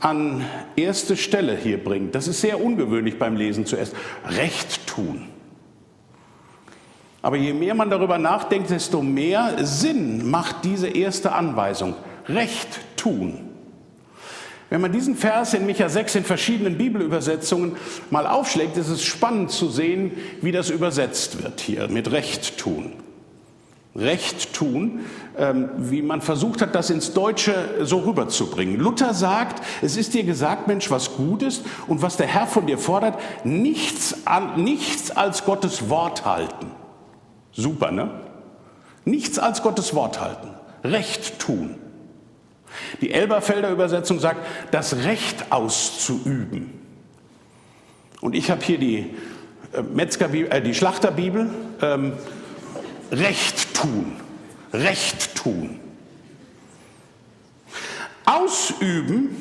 an 0.00 0.42
erste 0.74 1.18
Stelle 1.18 1.54
hier 1.54 1.84
bringt. 1.84 2.14
Das 2.14 2.28
ist 2.28 2.40
sehr 2.40 2.62
ungewöhnlich 2.64 3.18
beim 3.18 3.36
Lesen 3.36 3.66
zuerst. 3.66 3.94
Recht 4.26 4.86
tun. 4.86 5.35
Aber 7.26 7.34
je 7.36 7.52
mehr 7.52 7.74
man 7.74 7.90
darüber 7.90 8.18
nachdenkt, 8.18 8.70
desto 8.70 9.02
mehr 9.02 9.56
Sinn 9.66 10.30
macht 10.30 10.62
diese 10.62 10.86
erste 10.86 11.32
Anweisung. 11.32 11.96
Recht 12.28 12.68
tun. 12.96 13.40
Wenn 14.70 14.80
man 14.80 14.92
diesen 14.92 15.16
Vers 15.16 15.52
in 15.52 15.66
Micha 15.66 15.88
6 15.88 16.14
in 16.14 16.24
verschiedenen 16.24 16.78
Bibelübersetzungen 16.78 17.72
mal 18.10 18.28
aufschlägt, 18.28 18.76
ist 18.76 18.90
es 18.90 19.04
spannend 19.04 19.50
zu 19.50 19.68
sehen, 19.68 20.12
wie 20.40 20.52
das 20.52 20.70
übersetzt 20.70 21.42
wird 21.42 21.58
hier 21.58 21.88
mit 21.88 22.12
Recht 22.12 22.58
tun. 22.58 22.92
Recht 23.96 24.52
tun, 24.52 25.00
ähm, 25.36 25.70
wie 25.78 26.02
man 26.02 26.20
versucht 26.20 26.62
hat, 26.62 26.76
das 26.76 26.90
ins 26.90 27.12
Deutsche 27.12 27.54
so 27.82 27.98
rüberzubringen. 27.98 28.78
Luther 28.78 29.14
sagt, 29.14 29.66
es 29.82 29.96
ist 29.96 30.14
dir 30.14 30.22
gesagt, 30.22 30.68
Mensch, 30.68 30.92
was 30.92 31.16
gut 31.16 31.42
ist 31.42 31.64
und 31.88 32.02
was 32.02 32.16
der 32.16 32.28
Herr 32.28 32.46
von 32.46 32.66
dir 32.66 32.78
fordert, 32.78 33.18
nichts, 33.42 34.28
an, 34.28 34.62
nichts 34.62 35.10
als 35.10 35.44
Gottes 35.44 35.90
Wort 35.90 36.24
halten. 36.24 36.75
Super, 37.56 37.90
ne? 37.90 38.10
Nichts 39.04 39.38
als 39.38 39.62
Gottes 39.62 39.94
Wort 39.94 40.20
halten. 40.20 40.50
Recht 40.84 41.38
tun. 41.38 41.76
Die 43.00 43.12
Elberfelder 43.12 43.70
Übersetzung 43.70 44.20
sagt, 44.20 44.46
das 44.70 44.96
Recht 44.96 45.50
auszuüben. 45.50 46.72
Und 48.20 48.34
ich 48.34 48.50
habe 48.50 48.62
hier 48.62 48.78
die, 48.78 49.14
äh, 49.72 49.82
Metzgerbibel, 49.82 50.52
äh, 50.52 50.60
die 50.60 50.74
Schlachterbibel. 50.74 51.48
Ähm, 51.80 52.12
Recht 53.10 53.74
tun. 53.74 54.16
Recht 54.72 55.36
tun. 55.36 55.80
Ausüben, 58.24 59.36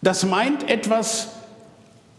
das 0.00 0.24
meint 0.24 0.70
etwas 0.70 1.28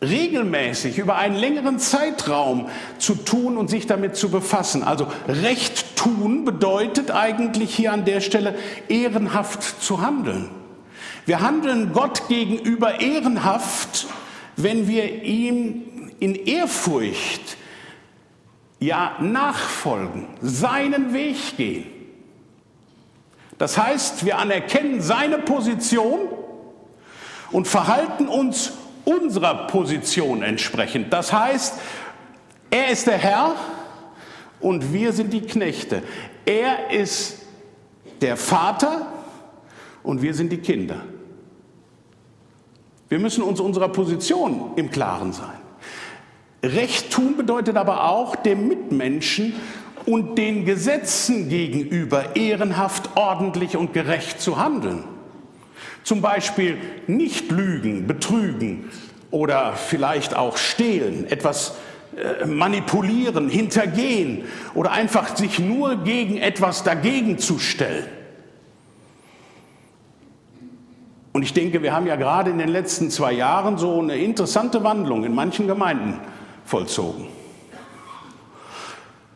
regelmäßig 0.01 0.97
über 0.97 1.17
einen 1.17 1.35
längeren 1.35 1.79
Zeitraum 1.79 2.69
zu 2.97 3.15
tun 3.15 3.57
und 3.57 3.69
sich 3.69 3.85
damit 3.85 4.15
zu 4.15 4.29
befassen. 4.29 4.83
Also 4.83 5.07
Recht 5.27 5.97
tun 5.97 6.45
bedeutet 6.45 7.11
eigentlich 7.11 7.75
hier 7.75 7.91
an 7.91 8.05
der 8.05 8.21
Stelle 8.21 8.55
ehrenhaft 8.87 9.83
zu 9.83 10.01
handeln. 10.01 10.49
Wir 11.25 11.41
handeln 11.41 11.91
Gott 11.93 12.27
gegenüber 12.27 13.01
ehrenhaft, 13.01 14.07
wenn 14.55 14.87
wir 14.87 15.23
ihm 15.23 15.83
in 16.19 16.35
Ehrfurcht 16.35 17.57
ja 18.79 19.15
nachfolgen, 19.19 20.27
seinen 20.41 21.13
Weg 21.13 21.57
gehen. 21.57 21.85
Das 23.57 23.77
heißt, 23.77 24.25
wir 24.25 24.37
anerkennen 24.37 25.01
seine 25.01 25.37
Position 25.37 26.19
und 27.51 27.67
verhalten 27.67 28.29
uns 28.29 28.71
unserer 29.09 29.67
Position 29.67 30.43
entsprechend. 30.43 31.11
Das 31.11 31.33
heißt, 31.33 31.75
er 32.69 32.89
ist 32.89 33.07
der 33.07 33.17
Herr 33.17 33.55
und 34.59 34.93
wir 34.93 35.13
sind 35.13 35.33
die 35.33 35.41
Knechte. 35.41 36.03
Er 36.45 36.91
ist 36.91 37.39
der 38.21 38.37
Vater 38.37 39.07
und 40.03 40.21
wir 40.21 40.33
sind 40.33 40.51
die 40.51 40.57
Kinder. 40.57 41.01
Wir 43.07 43.19
müssen 43.19 43.43
uns 43.43 43.59
unserer 43.59 43.89
Position 43.89 44.73
im 44.75 44.91
Klaren 44.91 45.33
sein. 45.33 45.57
Recht 46.61 47.11
tun 47.11 47.37
bedeutet 47.37 47.77
aber 47.77 48.09
auch 48.09 48.35
dem 48.35 48.67
Mitmenschen 48.67 49.53
und 50.05 50.37
den 50.37 50.65
Gesetzen 50.65 51.49
gegenüber 51.49 52.35
ehrenhaft, 52.35 53.11
ordentlich 53.15 53.77
und 53.77 53.93
gerecht 53.93 54.41
zu 54.41 54.57
handeln. 54.57 55.03
Zum 56.09 56.21
Beispiel 56.21 56.79
nicht 57.05 57.51
lügen, 57.51 58.07
betrügen 58.07 58.89
oder 59.29 59.73
vielleicht 59.73 60.35
auch 60.35 60.57
stehlen, 60.57 61.27
etwas 61.29 61.75
äh, 62.17 62.47
manipulieren, 62.47 63.47
hintergehen 63.47 64.45
oder 64.73 64.91
einfach 64.91 65.37
sich 65.37 65.59
nur 65.59 65.97
gegen 65.97 66.37
etwas 66.37 66.83
dagegen 66.83 67.37
zu 67.37 67.59
stellen. 67.59 68.07
Und 71.31 71.43
ich 71.43 71.53
denke, 71.53 71.83
wir 71.83 71.93
haben 71.93 72.07
ja 72.07 72.15
gerade 72.15 72.49
in 72.49 72.57
den 72.57 72.69
letzten 72.69 73.11
zwei 73.11 73.33
Jahren 73.33 73.77
so 73.77 74.01
eine 74.01 74.17
interessante 74.17 74.83
Wandlung 74.83 75.25
in 75.25 75.35
manchen 75.35 75.67
Gemeinden 75.67 76.19
vollzogen. 76.65 77.27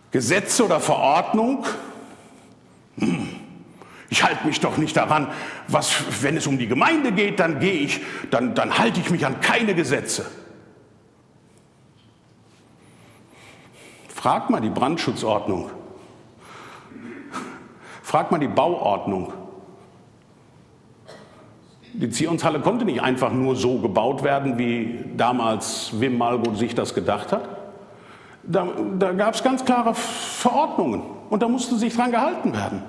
Gesetze 0.09 0.65
oder 0.65 0.79
Verordnung, 0.79 1.67
hm, 2.97 3.29
ich 4.13 4.23
halte 4.23 4.45
mich 4.45 4.59
doch 4.59 4.77
nicht 4.77 4.95
daran, 4.95 5.27
was, 5.67 6.21
wenn 6.21 6.37
es 6.37 6.45
um 6.45 6.59
die 6.59 6.67
Gemeinde 6.67 7.11
geht, 7.11 7.39
dann 7.39 7.59
gehe 7.59 7.73
ich, 7.73 7.99
dann, 8.29 8.53
dann 8.53 8.77
halte 8.77 8.99
ich 8.99 9.09
mich 9.09 9.25
an 9.25 9.41
keine 9.41 9.73
Gesetze. 9.73 10.27
Frag 14.07 14.51
mal 14.51 14.61
die 14.61 14.69
Brandschutzordnung. 14.69 15.71
Frag 18.03 18.29
mal 18.31 18.37
die 18.37 18.47
Bauordnung. 18.47 19.33
Die 21.93 22.11
Zionshalle 22.11 22.59
konnte 22.59 22.85
nicht 22.85 23.01
einfach 23.01 23.31
nur 23.31 23.55
so 23.55 23.79
gebaut 23.79 24.23
werden, 24.23 24.59
wie 24.59 25.05
damals 25.17 25.99
Wim 25.99 26.19
Malgo 26.19 26.53
sich 26.53 26.75
das 26.75 26.93
gedacht 26.93 27.31
hat. 27.31 27.49
Da, 28.43 28.67
da 28.99 29.11
gab 29.13 29.33
es 29.33 29.41
ganz 29.41 29.65
klare 29.65 29.95
Verordnungen 29.95 31.01
und 31.31 31.41
da 31.41 31.47
musste 31.47 31.77
sich 31.77 31.95
dran 31.95 32.11
gehalten 32.11 32.53
werden. 32.53 32.83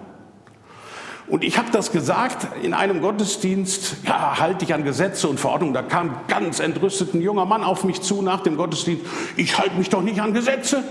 Und 1.26 1.42
ich 1.42 1.56
habe 1.56 1.70
das 1.70 1.90
gesagt 1.90 2.48
in 2.62 2.74
einem 2.74 3.00
Gottesdienst, 3.00 3.96
ja, 4.04 4.38
halte 4.38 4.64
ich 4.64 4.74
an 4.74 4.84
Gesetze 4.84 5.26
und 5.26 5.40
Verordnungen. 5.40 5.72
Da 5.72 5.82
kam 5.82 6.16
ganz 6.28 6.60
entrüstet 6.60 7.14
ein 7.14 7.22
junger 7.22 7.46
Mann 7.46 7.64
auf 7.64 7.84
mich 7.84 8.02
zu 8.02 8.20
nach 8.20 8.42
dem 8.42 8.56
Gottesdienst. 8.56 9.06
Ich 9.36 9.58
halte 9.58 9.76
mich 9.76 9.88
doch 9.88 10.02
nicht 10.02 10.20
an 10.20 10.34
Gesetze. 10.34 10.84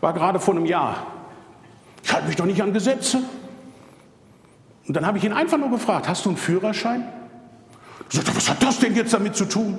War 0.00 0.12
gerade 0.14 0.40
vor 0.40 0.54
einem 0.54 0.66
Jahr. 0.66 1.06
Ich 2.02 2.12
halte 2.12 2.26
mich 2.26 2.36
doch 2.36 2.44
nicht 2.44 2.60
an 2.60 2.72
Gesetze. 2.72 3.22
Und 4.88 4.96
dann 4.96 5.06
habe 5.06 5.18
ich 5.18 5.24
ihn 5.24 5.32
einfach 5.32 5.58
nur 5.58 5.70
gefragt, 5.70 6.08
hast 6.08 6.24
du 6.24 6.30
einen 6.30 6.38
Führerschein? 6.38 7.06
Ich 8.10 8.16
sagte, 8.16 8.34
was 8.34 8.50
hat 8.50 8.60
das 8.62 8.80
denn 8.80 8.96
jetzt 8.96 9.14
damit 9.14 9.36
zu 9.36 9.44
tun? 9.44 9.78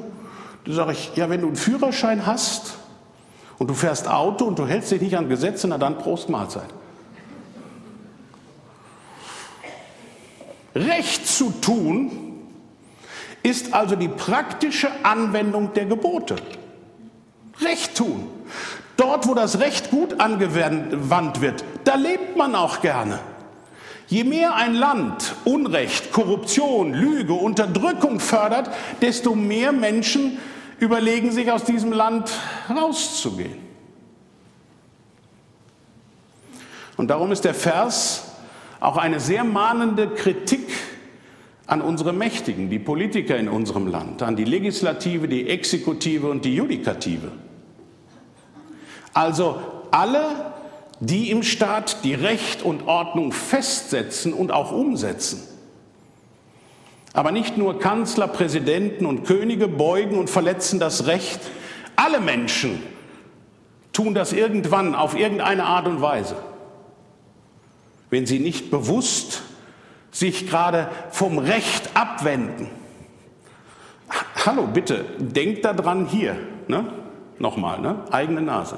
Da 0.65 0.71
sage 0.71 0.93
ich, 0.93 1.11
ja, 1.15 1.29
wenn 1.29 1.41
du 1.41 1.47
einen 1.47 1.57
Führerschein 1.57 2.25
hast 2.25 2.75
und 3.57 3.69
du 3.69 3.73
fährst 3.73 4.09
Auto 4.09 4.45
und 4.45 4.57
du 4.57 4.65
hältst 4.65 4.91
dich 4.91 5.01
nicht 5.01 5.17
an 5.17 5.27
Gesetze, 5.27 5.67
na 5.67 5.77
dann 5.77 5.97
Prost 5.97 6.29
Mahlzeit. 6.29 6.73
Recht 10.75 11.27
zu 11.27 11.51
tun 11.61 12.11
ist 13.43 13.73
also 13.73 13.95
die 13.95 14.07
praktische 14.07 14.89
Anwendung 15.03 15.73
der 15.73 15.85
Gebote. 15.85 16.35
Recht 17.61 17.95
tun. 17.95 18.29
Dort, 18.97 19.27
wo 19.27 19.33
das 19.33 19.59
Recht 19.59 19.91
gut 19.91 20.19
angewandt 20.19 21.41
wird, 21.41 21.63
da 21.83 21.95
lebt 21.95 22.37
man 22.37 22.55
auch 22.55 22.81
gerne. 22.81 23.19
Je 24.07 24.23
mehr 24.23 24.55
ein 24.55 24.75
Land 24.75 25.35
Unrecht, 25.43 26.11
Korruption, 26.11 26.93
Lüge, 26.93 27.33
Unterdrückung 27.33 28.19
fördert, 28.19 28.69
desto 29.01 29.33
mehr 29.33 29.71
Menschen 29.71 30.37
überlegen 30.79 31.31
sich 31.31 31.51
aus 31.51 31.63
diesem 31.63 31.91
Land 31.91 32.31
rauszugehen. 32.69 33.57
Und 36.97 37.07
darum 37.07 37.31
ist 37.31 37.43
der 37.43 37.55
Vers 37.55 38.32
auch 38.83 38.97
eine 38.97 39.21
sehr 39.21 39.45
mahnende 39.45 40.09
Kritik 40.09 40.67
an 41.67 41.81
unsere 41.81 42.11
Mächtigen, 42.11 42.69
die 42.69 42.79
Politiker 42.79 43.37
in 43.37 43.47
unserem 43.47 43.87
Land, 43.87 44.21
an 44.21 44.35
die 44.35 44.43
Legislative, 44.43 45.29
die 45.29 45.47
Exekutive 45.47 46.29
und 46.29 46.43
die 46.43 46.53
Judikative. 46.53 47.31
Also 49.13 49.61
alle, 49.91 50.53
die 50.99 51.31
im 51.31 51.43
Staat 51.43 52.03
die 52.03 52.13
Recht 52.13 52.61
und 52.61 52.85
Ordnung 52.85 53.31
festsetzen 53.31 54.33
und 54.33 54.51
auch 54.51 54.73
umsetzen. 54.73 55.41
Aber 57.13 57.31
nicht 57.31 57.57
nur 57.57 57.79
Kanzler, 57.79 58.27
Präsidenten 58.27 59.05
und 59.05 59.23
Könige 59.23 59.69
beugen 59.69 60.17
und 60.17 60.29
verletzen 60.29 60.81
das 60.81 61.07
Recht. 61.07 61.39
Alle 61.95 62.19
Menschen 62.19 62.83
tun 63.93 64.13
das 64.13 64.33
irgendwann 64.33 64.93
auf 64.93 65.17
irgendeine 65.17 65.63
Art 65.63 65.87
und 65.87 66.01
Weise 66.01 66.35
wenn 68.13 68.27
sie 68.27 68.37
nicht 68.37 68.69
bewusst 68.69 69.41
sich 70.11 70.47
gerade 70.47 70.87
vom 71.09 71.39
Recht 71.39 71.89
abwenden. 71.95 72.69
Hallo, 74.45 74.67
bitte, 74.67 75.03
denkt 75.17 75.65
daran 75.65 76.05
hier, 76.05 76.37
ne? 76.67 76.93
nochmal, 77.39 77.81
ne? 77.81 78.03
eigene 78.11 78.43
Nase. 78.43 78.77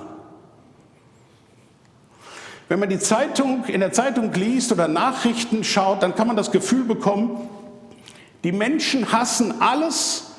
Wenn 2.69 2.79
man 2.79 2.87
die 2.87 2.97
Zeitung 2.97 3.65
in 3.65 3.81
der 3.81 3.91
Zeitung 3.91 4.31
liest 4.31 4.71
oder 4.71 4.87
Nachrichten 4.87 5.65
schaut, 5.65 6.01
dann 6.01 6.15
kann 6.15 6.27
man 6.27 6.37
das 6.37 6.51
Gefühl 6.51 6.85
bekommen, 6.85 7.49
die 8.45 8.53
Menschen 8.53 9.11
hassen 9.11 9.61
alles, 9.61 10.31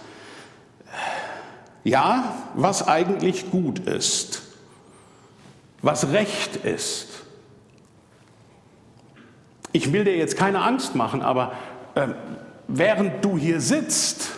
ja, 1.84 2.34
was 2.54 2.88
eigentlich 2.88 3.50
gut 3.50 3.80
ist, 3.80 4.40
was 5.82 6.12
recht 6.12 6.56
ist. 6.56 7.25
Ich 9.76 9.92
will 9.92 10.04
dir 10.04 10.16
jetzt 10.16 10.38
keine 10.38 10.62
Angst 10.62 10.94
machen, 10.94 11.20
aber 11.20 11.52
äh, 11.96 12.08
während 12.66 13.22
du 13.22 13.36
hier 13.36 13.60
sitzt, 13.60 14.30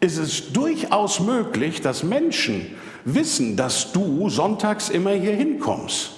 ist 0.00 0.18
es 0.18 0.52
durchaus 0.52 1.20
möglich, 1.20 1.80
dass 1.80 2.02
Menschen 2.02 2.74
wissen, 3.04 3.56
dass 3.56 3.92
du 3.92 4.28
sonntags 4.28 4.88
immer 4.88 5.12
hier 5.12 5.36
hinkommst. 5.36 6.10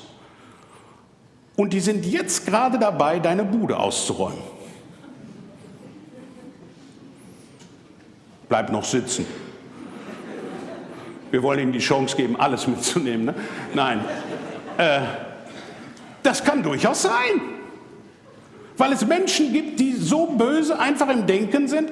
Und 1.54 1.74
die 1.74 1.80
sind 1.80 2.06
jetzt 2.06 2.46
gerade 2.46 2.78
dabei, 2.78 3.18
deine 3.18 3.44
Bude 3.44 3.78
auszuräumen. 3.78 4.40
Bleib 8.48 8.72
noch 8.72 8.84
sitzen. 8.84 9.26
Wir 11.30 11.42
wollen 11.42 11.60
ihnen 11.60 11.72
die 11.72 11.80
Chance 11.80 12.16
geben, 12.16 12.40
alles 12.40 12.66
mitzunehmen. 12.66 13.26
Ne? 13.26 13.34
Nein. 13.74 14.00
Äh, 14.78 15.00
das 16.22 16.42
kann 16.42 16.62
durchaus 16.62 17.02
sein. 17.02 17.55
Weil 18.76 18.92
es 18.92 19.06
Menschen 19.06 19.52
gibt, 19.52 19.80
die 19.80 19.92
so 19.92 20.26
böse 20.26 20.78
einfach 20.78 21.08
im 21.08 21.26
Denken 21.26 21.66
sind, 21.66 21.90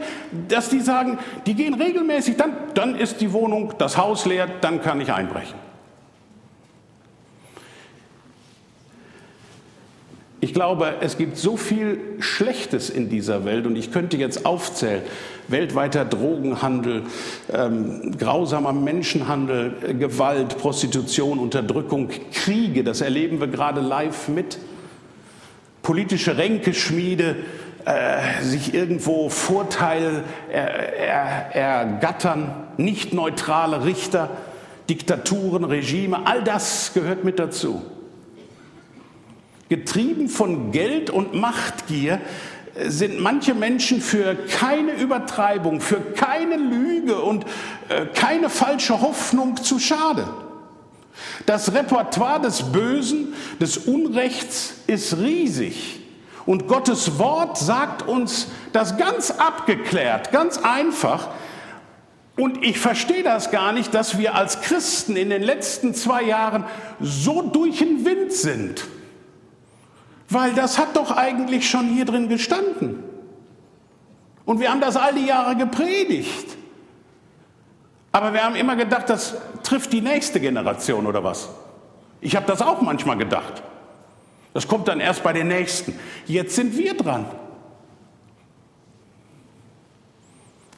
dass 0.49 0.69
die 0.69 0.81
sagen, 0.81 1.19
die 1.47 1.55
gehen 1.55 1.75
regelmäßig, 1.75 2.37
dann, 2.37 2.53
dann 2.75 2.97
ist 2.97 3.21
die 3.21 3.33
Wohnung, 3.33 3.75
das 3.79 3.97
Haus 3.97 4.27
leer, 4.27 4.49
dann 4.61 4.83
kann 4.83 5.01
ich 5.01 5.13
einbrechen. 5.13 5.65
Ich 10.45 10.53
glaube, 10.53 10.97
es 11.01 11.17
gibt 11.17 11.39
so 11.39 11.57
viel 11.57 11.99
Schlechtes 12.19 12.91
in 12.91 13.09
dieser 13.09 13.47
Welt 13.47 13.67
und 13.67 13.77
ich 13.77 13.91
könnte 13.93 14.19
jetzt 14.19 14.45
aufzählen. 14.45 15.01
Weltweiter 15.49 16.05
Drogenhandel, 16.05 17.05
ähm, 17.51 18.15
grausamer 18.19 18.75
Menschenhandel, 18.75 19.97
Gewalt, 19.99 20.59
Prostitution, 20.59 21.39
Unterdrückung, 21.39 22.11
Kriege, 22.31 22.85
das 22.85 23.01
erleben 23.01 23.41
wir 23.41 23.47
gerade 23.47 23.81
live 23.81 24.29
mit. 24.29 24.59
Politische 25.85 26.39
Ränkeschmiede, 26.39 27.37
äh, 27.85 28.43
sich 28.43 28.73
irgendwo 28.73 29.29
Vorteil 29.29 30.25
er, 30.51 30.97
er, 30.99 31.55
ergattern, 31.55 32.69
nicht 32.79 33.13
neutrale 33.13 33.85
Richter, 33.85 34.31
Diktaturen, 34.89 35.63
Regime, 35.65 36.27
all 36.27 36.43
das 36.43 36.93
gehört 36.95 37.25
mit 37.25 37.39
dazu. 37.39 37.83
Getrieben 39.69 40.31
von 40.31 40.73
Geld 40.73 41.11
und 41.11 41.35
Machtgier 41.35 42.19
sind 42.87 43.21
manche 43.21 43.53
Menschen 43.53 44.01
für 44.01 44.35
keine 44.35 44.93
Übertreibung, 44.93 45.83
für 45.83 46.01
keine 46.01 46.57
Lüge 46.57 47.21
und 47.21 47.45
äh, 47.91 48.07
keine 48.15 48.49
falsche 48.49 49.03
Hoffnung 49.03 49.63
zu 49.63 49.79
schade. 49.79 50.27
Das 51.47 51.73
Repertoire 51.73 52.41
des 52.41 52.73
Bösen, 52.73 53.35
des 53.61 53.77
Unrechts 53.79 54.75
ist 54.87 55.19
riesig. 55.19 56.01
Und 56.47 56.69
Gottes 56.69 57.19
Wort 57.19 57.57
sagt 57.57 58.03
uns 58.03 58.49
das 58.73 58.97
ganz 58.97 59.31
abgeklärt, 59.31 60.33
ganz 60.33 60.59
einfach. 60.59 61.29
Und 62.37 62.65
ich 62.65 62.79
verstehe 62.79 63.23
das 63.23 63.51
gar 63.51 63.73
nicht, 63.73 63.95
dass 63.95 64.19
wir 64.19 64.35
als 64.35 64.61
Christen 64.61 65.17
in 65.17 65.31
den 65.31 65.43
letzten 65.43 65.95
zwei 65.95 66.23
Jahren 66.23 66.65
so 67.01 67.43
durch 67.43 67.79
den 67.79 68.05
Wind 68.05 68.33
sind. 68.33 68.85
Weil 70.29 70.53
das 70.55 70.79
hat 70.79 70.97
doch 70.97 71.13
eigentlich 71.17 71.69
schon 71.69 71.87
hier 71.87 72.05
drin 72.05 72.29
gestanden. 72.29 73.05
Und 74.45 74.61
wir 74.61 74.71
haben 74.71 74.81
das 74.81 74.97
all 74.97 75.15
die 75.15 75.27
Jahre 75.27 75.57
gepredigt. 75.57 76.57
Aber 78.13 78.33
wir 78.33 78.45
haben 78.45 78.57
immer 78.57 78.77
gedacht, 78.77 79.09
das 79.09 79.35
trifft 79.65 79.93
die 79.93 80.01
nächste 80.01 80.41
Generation 80.41 81.07
oder 81.07 81.25
was. 81.25 81.49
Ich 82.21 82.37
habe 82.37 82.47
das 82.47 82.63
auch 82.63 82.81
manchmal 82.81 83.19
gedacht. 83.19 83.63
Das 84.53 84.69
kommt 84.69 84.87
dann 84.87 85.01
erst 85.01 85.23
bei 85.25 85.33
den 85.33 85.49
Nächsten. 85.49 85.99
Jetzt 86.27 86.55
sind 86.55 86.77
wir 86.79 86.97
dran. 86.97 87.27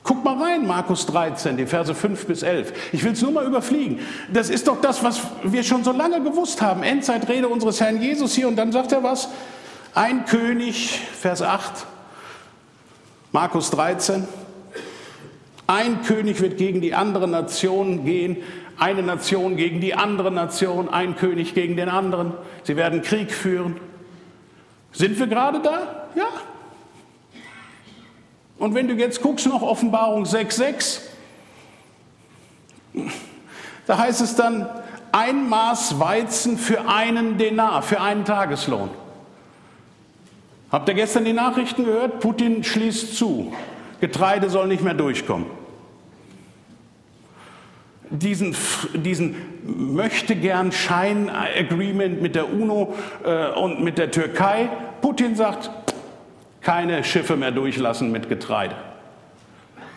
Guck 0.03 0.24
mal 0.24 0.41
rein, 0.41 0.66
Markus 0.66 1.05
13, 1.07 1.57
die 1.57 1.66
Verse 1.66 1.93
5 1.93 2.26
bis 2.26 2.43
11. 2.43 2.72
Ich 2.93 3.03
will 3.05 3.12
es 3.12 3.22
nur 3.22 3.32
mal 3.32 3.45
überfliegen. 3.45 3.99
Das 4.32 4.51
ist 4.51 4.68
doch 4.68 4.80
das, 4.80 5.03
was 5.03 5.20
wir 5.43 5.64
schon 5.64 5.82
so 5.84 5.93
lange 5.93 6.22
gewusst 6.22 6.62
haben. 6.62 6.84
Endzeitrede 6.84 7.49
unseres 7.49 7.80
Herrn 7.80 8.01
Jesus 8.01 8.34
hier 8.34 8.47
und 8.47 8.57
dann 8.57 8.70
sagt 8.70 8.93
er 8.93 9.03
was. 9.03 9.28
Ein 9.95 10.24
König, 10.24 11.01
Vers 11.20 11.43
8, 11.43 11.87
Markus 13.32 13.70
13. 13.70 14.28
Ein 15.66 16.03
König 16.03 16.41
wird 16.41 16.57
gegen 16.57 16.80
die 16.80 16.95
andere 16.95 17.26
Nation 17.26 18.05
gehen, 18.05 18.37
eine 18.78 19.02
Nation 19.02 19.56
gegen 19.56 19.80
die 19.80 19.94
andere 19.94 20.30
Nation, 20.30 20.88
ein 20.88 21.16
König 21.16 21.54
gegen 21.54 21.76
den 21.76 21.88
anderen. 21.88 22.34
Sie 22.62 22.76
werden 22.76 23.02
Krieg 23.02 23.32
führen. 23.32 23.80
Sind 24.92 25.18
wir 25.18 25.26
gerade 25.26 25.60
da? 25.60 26.08
Ja, 26.14 26.28
und 28.58 28.74
wenn 28.74 28.88
du 28.88 28.94
jetzt 28.94 29.22
guckst 29.22 29.46
noch 29.46 29.62
Offenbarung 29.62 30.24
6,6, 30.24 31.00
da 33.86 33.98
heißt 33.98 34.20
es 34.20 34.34
dann, 34.34 34.66
ein 35.12 35.48
Maß 35.48 35.98
Weizen 35.98 36.58
für 36.58 36.88
einen 36.88 37.38
Denar, 37.38 37.82
für 37.82 38.00
einen 38.00 38.24
Tageslohn. 38.24 38.90
Habt 40.70 40.88
ihr 40.88 40.94
gestern 40.94 41.24
die 41.24 41.32
Nachrichten 41.32 41.84
gehört? 41.84 42.20
Putin 42.20 42.64
schließt 42.64 43.16
zu. 43.16 43.52
Getreide 44.00 44.50
soll 44.50 44.66
nicht 44.66 44.82
mehr 44.82 44.94
durchkommen. 44.94 45.46
Diesen, 48.11 48.54
diesen 48.94 49.34
möchte 49.94 50.36
gern 50.36 50.70
Schein-Agreement 50.70 52.22
mit 52.22 52.34
der 52.34 52.52
UNO 52.52 52.94
äh, 53.24 53.50
und 53.59 53.82
mit 53.82 53.98
der 53.98 54.11
Türkei. 54.11 54.68
Putin 55.00 55.34
sagt, 55.34 55.70
keine 56.61 57.02
Schiffe 57.04 57.36
mehr 57.36 57.50
durchlassen 57.50 58.12
mit 58.12 58.28
Getreide. 58.28 58.76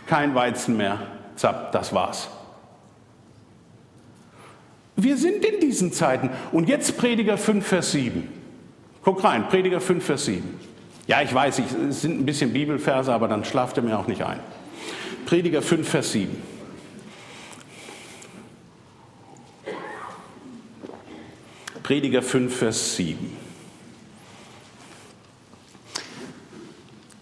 Kein 0.07 0.33
Weizen 0.33 0.75
mehr. 0.75 0.99
Zapp, 1.35 1.71
das 1.71 1.93
war's. 1.93 2.29
Wir 4.95 5.15
sind 5.15 5.45
in 5.45 5.59
diesen 5.59 5.93
Zeiten. 5.93 6.29
Und 6.51 6.67
jetzt 6.67 6.97
Prediger 6.97 7.37
5, 7.37 7.65
Vers 7.65 7.91
7. 7.91 8.27
Guck 9.03 9.23
rein, 9.23 9.47
Prediger 9.47 9.79
5, 9.79 10.03
Vers 10.03 10.25
7. 10.25 10.43
Ja, 11.07 11.21
ich 11.21 11.33
weiß, 11.33 11.61
es 11.89 12.01
sind 12.01 12.19
ein 12.19 12.25
bisschen 12.25 12.53
Bibelverse, 12.53 13.13
aber 13.13 13.27
dann 13.27 13.45
schlaft 13.45 13.77
er 13.77 13.83
mir 13.83 13.97
auch 13.97 14.07
nicht 14.07 14.23
ein. 14.23 14.39
Prediger 15.25 15.61
5, 15.61 15.87
Vers 15.87 16.11
7. 16.11 16.58
Prediger 21.89 22.21
5, 22.21 22.55
Vers 22.55 22.97
7. 22.97 23.17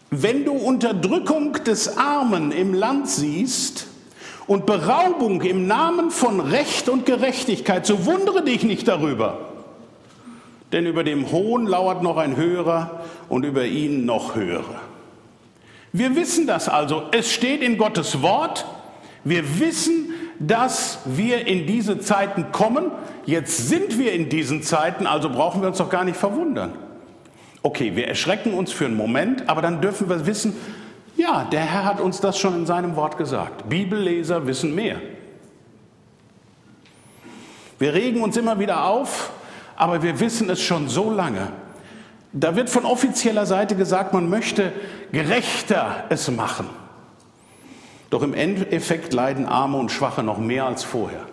Wenn 0.09 0.43
du 0.43 0.51
Unterdrückung 0.51 1.53
des 1.53 1.97
Armen 1.97 2.51
im 2.51 2.73
Land 2.73 3.07
siehst 3.07 3.87
und 4.45 4.65
Beraubung 4.65 5.41
im 5.43 5.67
Namen 5.67 6.11
von 6.11 6.41
Recht 6.41 6.89
und 6.89 7.05
Gerechtigkeit, 7.05 7.85
so 7.85 8.05
wundere 8.05 8.43
dich 8.43 8.63
nicht 8.63 8.89
darüber. 8.89 9.51
Denn 10.73 10.85
über 10.85 11.05
dem 11.05 11.31
Hohn 11.31 11.65
lauert 11.65 12.03
noch 12.03 12.17
ein 12.17 12.35
höherer 12.35 13.05
und 13.29 13.45
über 13.45 13.63
ihn 13.63 14.03
noch 14.03 14.35
höhere. 14.35 14.81
Wir 15.93 16.17
wissen 16.17 16.45
das 16.45 16.67
also. 16.67 17.03
Es 17.13 17.31
steht 17.31 17.61
in 17.61 17.77
Gottes 17.77 18.21
Wort. 18.21 18.65
Wir 19.23 19.61
wissen, 19.61 20.13
dass 20.39 20.99
wir 21.05 21.47
in 21.47 21.65
diese 21.65 21.99
Zeiten 21.99 22.51
kommen. 22.51 22.91
Jetzt 23.25 23.69
sind 23.69 23.97
wir 23.97 24.13
in 24.13 24.29
diesen 24.29 24.63
Zeiten, 24.63 25.07
also 25.07 25.29
brauchen 25.29 25.61
wir 25.61 25.69
uns 25.69 25.77
doch 25.77 25.89
gar 25.89 26.03
nicht 26.03 26.17
verwundern. 26.17 26.73
Okay, 27.63 27.95
wir 27.95 28.07
erschrecken 28.07 28.53
uns 28.53 28.71
für 28.71 28.85
einen 28.85 28.95
Moment, 28.95 29.49
aber 29.49 29.61
dann 29.61 29.81
dürfen 29.81 30.09
wir 30.09 30.25
wissen, 30.25 30.55
ja, 31.15 31.45
der 31.45 31.61
Herr 31.61 31.83
hat 31.83 31.99
uns 31.99 32.21
das 32.21 32.37
schon 32.37 32.53
in 32.53 32.65
seinem 32.65 32.95
Wort 32.95 33.17
gesagt. 33.17 33.67
Bibelleser 33.67 34.45
wissen 34.45 34.75
mehr. 34.75 34.97
Wir 37.79 37.93
regen 37.93 38.21
uns 38.21 38.37
immer 38.37 38.59
wieder 38.59 38.85
auf, 38.85 39.31
aber 39.75 40.03
wir 40.03 40.19
wissen 40.19 40.49
es 40.49 40.61
schon 40.61 40.87
so 40.87 41.11
lange. 41.11 41.51
Da 42.33 42.55
wird 42.55 42.69
von 42.69 42.85
offizieller 42.85 43.45
Seite 43.45 43.75
gesagt, 43.75 44.13
man 44.13 44.29
möchte 44.29 44.71
gerechter 45.11 46.05
es 46.09 46.29
machen. 46.29 46.69
Doch 48.09 48.23
im 48.23 48.33
Endeffekt 48.33 49.13
leiden 49.13 49.45
Arme 49.45 49.77
und 49.77 49.91
Schwache 49.91 50.23
noch 50.23 50.37
mehr 50.37 50.65
als 50.65 50.83
vorher. 50.83 51.25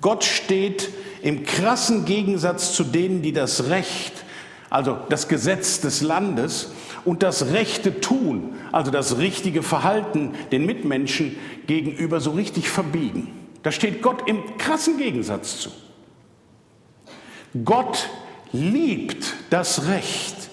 Gott 0.00 0.24
steht 0.24 0.90
im 1.22 1.44
krassen 1.44 2.04
Gegensatz 2.04 2.74
zu 2.74 2.84
denen, 2.84 3.22
die 3.22 3.32
das 3.32 3.68
Recht 3.68 4.24
also 4.74 4.98
das 5.08 5.28
Gesetz 5.28 5.80
des 5.80 6.02
Landes 6.02 6.72
und 7.04 7.22
das 7.22 7.52
rechte 7.52 8.00
Tun, 8.00 8.56
also 8.72 8.90
das 8.90 9.18
richtige 9.18 9.62
Verhalten 9.62 10.34
den 10.50 10.66
Mitmenschen 10.66 11.36
gegenüber 11.68 12.18
so 12.18 12.32
richtig 12.32 12.68
verbiegen. 12.68 13.28
Da 13.62 13.70
steht 13.70 14.02
Gott 14.02 14.28
im 14.28 14.58
krassen 14.58 14.98
Gegensatz 14.98 15.60
zu. 15.60 15.70
Gott 17.64 18.08
liebt 18.50 19.34
das 19.50 19.86
Recht. 19.86 20.43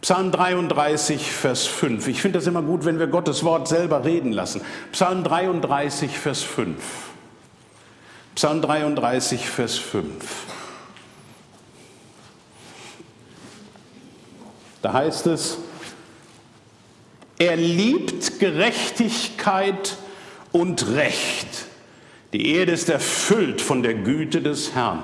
Psalm 0.00 0.30
33, 0.30 1.32
Vers 1.32 1.66
5. 1.66 2.06
Ich 2.06 2.22
finde 2.22 2.38
das 2.38 2.46
immer 2.46 2.62
gut, 2.62 2.84
wenn 2.84 2.98
wir 2.98 3.08
Gottes 3.08 3.42
Wort 3.42 3.66
selber 3.66 4.04
reden 4.04 4.32
lassen. 4.32 4.60
Psalm 4.92 5.24
33, 5.24 6.16
Vers 6.16 6.42
5. 6.42 6.76
Psalm 8.36 8.62
33, 8.62 9.48
Vers 9.48 9.76
5. 9.76 10.14
Da 14.82 14.92
heißt 14.92 15.26
es, 15.26 15.58
er 17.38 17.56
liebt 17.56 18.38
Gerechtigkeit 18.38 19.96
und 20.52 20.88
Recht. 20.94 21.66
Die 22.32 22.54
Erde 22.54 22.72
ist 22.72 22.88
erfüllt 22.88 23.60
von 23.60 23.82
der 23.82 23.94
Güte 23.94 24.40
des 24.40 24.74
Herrn. 24.74 25.02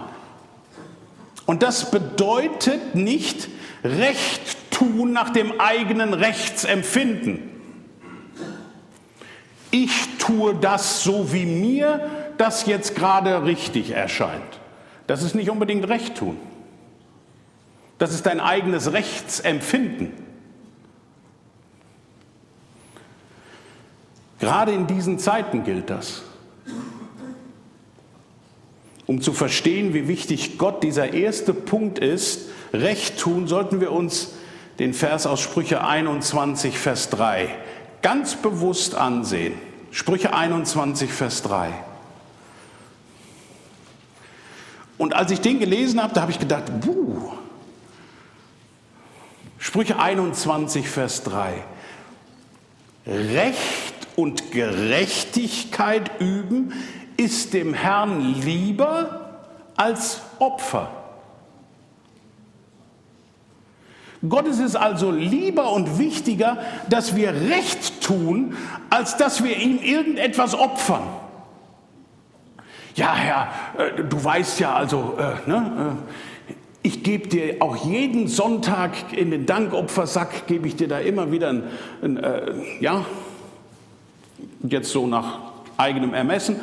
Und 1.46 1.62
das 1.62 1.90
bedeutet 1.90 2.94
nicht 2.94 3.48
Recht 3.82 4.63
tun 4.74 5.12
nach 5.12 5.30
dem 5.30 5.60
eigenen 5.60 6.12
Rechtsempfinden. 6.12 7.50
Ich 9.70 10.18
tue 10.18 10.54
das 10.54 11.02
so, 11.02 11.32
wie 11.32 11.46
mir 11.46 12.10
das 12.38 12.66
jetzt 12.66 12.94
gerade 12.94 13.44
richtig 13.44 13.92
erscheint. 13.92 14.60
Das 15.06 15.22
ist 15.22 15.34
nicht 15.34 15.50
unbedingt 15.50 15.88
Recht 15.88 16.16
tun. 16.16 16.36
Das 17.98 18.12
ist 18.12 18.26
dein 18.26 18.40
eigenes 18.40 18.92
Rechtsempfinden. 18.92 20.12
Gerade 24.40 24.72
in 24.72 24.86
diesen 24.86 25.18
Zeiten 25.18 25.64
gilt 25.64 25.90
das. 25.90 26.22
Um 29.06 29.20
zu 29.20 29.32
verstehen, 29.32 29.94
wie 29.94 30.08
wichtig 30.08 30.58
Gott 30.58 30.82
dieser 30.82 31.12
erste 31.12 31.54
Punkt 31.54 31.98
ist, 31.98 32.48
Recht 32.72 33.18
tun, 33.18 33.46
sollten 33.46 33.80
wir 33.80 33.92
uns 33.92 34.32
den 34.78 34.94
Vers 34.94 35.26
aus 35.26 35.40
Sprüche 35.40 35.84
21, 35.84 36.78
Vers 36.78 37.10
3 37.10 37.54
ganz 38.04 38.36
bewusst 38.36 38.94
ansehen. 38.94 39.54
Sprüche 39.90 40.34
21, 40.34 41.10
Vers 41.10 41.42
3. 41.42 41.72
Und 44.98 45.14
als 45.14 45.30
ich 45.30 45.40
den 45.40 45.58
gelesen 45.58 46.02
habe, 46.02 46.12
da 46.12 46.20
habe 46.20 46.30
ich 46.30 46.38
gedacht, 46.38 46.64
buh, 46.80 47.32
Sprüche 49.58 49.98
21, 49.98 50.86
Vers 50.86 51.22
3. 51.22 51.64
Recht 53.06 53.94
und 54.16 54.52
Gerechtigkeit 54.52 56.20
üben 56.20 56.74
ist 57.16 57.54
dem 57.54 57.72
Herrn 57.72 58.20
lieber 58.20 59.40
als 59.76 60.20
Opfer. 60.38 61.03
Gott 64.28 64.46
ist 64.46 64.60
es 64.60 64.74
also 64.74 65.10
lieber 65.10 65.72
und 65.72 65.98
wichtiger, 65.98 66.58
dass 66.88 67.14
wir 67.14 67.30
Recht 67.30 68.02
tun, 68.02 68.56
als 68.88 69.16
dass 69.16 69.44
wir 69.44 69.56
ihm 69.56 69.78
irgendetwas 69.78 70.54
opfern. 70.54 71.02
Ja, 72.94 73.14
Herr, 73.14 73.48
äh, 73.76 74.02
du 74.02 74.22
weißt 74.22 74.60
ja 74.60 74.74
also, 74.74 75.18
äh, 75.18 75.48
ne, 75.48 75.96
äh, 76.48 76.52
ich 76.82 77.02
gebe 77.02 77.28
dir 77.28 77.56
auch 77.60 77.76
jeden 77.76 78.28
Sonntag 78.28 79.12
in 79.12 79.30
den 79.30 79.46
Dankopfersack, 79.46 80.46
gebe 80.46 80.68
ich 80.68 80.76
dir 80.76 80.86
da 80.86 80.98
immer 80.98 81.32
wieder 81.32 81.48
ein, 81.48 81.64
ein 82.02 82.16
äh, 82.18 82.52
ja, 82.80 83.04
jetzt 84.62 84.90
so 84.90 85.06
nach 85.06 85.40
eigenem 85.76 86.14
Ermessen, 86.14 86.56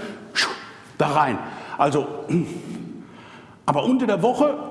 da 0.97 1.07
rein. 1.07 1.37
Also, 1.77 2.07
aber 3.65 3.83
unter 3.83 4.07
der 4.07 4.21
Woche 4.21 4.70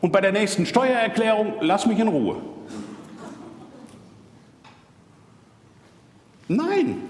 und 0.00 0.12
bei 0.12 0.20
der 0.20 0.32
nächsten 0.32 0.66
Steuererklärung, 0.66 1.54
lass 1.60 1.86
mich 1.86 1.98
in 1.98 2.08
Ruhe. 2.08 2.36
Nein. 6.48 7.02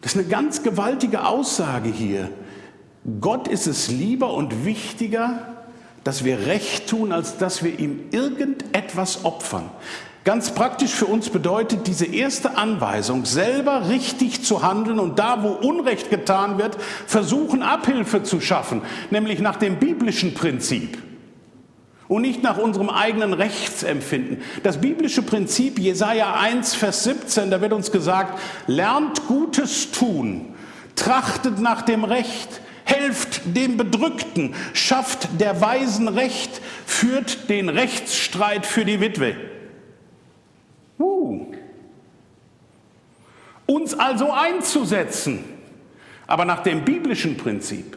Das 0.00 0.14
ist 0.14 0.18
eine 0.18 0.28
ganz 0.28 0.62
gewaltige 0.62 1.26
Aussage 1.26 1.88
hier. 1.88 2.30
Gott 3.20 3.48
ist 3.48 3.66
es 3.66 3.88
lieber 3.88 4.34
und 4.34 4.64
wichtiger, 4.64 5.64
dass 6.04 6.24
wir 6.24 6.46
Recht 6.46 6.88
tun, 6.88 7.12
als 7.12 7.38
dass 7.38 7.62
wir 7.62 7.78
ihm 7.78 8.08
irgendetwas 8.10 9.24
opfern. 9.24 9.70
Ganz 10.24 10.52
praktisch 10.52 10.92
für 10.92 11.06
uns 11.06 11.30
bedeutet 11.30 11.88
diese 11.88 12.06
erste 12.06 12.56
Anweisung, 12.56 13.24
selber 13.24 13.88
richtig 13.88 14.44
zu 14.44 14.62
handeln 14.62 15.00
und 15.00 15.18
da, 15.18 15.42
wo 15.42 15.48
Unrecht 15.48 16.10
getan 16.10 16.58
wird, 16.58 16.76
versuchen 17.06 17.62
Abhilfe 17.62 18.22
zu 18.22 18.40
schaffen, 18.40 18.82
nämlich 19.10 19.40
nach 19.40 19.56
dem 19.56 19.78
biblischen 19.78 20.34
Prinzip 20.34 20.96
und 22.06 22.22
nicht 22.22 22.44
nach 22.44 22.56
unserem 22.56 22.88
eigenen 22.88 23.32
Rechtsempfinden. 23.32 24.42
Das 24.62 24.80
biblische 24.80 25.22
Prinzip, 25.22 25.80
Jesaja 25.80 26.34
1, 26.34 26.76
Vers 26.76 27.02
17, 27.02 27.50
da 27.50 27.60
wird 27.60 27.72
uns 27.72 27.90
gesagt, 27.90 28.38
lernt 28.68 29.26
Gutes 29.26 29.90
tun, 29.90 30.54
trachtet 30.94 31.58
nach 31.58 31.82
dem 31.82 32.04
Recht, 32.04 32.60
helft 32.84 33.40
dem 33.56 33.76
Bedrückten, 33.76 34.54
schafft 34.72 35.40
der 35.40 35.60
Weisen 35.60 36.06
Recht, 36.06 36.60
führt 36.86 37.48
den 37.48 37.68
Rechtsstreit 37.68 38.66
für 38.66 38.84
die 38.84 39.00
Witwe. 39.00 39.34
Uh. 41.02 41.46
Uns 43.66 43.94
also 43.94 44.30
einzusetzen, 44.32 45.44
aber 46.26 46.44
nach 46.44 46.62
dem 46.62 46.84
biblischen 46.84 47.36
Prinzip. 47.36 47.96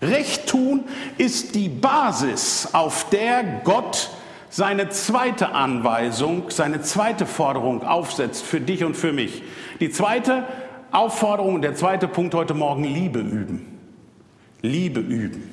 Recht 0.00 0.46
tun 0.48 0.84
ist 1.16 1.54
die 1.54 1.68
Basis, 1.68 2.68
auf 2.72 3.08
der 3.10 3.60
Gott 3.64 4.10
seine 4.50 4.88
zweite 4.88 5.50
Anweisung, 5.50 6.50
seine 6.50 6.80
zweite 6.80 7.26
Forderung 7.26 7.82
aufsetzt 7.82 8.44
für 8.44 8.60
dich 8.60 8.84
und 8.84 8.96
für 8.96 9.12
mich. 9.12 9.42
Die 9.80 9.90
zweite 9.90 10.44
Aufforderung, 10.90 11.60
der 11.60 11.74
zweite 11.74 12.08
Punkt 12.08 12.34
heute 12.34 12.54
Morgen, 12.54 12.84
Liebe 12.84 13.18
üben. 13.18 13.78
Liebe 14.62 15.00
üben. 15.00 15.50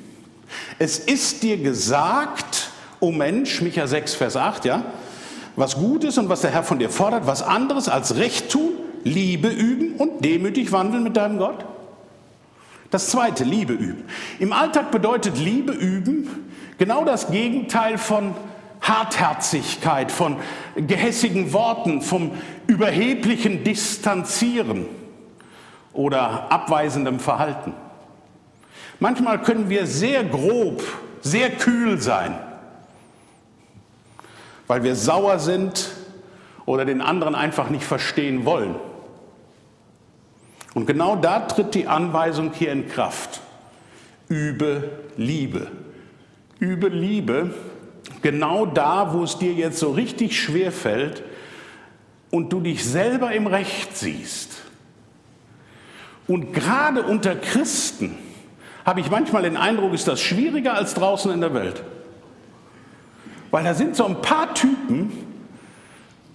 Es 0.78 0.98
ist 0.98 1.42
dir 1.42 1.58
gesagt, 1.58 2.70
o 3.00 3.08
oh 3.08 3.12
Mensch, 3.12 3.60
Micha 3.60 3.86
6, 3.86 4.14
Vers 4.14 4.36
8, 4.36 4.64
ja, 4.64 4.84
was 5.56 5.76
gut 5.76 6.04
ist 6.04 6.18
und 6.18 6.28
was 6.28 6.42
der 6.42 6.50
Herr 6.50 6.62
von 6.62 6.78
dir 6.78 6.90
fordert, 6.90 7.26
was 7.26 7.42
anderes 7.42 7.88
als 7.88 8.16
Recht 8.16 8.50
tun, 8.50 8.72
Liebe 9.04 9.48
üben 9.48 9.94
und 9.94 10.24
demütig 10.24 10.70
wandeln 10.72 11.02
mit 11.02 11.16
deinem 11.16 11.38
Gott? 11.38 11.64
Das 12.90 13.08
zweite, 13.08 13.44
Liebe 13.44 13.72
üben. 13.72 14.04
Im 14.38 14.52
Alltag 14.52 14.90
bedeutet 14.90 15.38
Liebe 15.38 15.72
üben 15.72 16.28
genau 16.78 17.04
das 17.04 17.30
Gegenteil 17.30 17.98
von 17.98 18.34
Hartherzigkeit, 18.80 20.12
von 20.12 20.36
gehässigen 20.76 21.52
Worten, 21.52 22.02
vom 22.02 22.32
überheblichen 22.66 23.64
Distanzieren 23.64 24.86
oder 25.92 26.52
abweisendem 26.52 27.18
Verhalten. 27.18 27.72
Manchmal 29.00 29.42
können 29.42 29.68
wir 29.68 29.86
sehr 29.86 30.22
grob, 30.22 30.82
sehr 31.22 31.50
kühl 31.50 32.00
sein 32.00 32.38
weil 34.66 34.82
wir 34.82 34.94
sauer 34.94 35.38
sind 35.38 35.90
oder 36.64 36.84
den 36.84 37.00
anderen 37.00 37.34
einfach 37.34 37.70
nicht 37.70 37.84
verstehen 37.84 38.44
wollen. 38.44 38.74
Und 40.74 40.86
genau 40.86 41.16
da 41.16 41.40
tritt 41.40 41.74
die 41.74 41.86
Anweisung 41.86 42.52
hier 42.52 42.72
in 42.72 42.88
Kraft. 42.88 43.40
Übe 44.28 44.90
Liebe. 45.16 45.68
Übe 46.58 46.88
Liebe 46.88 47.54
genau 48.22 48.66
da, 48.66 49.12
wo 49.12 49.22
es 49.22 49.38
dir 49.38 49.52
jetzt 49.52 49.78
so 49.78 49.92
richtig 49.92 50.40
schwer 50.40 50.72
fällt 50.72 51.22
und 52.30 52.52
du 52.52 52.60
dich 52.60 52.84
selber 52.84 53.32
im 53.32 53.46
Recht 53.46 53.96
siehst. 53.96 54.50
Und 56.26 56.52
gerade 56.52 57.02
unter 57.02 57.36
Christen 57.36 58.16
habe 58.84 59.00
ich 59.00 59.10
manchmal 59.10 59.42
den 59.42 59.56
Eindruck, 59.56 59.92
ist 59.92 60.08
das 60.08 60.20
schwieriger 60.20 60.74
als 60.74 60.94
draußen 60.94 61.30
in 61.32 61.40
der 61.40 61.54
Welt. 61.54 61.82
Weil 63.56 63.64
da 63.64 63.72
sind 63.72 63.96
so 63.96 64.04
ein 64.04 64.20
paar 64.20 64.52
Typen, 64.52 65.10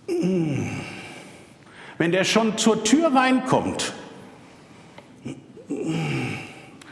wenn 0.07 2.11
der 2.11 2.23
schon 2.23 2.57
zur 2.57 2.83
Tür 2.83 3.13
reinkommt, 3.13 3.93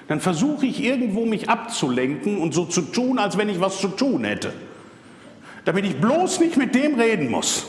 dann 0.08 0.20
versuche 0.20 0.68
ich 0.68 0.84
irgendwo 0.84 1.26
mich 1.26 1.50
abzulenken 1.50 2.38
und 2.38 2.54
so 2.54 2.66
zu 2.66 2.84
tun, 2.84 3.18
als 3.18 3.40
wenn 3.40 3.50
ich 3.50 3.60
was 3.60 3.80
zu 3.80 3.88
tun 3.88 4.24
hätte. 4.24 4.54
Damit 5.66 5.86
ich 5.86 6.00
bloß 6.00 6.42
nicht 6.42 6.58
mit 6.58 6.76
dem 6.76 7.00
reden 7.00 7.32
muss, 7.32 7.66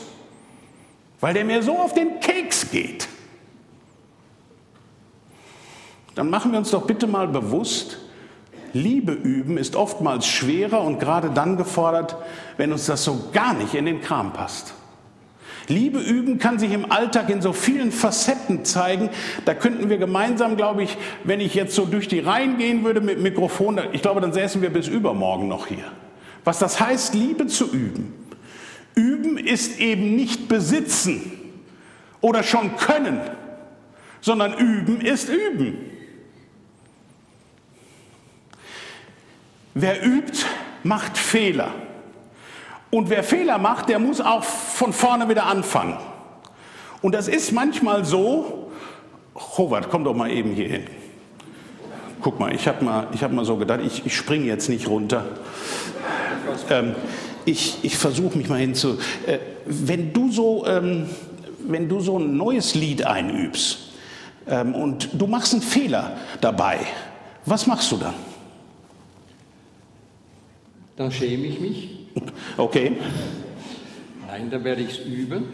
weil 1.19 1.33
der 1.33 1.45
mir 1.45 1.63
so 1.63 1.79
auf 1.79 1.95
den 1.95 2.19
Keks 2.19 2.69
geht. 2.69 3.07
Dann 6.13 6.29
machen 6.29 6.51
wir 6.51 6.59
uns 6.59 6.69
doch 6.69 6.85
bitte 6.85 7.07
mal 7.07 7.27
bewusst, 7.27 7.97
Liebe 8.73 9.11
üben 9.11 9.57
ist 9.57 9.75
oftmals 9.75 10.27
schwerer 10.27 10.81
und 10.81 10.99
gerade 10.99 11.29
dann 11.31 11.57
gefordert, 11.57 12.15
wenn 12.57 12.71
uns 12.71 12.85
das 12.85 13.03
so 13.03 13.29
gar 13.33 13.53
nicht 13.53 13.73
in 13.73 13.85
den 13.85 14.01
Kram 14.01 14.33
passt. 14.33 14.73
Liebe 15.67 15.99
üben 15.99 16.37
kann 16.37 16.59
sich 16.59 16.73
im 16.73 16.91
Alltag 16.91 17.29
in 17.29 17.41
so 17.41 17.53
vielen 17.53 17.91
Facetten 17.91 18.65
zeigen. 18.65 19.09
Da 19.45 19.53
könnten 19.53 19.89
wir 19.89 19.97
gemeinsam, 19.97 20.57
glaube 20.57 20.83
ich, 20.83 20.97
wenn 21.23 21.39
ich 21.39 21.53
jetzt 21.53 21.75
so 21.75 21.85
durch 21.85 22.07
die 22.07 22.19
Reihen 22.19 22.57
gehen 22.57 22.83
würde 22.83 23.01
mit 23.01 23.21
Mikrofon, 23.21 23.79
ich 23.93 24.01
glaube, 24.01 24.21
dann 24.21 24.33
säßen 24.33 24.61
wir 24.61 24.69
bis 24.69 24.87
übermorgen 24.87 25.47
noch 25.47 25.67
hier. 25.67 25.85
Was 26.43 26.59
das 26.59 26.79
heißt, 26.79 27.13
Liebe 27.13 27.47
zu 27.47 27.71
üben. 27.71 28.13
Üben 28.95 29.37
ist 29.37 29.79
eben 29.79 30.15
nicht 30.15 30.47
besitzen 30.47 31.31
oder 32.19 32.43
schon 32.43 32.75
können, 32.75 33.21
sondern 34.19 34.57
üben 34.57 35.01
ist 35.01 35.29
üben. 35.29 35.77
Wer 39.73 40.05
übt, 40.05 40.45
macht 40.83 41.17
Fehler. 41.17 41.71
Und 42.89 43.09
wer 43.09 43.23
Fehler 43.23 43.57
macht, 43.57 43.87
der 43.89 43.99
muss 43.99 44.19
auch 44.19 44.43
von 44.43 44.91
vorne 44.91 45.29
wieder 45.29 45.45
anfangen. 45.45 45.97
Und 47.01 47.15
das 47.15 47.27
ist 47.27 47.51
manchmal 47.51 48.03
so, 48.03 48.71
Robert, 49.57 49.89
komm 49.89 50.03
doch 50.03 50.13
mal 50.13 50.29
eben 50.29 50.51
hier 50.51 50.67
hin. 50.67 50.83
Guck 52.21 52.39
mal, 52.39 52.53
ich 52.53 52.67
habe 52.67 52.83
mal, 52.83 53.07
hab 53.19 53.31
mal 53.31 53.45
so 53.45 53.55
gedacht, 53.55 53.79
ich, 53.83 54.05
ich 54.05 54.15
springe 54.15 54.45
jetzt 54.45 54.69
nicht 54.69 54.87
runter. 54.87 55.25
Ähm, 56.69 56.95
ich 57.45 57.79
ich 57.81 57.97
versuche 57.97 58.37
mich 58.37 58.49
mal 58.49 58.59
hinzu. 58.59 58.99
Äh, 59.25 59.39
wenn, 59.65 60.13
du 60.13 60.31
so, 60.31 60.65
ähm, 60.67 61.07
wenn 61.65 61.89
du 61.89 61.99
so 62.01 62.19
ein 62.19 62.37
neues 62.37 62.75
Lied 62.75 63.05
einübst 63.05 63.79
ähm, 64.47 64.75
und 64.75 65.09
du 65.13 65.27
machst 65.27 65.53
einen 65.53 65.63
Fehler 65.63 66.17
dabei, 66.41 66.79
was 67.45 67.65
machst 67.65 67.91
du 67.91 67.97
dann? 67.97 68.13
Dann 70.95 71.11
schäme 71.11 71.47
ich 71.47 71.59
mich. 71.59 71.89
Okay. 72.57 72.93
Nein, 74.27 74.49
dann 74.49 74.63
werde 74.63 74.81
ich 74.81 74.89
es 74.99 75.05
üben, 75.05 75.45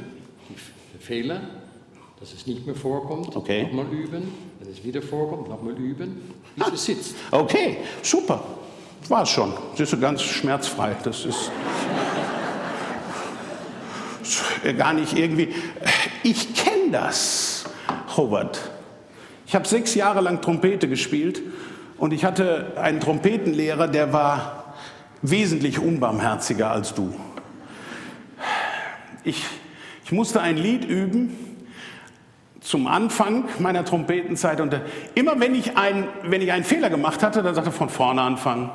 die 0.50 1.04
Fehler, 1.04 1.42
dass 2.20 2.34
es 2.34 2.48
nicht 2.48 2.66
mehr 2.66 2.76
vorkommt. 2.76 3.36
Okay. 3.36 3.64
Nochmal 3.64 3.86
üben, 3.92 4.32
wenn 4.60 4.72
es 4.72 4.84
wieder 4.84 5.02
vorkommt, 5.02 5.50
nochmal 5.50 5.74
üben, 5.78 6.18
bis 6.56 6.66
Ah. 6.68 6.72
es 6.74 6.86
sitzt. 6.86 7.16
Okay, 7.32 7.78
super. 8.02 8.44
War 9.10 9.24
es 9.24 9.30
schon. 9.30 9.54
Das 9.78 9.94
ist 9.94 10.02
ganz 10.02 10.22
schmerzfrei. 10.24 10.96
Das 11.04 11.24
ist 11.26 11.52
gar 14.78 14.94
nicht 14.94 15.18
irgendwie. 15.18 15.50
Ich 16.24 16.54
kenne 16.56 16.92
das, 16.92 17.66
Robert. 18.18 18.60
Ich 19.46 19.56
habe 19.56 19.68
sechs 19.68 19.96
Jahre 19.96 20.22
lang 20.22 20.42
Trompete 20.42 20.90
gespielt 20.90 21.42
und 21.98 22.12
ich 22.12 22.26
hatte 22.26 22.74
einen 22.76 23.00
Trompetenlehrer, 23.00 23.88
der 23.88 24.12
war 24.12 24.67
wesentlich 25.22 25.80
unbarmherziger 25.80 26.72
als 26.72 26.94
du. 26.94 27.14
Ich, 29.24 29.46
ich 30.06 30.12
musste 30.12 30.42
ein 30.42 30.58
Lied 30.58 30.86
üben 30.86 31.36
zum 32.62 32.88
Anfang 32.88 33.46
meiner 33.60 33.86
Trompetenzeit 33.86 34.60
und 34.60 34.74
äh, 34.74 34.82
immer 35.16 35.40
wenn 35.40 35.56
ich, 35.56 35.78
ein, 35.78 36.08
wenn 36.24 36.42
ich 36.42 36.52
einen 36.52 36.66
Fehler 36.66 36.90
gemacht 36.90 37.24
hatte, 37.24 37.42
dann 37.42 37.56
sagte 37.56 37.70
er 37.70 37.74
von 37.74 37.90
vorne 37.90 38.22
anfangen. 38.22 38.70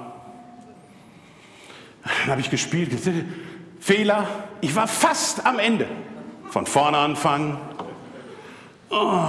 Dann 2.03 2.31
habe 2.31 2.41
ich 2.41 2.51
gespielt, 2.51 2.91
Fehler, 3.81 4.27
ich 4.61 4.75
war 4.75 4.89
fast 4.89 5.47
am 5.47 5.59
Ende. 5.59 5.87
Von 6.49 6.67
vorne 6.67 6.99
anfangen. 6.99 7.59
Oh. 8.91 9.25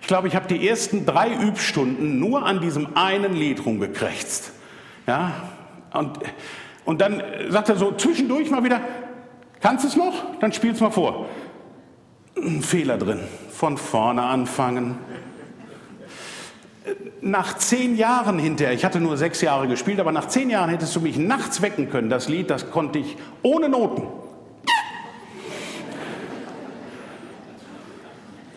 Ich 0.00 0.06
glaube, 0.06 0.28
ich 0.28 0.36
habe 0.36 0.46
die 0.46 0.68
ersten 0.68 1.04
drei 1.04 1.32
Übstunden 1.32 2.20
nur 2.20 2.46
an 2.46 2.60
diesem 2.60 2.96
einen 2.96 3.34
Lied 3.34 3.64
rumgekrächzt. 3.64 4.52
Ja? 5.06 5.32
Und, 5.92 6.18
und 6.84 7.00
dann 7.00 7.22
sagt 7.48 7.68
er 7.68 7.76
so 7.76 7.92
zwischendurch 7.92 8.50
mal 8.50 8.64
wieder, 8.64 8.80
kannst 9.60 9.84
du 9.84 9.88
es 9.88 9.96
noch? 9.96 10.38
Dann 10.40 10.52
spiel's 10.52 10.80
mal 10.80 10.90
vor. 10.90 11.26
Ein 12.36 12.62
Fehler 12.62 12.98
drin. 12.98 13.20
Von 13.50 13.78
vorne 13.78 14.22
anfangen. 14.22 14.98
Nach 17.20 17.56
zehn 17.56 17.96
Jahren 17.96 18.38
hinterher, 18.38 18.74
ich 18.74 18.84
hatte 18.84 19.00
nur 19.00 19.16
sechs 19.16 19.40
Jahre 19.40 19.66
gespielt, 19.66 19.98
aber 19.98 20.12
nach 20.12 20.28
zehn 20.28 20.50
Jahren 20.50 20.70
hättest 20.70 20.94
du 20.94 21.00
mich 21.00 21.16
nachts 21.16 21.62
wecken 21.62 21.90
können. 21.90 22.10
Das 22.10 22.28
Lied, 22.28 22.50
das 22.50 22.70
konnte 22.70 22.98
ich 22.98 23.16
ohne 23.42 23.68
Noten. 23.68 24.06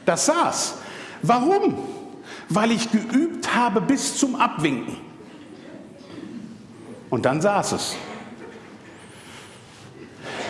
Das 0.06 0.26
saß. 0.26 0.80
Warum? 1.22 1.76
Weil 2.50 2.72
ich 2.72 2.92
geübt 2.92 3.56
habe 3.56 3.82
bis 3.82 4.18
zum 4.18 4.36
Abwinken. 4.36 5.09
Und 7.10 7.26
dann 7.26 7.42
saß 7.42 7.72
es. 7.74 7.96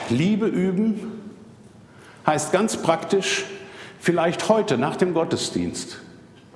Liebe 0.09 0.47
üben 0.47 1.21
heißt 2.25 2.51
ganz 2.51 2.77
praktisch, 2.77 3.45
vielleicht 3.99 4.49
heute 4.49 4.77
nach 4.77 4.95
dem 4.95 5.13
Gottesdienst, 5.13 5.99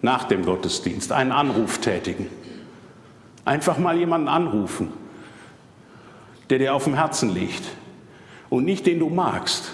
nach 0.01 0.25
dem 0.25 0.45
Gottesdienst 0.45 1.11
einen 1.11 1.31
Anruf 1.31 1.79
tätigen. 1.79 2.29
Einfach 3.45 3.77
mal 3.77 3.97
jemanden 3.97 4.27
anrufen, 4.27 4.91
der 6.49 6.59
dir 6.59 6.73
auf 6.73 6.85
dem 6.85 6.95
Herzen 6.95 7.33
liegt 7.33 7.63
und 8.49 8.65
nicht 8.65 8.85
den 8.85 8.99
du 8.99 9.09
magst. 9.09 9.73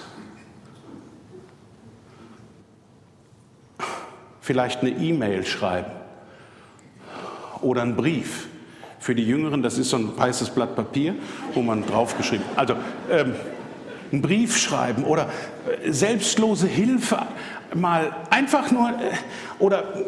Vielleicht 4.40 4.80
eine 4.80 4.90
E-Mail 4.90 5.46
schreiben 5.46 5.92
oder 7.62 7.82
einen 7.82 7.96
Brief. 7.96 8.49
Für 9.00 9.14
die 9.14 9.26
Jüngeren, 9.26 9.62
das 9.62 9.78
ist 9.78 9.90
so 9.90 9.96
ein 9.96 10.16
weißes 10.16 10.50
Blatt 10.50 10.76
Papier, 10.76 11.14
wo 11.54 11.62
man 11.62 11.84
draufgeschrieben, 11.86 12.44
also 12.54 12.74
ähm, 13.10 13.34
einen 14.12 14.22
Brief 14.22 14.58
schreiben 14.58 15.04
oder 15.04 15.28
äh, 15.82 15.90
selbstlose 15.90 16.66
Hilfe 16.66 17.18
mal 17.74 18.14
einfach 18.28 18.70
nur 18.70 18.90
äh, 18.90 19.12
oder 19.58 19.96
äh, 19.96 20.02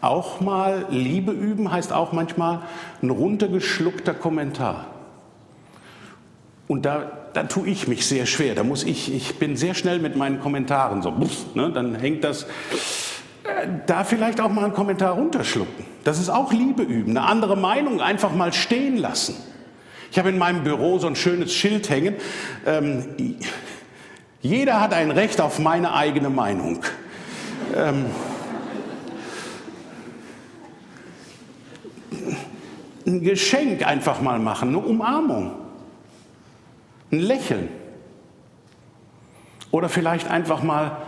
auch 0.00 0.40
mal 0.40 0.86
Liebe 0.90 1.32
üben 1.32 1.70
heißt 1.70 1.92
auch 1.92 2.12
manchmal 2.12 2.62
ein 3.02 3.10
runtergeschluckter 3.10 4.14
Kommentar. 4.14 4.86
Und 6.66 6.86
da, 6.86 7.10
da 7.34 7.44
tue 7.44 7.68
ich 7.68 7.86
mich 7.86 8.06
sehr 8.06 8.26
schwer. 8.26 8.54
Da 8.54 8.64
muss 8.64 8.82
ich, 8.82 9.14
ich 9.14 9.38
bin 9.38 9.56
sehr 9.56 9.74
schnell 9.74 9.98
mit 10.00 10.16
meinen 10.16 10.40
Kommentaren 10.40 11.02
so, 11.02 11.12
ne, 11.54 11.70
dann 11.70 11.94
hängt 11.94 12.24
das. 12.24 12.46
Da 13.86 14.04
vielleicht 14.04 14.40
auch 14.40 14.50
mal 14.50 14.64
einen 14.64 14.74
Kommentar 14.74 15.12
runterschlucken. 15.14 15.84
Das 16.04 16.18
ist 16.18 16.28
auch 16.28 16.52
Liebe 16.52 16.82
üben. 16.82 17.16
Eine 17.16 17.26
andere 17.26 17.56
Meinung 17.56 18.00
einfach 18.00 18.32
mal 18.32 18.52
stehen 18.52 18.96
lassen. 18.96 19.36
Ich 20.10 20.18
habe 20.18 20.28
in 20.28 20.38
meinem 20.38 20.62
Büro 20.62 20.98
so 20.98 21.06
ein 21.06 21.16
schönes 21.16 21.52
Schild 21.52 21.88
hängen. 21.90 22.16
Ähm, 22.66 23.36
jeder 24.42 24.80
hat 24.80 24.92
ein 24.92 25.10
Recht 25.10 25.40
auf 25.40 25.58
meine 25.58 25.94
eigene 25.94 26.28
Meinung. 26.28 26.84
Ähm, 27.74 28.06
ein 33.06 33.22
Geschenk 33.22 33.86
einfach 33.86 34.20
mal 34.20 34.38
machen, 34.38 34.68
eine 34.68 34.78
Umarmung, 34.78 35.52
ein 37.10 37.18
Lächeln. 37.18 37.68
Oder 39.70 39.88
vielleicht 39.88 40.30
einfach 40.30 40.62
mal 40.62 40.98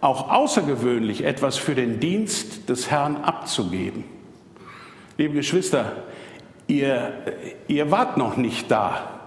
auch 0.00 0.30
außergewöhnlich 0.30 1.24
etwas 1.24 1.56
für 1.56 1.74
den 1.74 2.00
Dienst 2.00 2.68
des 2.68 2.90
Herrn 2.90 3.16
abzugeben. 3.16 4.04
Liebe 5.18 5.34
Geschwister, 5.34 5.92
ihr, 6.66 7.12
ihr 7.68 7.90
wart 7.90 8.16
noch 8.16 8.36
nicht 8.36 8.70
da. 8.70 9.20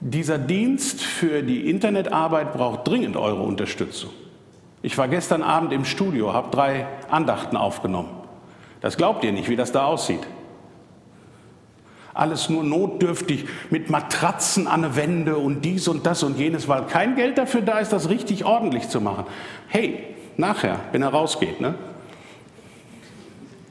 Dieser 0.00 0.36
Dienst 0.36 1.02
für 1.02 1.42
die 1.42 1.70
Internetarbeit 1.70 2.52
braucht 2.52 2.86
dringend 2.86 3.16
eure 3.16 3.42
Unterstützung. 3.42 4.10
Ich 4.82 4.98
war 4.98 5.08
gestern 5.08 5.42
Abend 5.42 5.72
im 5.72 5.86
Studio, 5.86 6.34
habe 6.34 6.50
drei 6.50 6.86
Andachten 7.08 7.56
aufgenommen. 7.56 8.10
Das 8.82 8.98
glaubt 8.98 9.24
ihr 9.24 9.32
nicht, 9.32 9.48
wie 9.48 9.56
das 9.56 9.72
da 9.72 9.86
aussieht. 9.86 10.26
Alles 12.14 12.48
nur 12.48 12.62
notdürftig 12.62 13.46
mit 13.70 13.90
Matratzen 13.90 14.68
an 14.68 14.82
der 14.82 14.96
Wände 14.96 15.36
und 15.36 15.64
dies 15.64 15.88
und 15.88 16.06
das 16.06 16.22
und 16.22 16.38
jenes, 16.38 16.68
weil 16.68 16.86
kein 16.86 17.16
Geld 17.16 17.38
dafür 17.38 17.60
da 17.60 17.80
ist, 17.80 17.92
das 17.92 18.08
richtig 18.08 18.44
ordentlich 18.44 18.88
zu 18.88 19.00
machen. 19.00 19.24
Hey, 19.66 20.04
nachher, 20.36 20.78
wenn 20.92 21.02
er 21.02 21.08
rausgeht, 21.08 21.60
ne? 21.60 21.74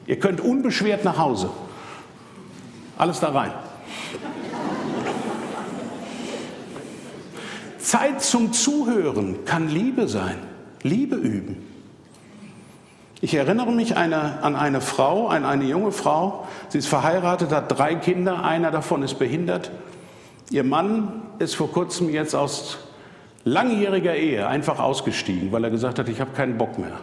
Ihr 0.06 0.18
könnt 0.18 0.42
unbeschwert 0.42 1.04
nach 1.04 1.16
Hause. 1.16 1.48
Alles 2.98 3.20
da 3.20 3.30
rein. 3.30 3.52
Zeit 7.78 8.22
zum 8.22 8.52
Zuhören 8.52 9.44
kann 9.46 9.68
Liebe 9.68 10.06
sein. 10.06 10.36
Liebe 10.82 11.16
üben. 11.16 11.73
Ich 13.24 13.32
erinnere 13.32 13.72
mich 13.72 13.96
eine, 13.96 14.42
an 14.42 14.54
eine 14.54 14.82
Frau, 14.82 15.28
an 15.28 15.46
eine 15.46 15.64
junge 15.64 15.92
Frau. 15.92 16.46
Sie 16.68 16.76
ist 16.76 16.88
verheiratet, 16.88 17.52
hat 17.52 17.78
drei 17.78 17.94
Kinder, 17.94 18.44
einer 18.44 18.70
davon 18.70 19.02
ist 19.02 19.18
behindert. 19.18 19.70
Ihr 20.50 20.62
Mann 20.62 21.22
ist 21.38 21.56
vor 21.56 21.72
kurzem 21.72 22.10
jetzt 22.10 22.34
aus 22.34 22.76
langjähriger 23.44 24.14
Ehe 24.14 24.46
einfach 24.46 24.78
ausgestiegen, 24.78 25.52
weil 25.52 25.64
er 25.64 25.70
gesagt 25.70 25.98
hat, 25.98 26.10
ich 26.10 26.20
habe 26.20 26.32
keinen 26.32 26.58
Bock 26.58 26.78
mehr. 26.78 27.00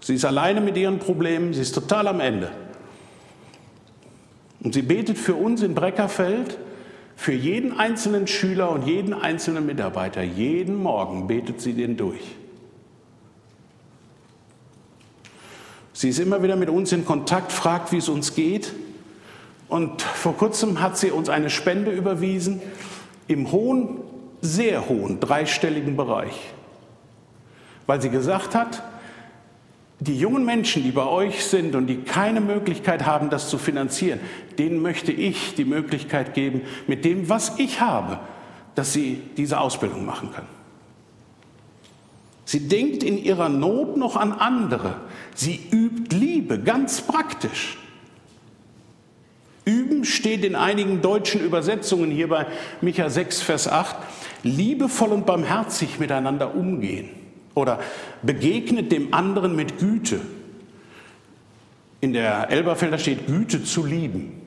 Sie 0.00 0.16
ist 0.16 0.24
alleine 0.24 0.60
mit 0.60 0.76
ihren 0.76 0.98
Problemen, 0.98 1.54
sie 1.54 1.62
ist 1.62 1.76
total 1.76 2.08
am 2.08 2.18
Ende. 2.18 2.50
Und 4.58 4.74
sie 4.74 4.82
betet 4.82 5.18
für 5.18 5.36
uns 5.36 5.62
in 5.62 5.76
Breckerfeld, 5.76 6.58
für 7.14 7.32
jeden 7.32 7.78
einzelnen 7.78 8.26
Schüler 8.26 8.72
und 8.72 8.88
jeden 8.88 9.14
einzelnen 9.14 9.66
Mitarbeiter. 9.66 10.24
Jeden 10.24 10.82
Morgen 10.82 11.28
betet 11.28 11.60
sie 11.60 11.74
den 11.74 11.96
durch. 11.96 12.37
Sie 15.98 16.10
ist 16.10 16.20
immer 16.20 16.44
wieder 16.44 16.54
mit 16.54 16.70
uns 16.70 16.92
in 16.92 17.04
Kontakt, 17.04 17.50
fragt, 17.50 17.90
wie 17.90 17.96
es 17.96 18.08
uns 18.08 18.36
geht. 18.36 18.72
Und 19.68 20.00
vor 20.00 20.36
kurzem 20.36 20.80
hat 20.80 20.96
sie 20.96 21.10
uns 21.10 21.28
eine 21.28 21.50
Spende 21.50 21.90
überwiesen 21.90 22.62
im 23.26 23.50
hohen, 23.50 23.96
sehr 24.40 24.88
hohen, 24.88 25.18
dreistelligen 25.18 25.96
Bereich. 25.96 26.52
Weil 27.88 28.00
sie 28.00 28.10
gesagt 28.10 28.54
hat, 28.54 28.84
die 29.98 30.16
jungen 30.16 30.44
Menschen, 30.44 30.84
die 30.84 30.92
bei 30.92 31.04
euch 31.04 31.44
sind 31.44 31.74
und 31.74 31.88
die 31.88 32.02
keine 32.02 32.40
Möglichkeit 32.40 33.04
haben, 33.04 33.28
das 33.28 33.50
zu 33.50 33.58
finanzieren, 33.58 34.20
denen 34.56 34.80
möchte 34.80 35.10
ich 35.10 35.56
die 35.56 35.64
Möglichkeit 35.64 36.32
geben, 36.32 36.60
mit 36.86 37.04
dem, 37.04 37.28
was 37.28 37.58
ich 37.58 37.80
habe, 37.80 38.20
dass 38.76 38.92
sie 38.92 39.20
diese 39.36 39.58
Ausbildung 39.58 40.06
machen 40.06 40.30
können. 40.32 40.57
Sie 42.48 42.66
denkt 42.66 43.02
in 43.02 43.22
ihrer 43.22 43.50
Not 43.50 43.98
noch 43.98 44.16
an 44.16 44.32
andere. 44.32 44.94
Sie 45.34 45.60
übt 45.70 46.16
Liebe, 46.16 46.58
ganz 46.58 47.02
praktisch. 47.02 47.76
Üben 49.66 50.06
steht 50.06 50.46
in 50.46 50.54
einigen 50.54 51.02
deutschen 51.02 51.42
Übersetzungen 51.42 52.10
hier 52.10 52.28
bei 52.28 52.46
Micha 52.80 53.10
6, 53.10 53.42
Vers 53.42 53.68
8, 53.68 53.96
liebevoll 54.44 55.10
und 55.10 55.26
barmherzig 55.26 55.98
miteinander 55.98 56.54
umgehen 56.54 57.10
oder 57.54 57.80
begegnet 58.22 58.92
dem 58.92 59.12
anderen 59.12 59.54
mit 59.54 59.78
Güte. 59.78 60.18
In 62.00 62.14
der 62.14 62.50
Elberfelder 62.50 62.96
steht 62.96 63.26
Güte 63.26 63.62
zu 63.62 63.84
lieben. 63.84 64.40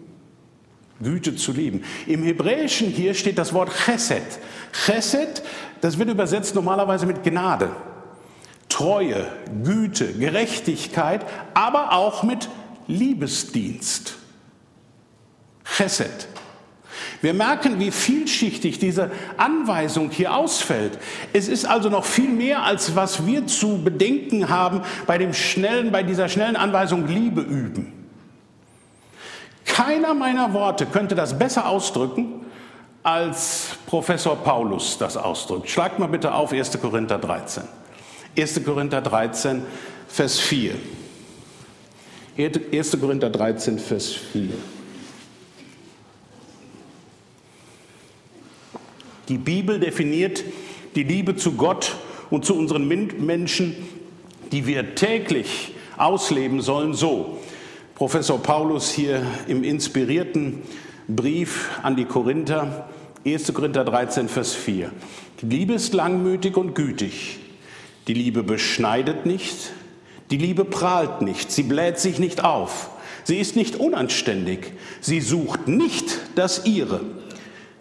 Güte 1.03 1.35
zu 1.35 1.51
lieben. 1.51 1.83
Im 2.07 2.23
Hebräischen 2.23 2.87
hier 2.87 3.13
steht 3.13 3.37
das 3.37 3.53
Wort 3.53 3.69
Chesed. 3.85 4.39
Chesed, 4.73 5.43
das 5.81 5.99
wird 5.99 6.09
übersetzt 6.09 6.55
normalerweise 6.55 7.05
mit 7.05 7.21
Gnade. 7.21 7.69
Treue, 8.71 9.27
Güte, 9.63 10.13
Gerechtigkeit, 10.13 11.25
aber 11.53 11.91
auch 11.91 12.23
mit 12.23 12.47
Liebesdienst. 12.87 14.15
Chesed. 15.65 16.27
Wir 17.21 17.33
merken, 17.33 17.79
wie 17.79 17.91
vielschichtig 17.91 18.79
diese 18.79 19.11
Anweisung 19.37 20.09
hier 20.09 20.33
ausfällt. 20.33 20.97
Es 21.33 21.49
ist 21.49 21.65
also 21.65 21.89
noch 21.89 22.05
viel 22.05 22.29
mehr, 22.29 22.63
als 22.63 22.95
was 22.95 23.25
wir 23.25 23.45
zu 23.45 23.83
bedenken 23.83 24.49
haben 24.49 24.81
bei, 25.05 25.17
dem 25.17 25.33
schnellen, 25.33 25.91
bei 25.91 26.01
dieser 26.01 26.29
schnellen 26.29 26.55
Anweisung 26.55 27.07
Liebe 27.07 27.41
üben. 27.41 28.07
Keiner 29.65 30.13
meiner 30.13 30.53
Worte 30.53 30.85
könnte 30.85 31.13
das 31.13 31.37
besser 31.37 31.67
ausdrücken, 31.67 32.45
als 33.03 33.71
Professor 33.85 34.35
Paulus 34.37 34.97
das 34.97 35.17
ausdrückt. 35.17 35.69
Schlagt 35.69 35.99
mal 35.99 36.07
bitte 36.07 36.33
auf 36.33 36.53
1. 36.53 36.79
Korinther 36.81 37.17
13. 37.17 37.63
1. 38.37 38.63
Korinther 38.63 39.01
13, 39.01 39.61
Vers 40.07 40.39
4. 40.39 40.75
1. 42.37 42.99
Korinther 42.99 43.29
13, 43.29 43.77
Vers 43.77 44.13
4. 44.13 44.49
Die 49.27 49.37
Bibel 49.37 49.79
definiert 49.79 50.43
die 50.95 51.03
Liebe 51.03 51.35
zu 51.35 51.53
Gott 51.53 51.95
und 52.29 52.45
zu 52.45 52.55
unseren 52.55 52.87
Mitmenschen, 52.87 53.75
die 54.51 54.65
wir 54.65 54.95
täglich 54.95 55.73
ausleben 55.97 56.61
sollen, 56.61 56.93
so. 56.93 57.37
Professor 57.95 58.41
Paulus 58.41 58.91
hier 58.91 59.23
im 59.47 59.63
inspirierten 59.63 60.61
Brief 61.07 61.69
an 61.83 61.97
die 61.97 62.05
Korinther, 62.05 62.89
1. 63.25 63.53
Korinther 63.53 63.83
13, 63.83 64.29
Vers 64.29 64.53
4. 64.53 64.89
Die 65.41 65.45
Liebe 65.45 65.73
ist 65.73 65.93
langmütig 65.93 66.55
und 66.55 66.73
gütig. 66.73 67.40
Die 68.07 68.13
Liebe 68.13 68.43
beschneidet 68.43 69.25
nicht. 69.25 69.71
Die 70.31 70.37
Liebe 70.37 70.65
prahlt 70.65 71.21
nicht. 71.21 71.51
Sie 71.51 71.63
bläht 71.63 71.99
sich 71.99 72.19
nicht 72.19 72.43
auf. 72.43 72.89
Sie 73.23 73.37
ist 73.37 73.55
nicht 73.55 73.75
unanständig. 73.75 74.73
Sie 74.99 75.21
sucht 75.21 75.67
nicht 75.67 76.19
das 76.35 76.65
Ihre. 76.65 77.01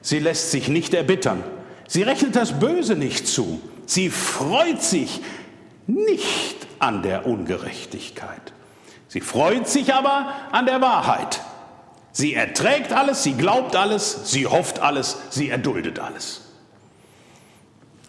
Sie 0.03 0.18
lässt 0.18 0.51
sich 0.51 0.68
nicht 0.68 0.95
erbittern. 0.95 1.43
Sie 1.89 2.03
rechnet 2.03 2.37
das 2.37 2.59
Böse 2.59 2.97
nicht 2.97 3.27
zu. 3.27 3.61
Sie 3.87 4.11
freut 4.11 4.83
sich 4.83 5.21
nicht 5.87 6.57
an 6.79 7.03
der 7.03 7.27
Ungerechtigkeit. 7.27 8.53
Sie 9.09 9.21
freut 9.21 9.68
sich 9.68 9.93
aber 9.93 10.33
an 10.53 10.66
der 10.66 10.81
Wahrheit. 10.81 11.41
Sie 12.12 12.35
erträgt 12.35 12.93
alles, 12.93 13.23
sie 13.23 13.35
glaubt 13.35 13.77
alles, 13.77 14.31
sie 14.31 14.47
hofft 14.47 14.81
alles, 14.81 15.18
sie 15.31 15.49
erduldet 15.49 15.99
alles. 15.99 16.43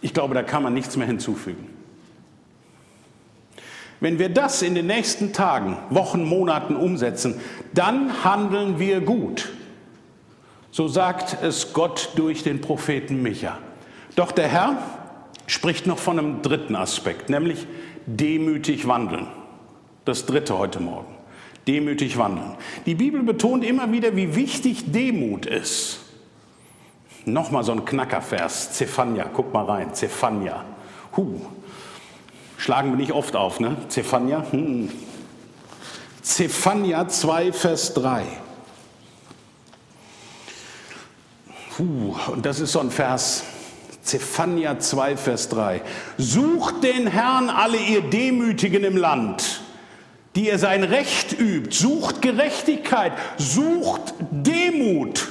Ich 0.00 0.12
glaube, 0.12 0.34
da 0.34 0.42
kann 0.42 0.62
man 0.62 0.74
nichts 0.74 0.96
mehr 0.96 1.06
hinzufügen. 1.06 1.71
Wenn 4.02 4.18
wir 4.18 4.30
das 4.30 4.62
in 4.62 4.74
den 4.74 4.88
nächsten 4.88 5.32
Tagen, 5.32 5.76
Wochen, 5.90 6.24
Monaten 6.24 6.74
umsetzen, 6.74 7.40
dann 7.72 8.24
handeln 8.24 8.80
wir 8.80 9.00
gut. 9.00 9.52
So 10.72 10.88
sagt 10.88 11.40
es 11.40 11.72
Gott 11.72 12.10
durch 12.16 12.42
den 12.42 12.60
Propheten 12.60 13.22
Micha. 13.22 13.60
Doch 14.16 14.32
der 14.32 14.48
Herr 14.48 14.82
spricht 15.46 15.86
noch 15.86 15.98
von 15.98 16.18
einem 16.18 16.42
dritten 16.42 16.74
Aspekt, 16.74 17.30
nämlich 17.30 17.68
demütig 18.06 18.88
wandeln. 18.88 19.28
Das 20.04 20.26
dritte 20.26 20.58
heute 20.58 20.80
Morgen. 20.80 21.14
Demütig 21.68 22.18
wandeln. 22.18 22.56
Die 22.86 22.96
Bibel 22.96 23.22
betont 23.22 23.64
immer 23.64 23.92
wieder, 23.92 24.16
wie 24.16 24.34
wichtig 24.34 24.90
Demut 24.90 25.46
ist. 25.46 26.00
Nochmal 27.24 27.62
so 27.62 27.70
ein 27.70 27.84
Knackervers, 27.84 28.72
Zephania, 28.72 29.30
guck 29.32 29.54
mal 29.54 29.64
rein, 29.64 29.94
Zephania. 29.94 30.64
Huh. 31.16 31.38
Schlagen 32.62 32.90
wir 32.90 32.96
nicht 32.96 33.10
oft 33.10 33.34
auf, 33.34 33.58
ne? 33.58 33.76
Zephania. 33.88 34.46
Hm. 34.52 34.88
Zephania 36.22 37.08
2, 37.08 37.52
Vers 37.52 37.92
3. 37.94 38.22
Puh, 41.76 42.14
und 42.30 42.46
das 42.46 42.60
ist 42.60 42.70
so 42.70 42.78
ein 42.78 42.92
Vers, 42.92 43.42
Zephania 44.04 44.78
2, 44.78 45.16
Vers 45.16 45.48
3. 45.48 45.82
Sucht 46.18 46.84
den 46.84 47.08
Herrn 47.08 47.50
alle 47.50 47.78
ihr 47.78 48.00
Demütigen 48.00 48.84
im 48.84 48.96
Land, 48.96 49.62
die 50.36 50.46
ihr 50.46 50.60
sein 50.60 50.84
Recht 50.84 51.32
übt. 51.32 51.74
Sucht 51.74 52.22
Gerechtigkeit, 52.22 53.12
sucht 53.38 54.14
Demut. 54.30 55.30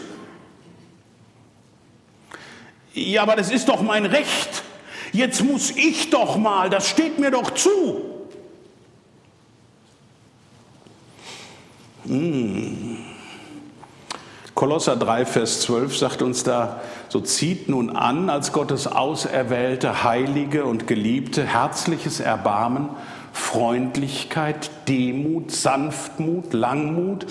Ja, 2.94 3.22
aber 3.22 3.38
das 3.38 3.50
ist 3.50 3.70
doch 3.70 3.82
mein 3.82 4.06
Recht. 4.06 4.61
Jetzt 5.14 5.43
muss 5.43 5.72
ich 5.72 6.09
doch 6.09 6.38
mal, 6.38 6.70
das 6.70 6.88
steht 6.88 7.20
mir 7.20 7.32
doch 7.32 7.51
zu. 7.51 8.01
Mmh. 12.05 12.97
Kolosser 14.55 14.95
3, 14.95 15.26
Vers 15.26 15.62
12 15.62 15.97
sagt 15.97 16.22
uns 16.22 16.43
da, 16.43 16.82
so 17.09 17.20
zieht 17.20 17.68
nun 17.68 17.89
an 17.89 18.30
als 18.30 18.53
Gottes 18.53 18.88
auserwählte, 18.88 20.03
heilige 20.03 20.66
und 20.66 20.88
geliebte, 20.88 21.45
herzliches 21.45 22.20
Erbarmen, 22.20 22.89
Freundlichkeit, 23.34 24.70
Demut, 24.88 25.51
Sanftmut, 25.51 26.53
Langmut. 26.53 27.26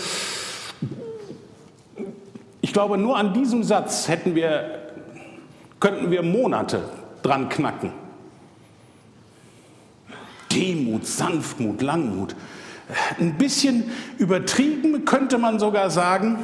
Ich 2.62 2.72
glaube, 2.72 2.98
nur 2.98 3.16
an 3.16 3.32
diesem 3.32 3.62
Satz 3.62 4.08
hätten 4.08 4.34
wir, 4.34 4.80
könnten 5.78 6.10
wir 6.10 6.22
Monate 6.22 6.82
dran 7.22 7.48
knacken. 7.48 7.92
Demut, 10.52 11.06
Sanftmut, 11.06 11.82
Langmut. 11.82 12.34
Ein 13.18 13.38
bisschen 13.38 13.90
übertrieben 14.18 15.04
könnte 15.04 15.38
man 15.38 15.58
sogar 15.58 15.90
sagen, 15.90 16.38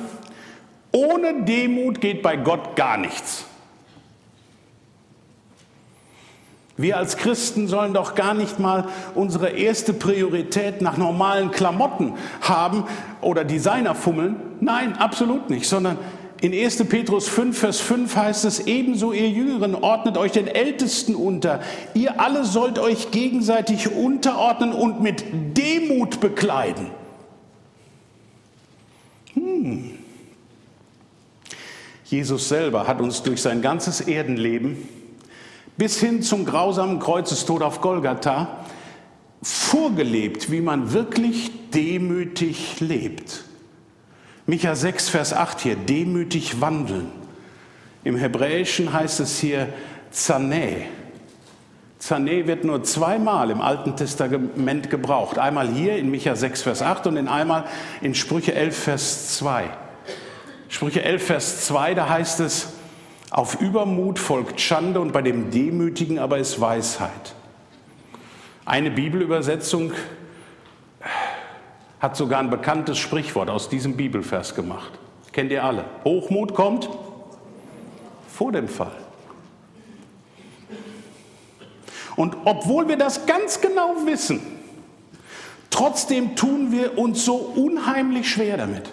ohne 0.93 1.45
Demut 1.45 2.01
geht 2.01 2.23
bei 2.23 2.37
Gott 2.37 2.77
gar 2.77 2.97
nichts. 2.97 3.45
Wir 6.79 6.99
als 6.99 7.17
Christen 7.17 7.69
sollen 7.69 7.95
doch 7.95 8.15
gar 8.15 8.35
nicht 8.35 8.59
mal 8.59 8.87
unsere 9.15 9.49
erste 9.49 9.95
Priorität 9.95 10.83
nach 10.83 10.99
normalen 10.99 11.51
Klamotten 11.51 12.15
haben 12.43 12.85
oder 13.23 13.45
Designer 13.45 13.95
fummeln. 13.95 14.37
Nein, 14.61 14.97
absolut 14.99 15.49
nicht, 15.49 15.67
sondern 15.67 15.97
in 16.41 16.53
1. 16.53 16.85
Petrus 16.85 17.29
5, 17.29 17.59
Vers 17.59 17.81
5 17.81 18.15
heißt 18.15 18.45
es, 18.45 18.67
ebenso 18.67 19.13
ihr 19.13 19.29
Jüngeren 19.29 19.75
ordnet 19.75 20.19
euch 20.19 20.33
den 20.33 20.49
Ältesten 20.49 21.15
unter. 21.15 21.61
Ihr 21.95 22.21
alle 22.21 22.45
sollt 22.45 22.79
euch 22.79 23.11
gegenseitig 23.11 23.91
unterordnen 23.93 24.73
und 24.73 25.01
mit 25.01 25.25
Demut 25.57 26.21
bekleiden. 26.21 26.91
Hm. 29.35 29.93
Jesus 32.05 32.49
selber 32.49 32.87
hat 32.87 33.01
uns 33.01 33.23
durch 33.23 33.43
sein 33.43 33.63
ganzes 33.63 34.01
Erdenleben 34.01 34.89
bis 35.77 35.99
hin 35.99 36.23
zum 36.23 36.45
grausamen 36.45 37.01
Kreuzestod 37.01 37.63
auf 37.63 37.81
Golgatha 37.81 38.65
vorgelebt, 39.43 40.51
wie 40.51 40.61
man 40.61 40.93
wirklich 40.93 41.51
demütig 41.75 42.81
lebt. 42.81 43.46
Micha 44.47 44.77
6, 44.77 45.09
Vers 45.09 45.33
8 45.33 45.61
hier, 45.61 45.77
demütig 45.77 46.61
wandeln. 46.61 47.11
Im 48.05 48.17
Hebräischen 48.17 48.93
heißt 48.93 49.19
es 49.19 49.41
hier 49.41 49.69
Zanä. 50.13 50.87
Zanä 51.99 52.47
wird 52.47 52.63
nur 52.63 52.85
zweimal 52.85 53.51
im 53.51 53.61
Alten 53.61 53.97
Testament 53.97 54.89
gebraucht. 54.89 55.39
Einmal 55.39 55.69
hier 55.69 55.97
in 55.97 56.13
Micha 56.13 56.37
6, 56.37 56.63
Vers 56.63 56.83
8 56.83 57.09
und 57.09 57.17
in 57.17 57.27
einmal 57.27 57.65
in 58.01 58.15
Sprüche 58.15 58.55
11, 58.55 58.79
Vers 58.79 59.37
2. 59.39 59.65
Sprüche 60.69 61.03
11, 61.03 61.27
Vers 61.27 61.67
2, 61.67 61.95
da 61.95 62.09
heißt 62.09 62.39
es, 62.39 62.69
auf 63.31 63.61
Übermut 63.61 64.21
folgt 64.21 64.61
Schande 64.61 65.01
und 65.01 65.13
bei 65.13 65.23
dem 65.23 65.51
Demütigen 65.51 66.21
aber 66.21 66.39
ist 66.39 66.61
Weisheit. 66.61 67.35
Eine 68.65 68.93
Bibelübersetzung 68.93 69.93
hat 72.01 72.17
sogar 72.17 72.41
ein 72.41 72.51
bekanntes 72.51 72.99
Sprichwort 72.99 73.51
aus 73.51 73.69
diesem 73.69 73.97
Bibelvers 73.97 74.55
gemacht. 74.55 74.93
Kennt 75.33 75.51
ihr 75.51 75.65
alle? 75.65 75.85
Hochmut 76.05 76.55
kommt 76.55 76.89
vor 78.29 78.53
dem 78.53 78.69
Fall. 78.69 78.93
Und 82.17 82.37
obwohl 82.45 82.89
wir 82.89 82.97
das 82.97 83.27
ganz 83.27 83.61
genau 83.61 83.95
wissen, 84.07 84.41
trotzdem 85.71 86.35
tun 86.37 86.73
wir 86.73 86.99
uns 86.99 87.25
so 87.25 87.37
unheimlich 87.37 88.31
schwer 88.31 88.57
damit. 88.57 88.91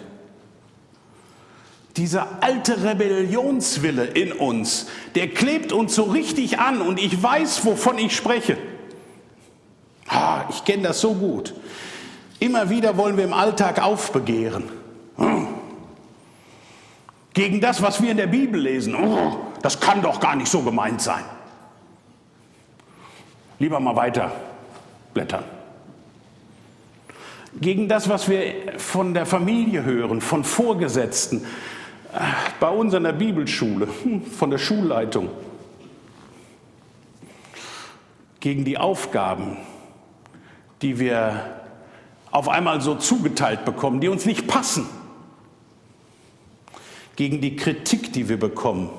Dieser 1.96 2.42
alte 2.42 2.82
Rebellionswille 2.84 4.04
in 4.04 4.32
uns, 4.32 4.88
der 5.14 5.28
klebt 5.28 5.72
uns 5.72 5.94
so 5.94 6.04
richtig 6.04 6.58
an 6.58 6.82
und 6.82 7.00
ich 7.00 7.22
weiß, 7.22 7.64
wovon 7.64 7.98
ich 7.98 8.16
spreche. 8.16 8.58
Ah, 10.08 10.44
ich 10.50 10.64
kenne 10.64 10.82
das 10.82 11.00
so 11.00 11.14
gut. 11.14 11.54
Immer 12.44 12.68
wieder 12.68 12.98
wollen 12.98 13.16
wir 13.16 13.24
im 13.24 13.32
Alltag 13.32 13.82
aufbegehren. 13.82 14.64
Hm. 15.16 15.48
Gegen 17.32 17.62
das, 17.62 17.80
was 17.80 18.02
wir 18.02 18.10
in 18.10 18.18
der 18.18 18.26
Bibel 18.26 18.60
lesen. 18.60 18.94
Oh, 18.94 19.38
das 19.62 19.80
kann 19.80 20.02
doch 20.02 20.20
gar 20.20 20.36
nicht 20.36 20.50
so 20.50 20.60
gemeint 20.60 21.00
sein. 21.00 21.24
Lieber 23.58 23.80
mal 23.80 23.96
weiter 23.96 24.30
blättern. 25.14 25.44
Gegen 27.62 27.88
das, 27.88 28.10
was 28.10 28.28
wir 28.28 28.78
von 28.78 29.14
der 29.14 29.24
Familie 29.24 29.82
hören, 29.82 30.20
von 30.20 30.44
Vorgesetzten, 30.44 31.46
äh, 32.12 32.18
bei 32.60 32.68
uns 32.68 32.92
an 32.92 33.04
der 33.04 33.12
Bibelschule, 33.12 33.88
hm, 34.02 34.26
von 34.26 34.50
der 34.50 34.58
Schulleitung. 34.58 35.30
Gegen 38.40 38.66
die 38.66 38.76
Aufgaben, 38.76 39.56
die 40.82 40.98
wir 40.98 41.63
auf 42.34 42.48
einmal 42.48 42.80
so 42.80 42.96
zugeteilt 42.96 43.64
bekommen, 43.64 44.00
die 44.00 44.08
uns 44.08 44.26
nicht 44.26 44.46
passen. 44.46 44.86
Gegen 47.16 47.40
die 47.40 47.54
Kritik, 47.54 48.12
die 48.12 48.28
wir 48.28 48.38
bekommen 48.38 48.90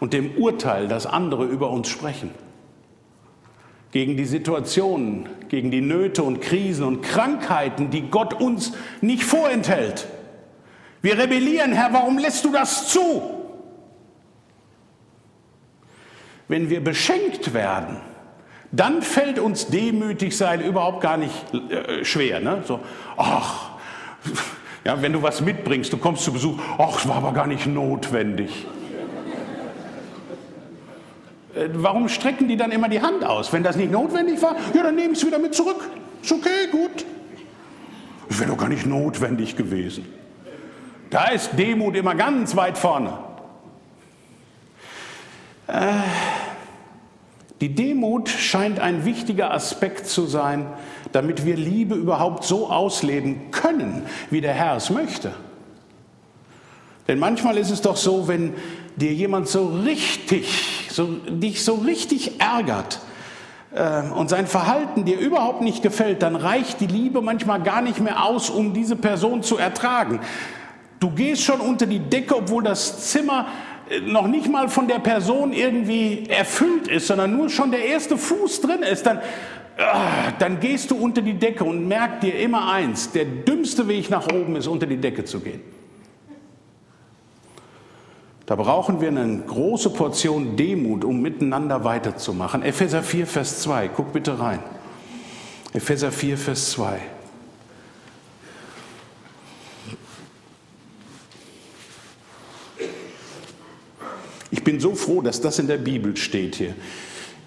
und 0.00 0.14
dem 0.14 0.32
Urteil, 0.38 0.88
das 0.88 1.06
andere 1.06 1.44
über 1.44 1.70
uns 1.70 1.88
sprechen 1.88 2.30
gegen 3.94 4.16
die 4.16 4.24
Situationen, 4.24 5.28
gegen 5.48 5.70
die 5.70 5.80
Nöte 5.80 6.24
und 6.24 6.40
Krisen 6.40 6.84
und 6.84 7.02
Krankheiten, 7.02 7.90
die 7.90 8.10
Gott 8.10 8.34
uns 8.34 8.72
nicht 9.00 9.22
vorenthält. 9.22 10.08
Wir 11.00 11.16
rebellieren, 11.16 11.72
Herr, 11.72 11.92
warum 11.92 12.18
lässt 12.18 12.44
du 12.44 12.50
das 12.50 12.88
zu? 12.88 13.22
Wenn 16.48 16.70
wir 16.70 16.82
beschenkt 16.82 17.54
werden, 17.54 18.00
dann 18.76 19.02
fällt 19.02 19.38
uns 19.38 19.68
demütig 19.68 20.36
sein 20.36 20.60
überhaupt 20.60 21.00
gar 21.00 21.16
nicht 21.16 21.34
äh, 21.70 22.04
schwer. 22.04 22.40
Ne? 22.40 22.62
So, 22.66 22.80
ach, 23.16 23.70
ja, 24.84 25.00
wenn 25.00 25.12
du 25.12 25.22
was 25.22 25.40
mitbringst, 25.40 25.92
du 25.92 25.96
kommst 25.96 26.24
zu 26.24 26.32
Besuch, 26.32 26.58
ach, 26.78 26.98
es 26.98 27.08
war 27.08 27.16
aber 27.16 27.32
gar 27.32 27.46
nicht 27.46 27.66
notwendig. 27.66 28.66
Äh, 31.54 31.68
warum 31.74 32.08
strecken 32.08 32.48
die 32.48 32.56
dann 32.56 32.72
immer 32.72 32.88
die 32.88 33.00
Hand 33.00 33.24
aus? 33.24 33.52
Wenn 33.52 33.62
das 33.62 33.76
nicht 33.76 33.92
notwendig 33.92 34.42
war, 34.42 34.56
ja, 34.74 34.82
dann 34.82 34.96
nehme 34.96 35.12
ich 35.12 35.18
es 35.18 35.26
wieder 35.26 35.38
mit 35.38 35.54
zurück. 35.54 35.88
Ist 36.22 36.32
okay, 36.32 36.68
gut. 36.70 37.04
Das 38.28 38.40
wäre 38.40 38.50
doch 38.50 38.58
gar 38.58 38.68
nicht 38.68 38.86
notwendig 38.86 39.56
gewesen. 39.56 40.06
Da 41.10 41.28
ist 41.28 41.50
Demut 41.56 41.94
immer 41.94 42.14
ganz 42.14 42.56
weit 42.56 42.76
vorne. 42.76 43.18
Äh, 45.68 45.82
die 47.64 47.74
Demut 47.74 48.28
scheint 48.28 48.78
ein 48.78 49.06
wichtiger 49.06 49.50
Aspekt 49.50 50.06
zu 50.06 50.26
sein, 50.26 50.66
damit 51.12 51.46
wir 51.46 51.56
Liebe 51.56 51.94
überhaupt 51.94 52.44
so 52.44 52.68
ausleben 52.68 53.50
können, 53.52 54.02
wie 54.28 54.42
der 54.42 54.52
Herr 54.52 54.76
es 54.76 54.90
möchte. 54.90 55.32
Denn 57.08 57.18
manchmal 57.18 57.56
ist 57.56 57.70
es 57.70 57.80
doch 57.80 57.96
so, 57.96 58.28
wenn 58.28 58.52
dir 58.96 59.14
jemand 59.14 59.48
so 59.48 59.68
richtig, 59.68 60.46
so, 60.90 61.06
dich 61.06 61.64
so 61.64 61.76
richtig 61.76 62.38
ärgert 62.38 63.00
äh, 63.74 64.10
und 64.10 64.28
sein 64.28 64.46
Verhalten 64.46 65.06
dir 65.06 65.18
überhaupt 65.18 65.62
nicht 65.62 65.82
gefällt, 65.82 66.20
dann 66.20 66.36
reicht 66.36 66.82
die 66.82 66.86
Liebe 66.86 67.22
manchmal 67.22 67.62
gar 67.62 67.80
nicht 67.80 67.98
mehr 67.98 68.26
aus, 68.26 68.50
um 68.50 68.74
diese 68.74 68.96
Person 68.96 69.42
zu 69.42 69.56
ertragen. 69.56 70.20
Du 71.00 71.08
gehst 71.08 71.44
schon 71.44 71.60
unter 71.60 71.86
die 71.86 72.00
Decke, 72.00 72.36
obwohl 72.36 72.62
das 72.62 73.10
Zimmer 73.10 73.46
noch 74.06 74.26
nicht 74.26 74.50
mal 74.50 74.68
von 74.68 74.88
der 74.88 74.98
Person 74.98 75.52
irgendwie 75.52 76.24
erfüllt 76.28 76.88
ist, 76.88 77.06
sondern 77.06 77.36
nur 77.36 77.50
schon 77.50 77.70
der 77.70 77.84
erste 77.84 78.16
Fuß 78.16 78.60
drin 78.62 78.82
ist, 78.82 79.06
dann, 79.06 79.18
ah, 79.78 80.32
dann 80.38 80.60
gehst 80.60 80.90
du 80.90 80.96
unter 80.96 81.22
die 81.22 81.34
Decke 81.34 81.64
und 81.64 81.86
merk 81.86 82.20
dir 82.20 82.38
immer 82.38 82.72
eins, 82.72 83.12
der 83.12 83.24
dümmste 83.24 83.88
Weg 83.88 84.10
nach 84.10 84.26
oben 84.32 84.56
ist, 84.56 84.66
unter 84.66 84.86
die 84.86 84.96
Decke 84.96 85.24
zu 85.24 85.40
gehen. 85.40 85.60
Da 88.46 88.56
brauchen 88.56 89.00
wir 89.00 89.08
eine 89.08 89.38
große 89.38 89.90
Portion 89.90 90.56
Demut, 90.56 91.04
um 91.04 91.22
miteinander 91.22 91.84
weiterzumachen. 91.84 92.62
Epheser 92.62 93.02
4, 93.02 93.26
Vers 93.26 93.60
2, 93.62 93.88
guck 93.88 94.12
bitte 94.12 94.38
rein. 94.38 94.58
Epheser 95.72 96.12
4, 96.12 96.36
Vers 96.36 96.70
2. 96.72 97.00
Ich 104.54 104.62
bin 104.62 104.78
so 104.78 104.94
froh, 104.94 105.20
dass 105.20 105.40
das 105.40 105.58
in 105.58 105.66
der 105.66 105.78
Bibel 105.78 106.16
steht 106.16 106.54
hier. 106.54 106.76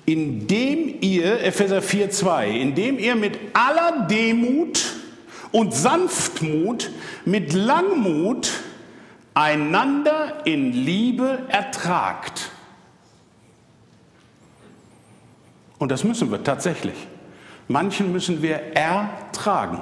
Indem 0.06 0.98
ihr, 1.00 1.42
Epheser 1.42 1.82
4, 1.82 2.10
2, 2.10 2.50
indem 2.50 3.00
ihr 3.00 3.16
mit 3.16 3.40
aller 3.54 4.08
Demut 4.08 4.84
und 5.54 5.74
Sanftmut, 5.74 6.92
mit 7.24 7.54
Langmut, 7.54 8.52
einander 9.34 10.42
in 10.44 10.74
Liebe 10.74 11.44
ertragt. 11.48 12.52
Und 15.80 15.90
das 15.90 16.04
müssen 16.04 16.30
wir 16.30 16.44
tatsächlich. 16.44 17.08
Manchen 17.70 18.12
müssen 18.12 18.42
wir 18.42 18.58
ertragen. 18.76 19.82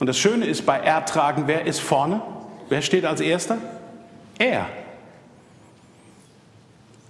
Und 0.00 0.08
das 0.08 0.18
Schöne 0.18 0.46
ist 0.46 0.66
bei 0.66 0.76
ertragen, 0.76 1.44
wer 1.46 1.66
ist 1.66 1.78
vorne? 1.78 2.20
Wer 2.68 2.82
steht 2.82 3.04
als 3.04 3.20
erster? 3.20 3.58
Er. 4.40 4.66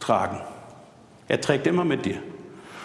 Tragen. 0.04 0.40
Er 1.28 1.40
trägt 1.40 1.66
immer 1.66 1.84
mit 1.84 2.04
dir. 2.04 2.18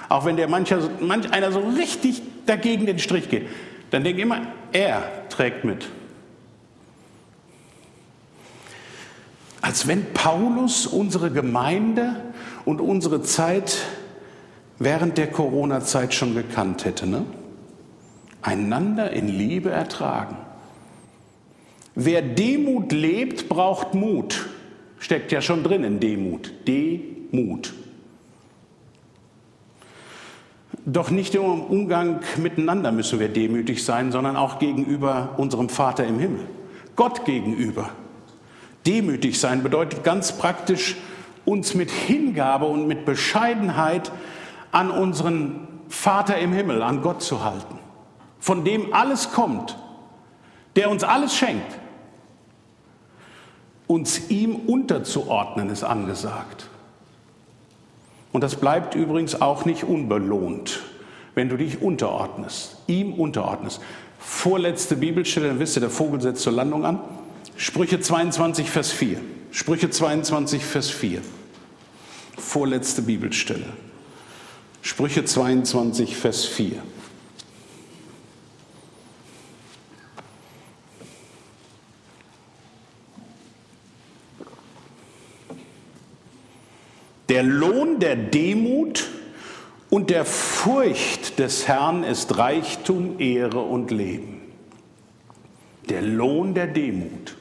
Auch 0.08 0.26
wenn 0.26 0.38
der 0.38 0.48
mancher, 0.48 0.90
manch 1.00 1.32
einer 1.32 1.52
so 1.52 1.60
richtig 1.60 2.22
dagegen 2.46 2.86
den 2.86 3.00
Strich 3.00 3.30
geht, 3.30 3.48
dann 3.92 4.04
denk 4.04 4.18
immer, 4.20 4.42
er 4.72 5.04
trägt 5.30 5.64
mit. 5.64 5.90
als 9.62 9.88
wenn 9.88 10.14
Paulus 10.14 10.88
unsere 10.88 11.32
Gemeinde 11.32 12.16
und 12.66 12.82
unsere 12.82 13.22
Zeit 13.22 13.78
während 14.80 15.18
der 15.18 15.28
Corona-Zeit 15.28 16.14
schon 16.14 16.34
gekannt 16.34 16.86
hätte. 16.86 17.06
Ne? 17.06 17.24
Einander 18.42 19.12
in 19.12 19.28
Liebe 19.28 19.70
ertragen. 19.70 20.38
Wer 21.94 22.22
Demut 22.22 22.92
lebt, 22.92 23.50
braucht 23.50 23.94
Mut. 23.94 24.48
Steckt 25.00 25.32
ja 25.32 25.42
schon 25.42 25.64
drin 25.64 25.84
in 25.84 26.00
Demut. 26.00 26.52
Demut. 26.68 27.74
Doch 30.86 31.10
nicht 31.10 31.34
nur 31.34 31.54
im 31.54 31.62
Umgang 31.62 32.22
miteinander 32.38 32.92
müssen 32.92 33.20
wir 33.20 33.30
demütig 33.30 33.84
sein, 33.84 34.12
sondern 34.12 34.36
auch 34.36 34.60
gegenüber 34.60 35.36
unserem 35.38 35.70
Vater 35.70 36.06
im 36.06 36.20
Himmel. 36.20 36.48
Gott 36.96 37.26
gegenüber. 37.26 37.90
Demütig 38.86 39.40
sein 39.40 39.64
bedeutet 39.64 40.04
ganz 40.04 40.38
praktisch, 40.38 40.96
uns 41.46 41.74
mit 41.74 41.90
Hingabe 41.90 42.66
und 42.66 42.88
mit 42.88 43.06
Bescheidenheit 43.06 44.12
an 44.72 44.92
unseren 44.92 45.68
Vater 45.90 46.38
im 46.38 46.54
Himmel, 46.54 46.82
an 46.84 47.02
Gott 47.02 47.22
zu 47.22 47.44
halten, 47.44 47.80
von 48.40 48.64
dem 48.64 48.94
alles 48.94 49.32
kommt, 49.32 49.78
der 50.76 50.92
uns 50.92 51.04
alles 51.04 51.36
schenkt. 51.36 51.79
Uns 53.90 54.30
ihm 54.30 54.56
unterzuordnen 54.56 55.72
ist 55.72 55.84
angesagt. 55.84 56.68
Und 58.32 58.42
das 58.42 58.56
bleibt 58.56 58.94
übrigens 58.94 59.42
auch 59.42 59.66
nicht 59.66 59.84
unbelohnt, 59.84 60.82
wenn 61.34 61.50
du 61.50 61.58
dich 61.58 61.82
unterordnest, 61.82 62.78
ihm 62.86 63.14
unterordnest. 63.14 63.82
Vorletzte 64.20 64.96
Bibelstelle, 64.96 65.48
dann 65.48 65.60
wisst 65.60 65.76
ihr, 65.76 65.80
der 65.80 65.90
Vogel 65.90 66.22
setzt 66.22 66.44
zur 66.44 66.54
Landung 66.54 66.86
an. 66.86 67.00
Sprüche 67.56 68.00
22, 68.00 68.70
Vers 68.70 68.92
4. 68.92 69.20
Sprüche 69.50 69.90
22, 69.90 70.64
Vers 70.64 70.92
4. 70.92 71.22
Vorletzte 72.38 73.02
Bibelstelle. 73.02 73.74
Sprüche 74.84 75.26
22, 75.26 76.16
Vers 76.16 76.46
4. 76.46 76.74
Der 87.30 87.44
Lohn 87.44 88.00
der 88.00 88.16
Demut 88.16 89.08
und 89.92 90.10
der 90.10 90.26
Furcht 90.26 91.38
des 91.38 91.68
Herrn 91.68 92.04
ist 92.04 92.38
Reichtum, 92.38 93.20
Ehre 93.20 93.60
und 93.60 93.92
Leben. 93.92 94.42
Der 95.90 96.02
Lohn 96.02 96.56
der 96.56 96.68
Demut. 96.68 97.36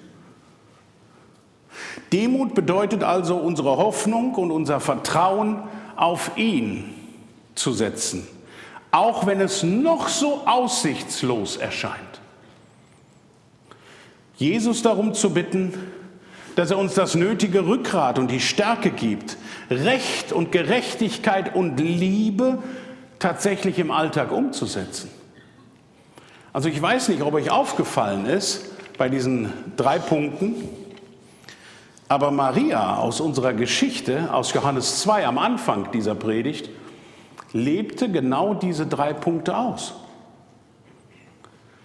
Demut 2.12 2.55
bedeutet 2.55 3.03
also 3.03 3.36
unsere 3.36 3.76
Hoffnung 3.78 4.34
und 4.34 4.51
unser 4.51 4.80
Vertrauen 4.80 5.62
auf 5.97 6.32
ihn 6.36 6.95
zu 7.55 7.72
setzen, 7.72 8.26
auch 8.91 9.26
wenn 9.26 9.41
es 9.41 9.62
noch 9.62 10.09
so 10.09 10.47
aussichtslos 10.47 11.57
erscheint. 11.57 11.95
Jesus 14.36 14.82
darum 14.82 15.14
zu 15.14 15.30
bitten, 15.30 15.74
dass 16.57 16.70
er 16.70 16.78
uns 16.78 16.95
das 16.95 17.14
nötige 17.14 17.66
Rückgrat 17.66 18.18
und 18.18 18.30
die 18.30 18.41
Stärke 18.41 18.91
gibt, 18.91 19.36
Recht 19.71 20.33
und 20.33 20.53
Gerechtigkeit 20.53 21.55
und 21.55 21.79
Liebe 21.79 22.62
tatsächlich 23.19 23.79
im 23.79 23.91
Alltag 23.91 24.33
umzusetzen. 24.33 25.11
Also 26.53 26.69
ich 26.69 26.81
weiß 26.81 27.09
nicht, 27.09 27.23
ob 27.23 27.35
euch 27.35 27.51
aufgefallen 27.51 28.27
ist 28.27 28.97
bei 28.97 29.09
diesen 29.09 29.53
drei 29.77 29.99
Punkten, 29.99 30.69
aber 32.09 32.31
Maria 32.31 32.97
aus 32.97 33.21
unserer 33.21 33.53
Geschichte, 33.53 34.33
aus 34.33 34.55
Johannes 34.55 35.03
2 35.03 35.27
am 35.27 35.39
Anfang 35.39 35.93
dieser 35.93 36.14
Predigt, 36.14 36.71
lebte 37.53 38.11
genau 38.11 38.55
diese 38.55 38.87
drei 38.87 39.12
Punkte 39.12 39.57
aus. 39.57 39.95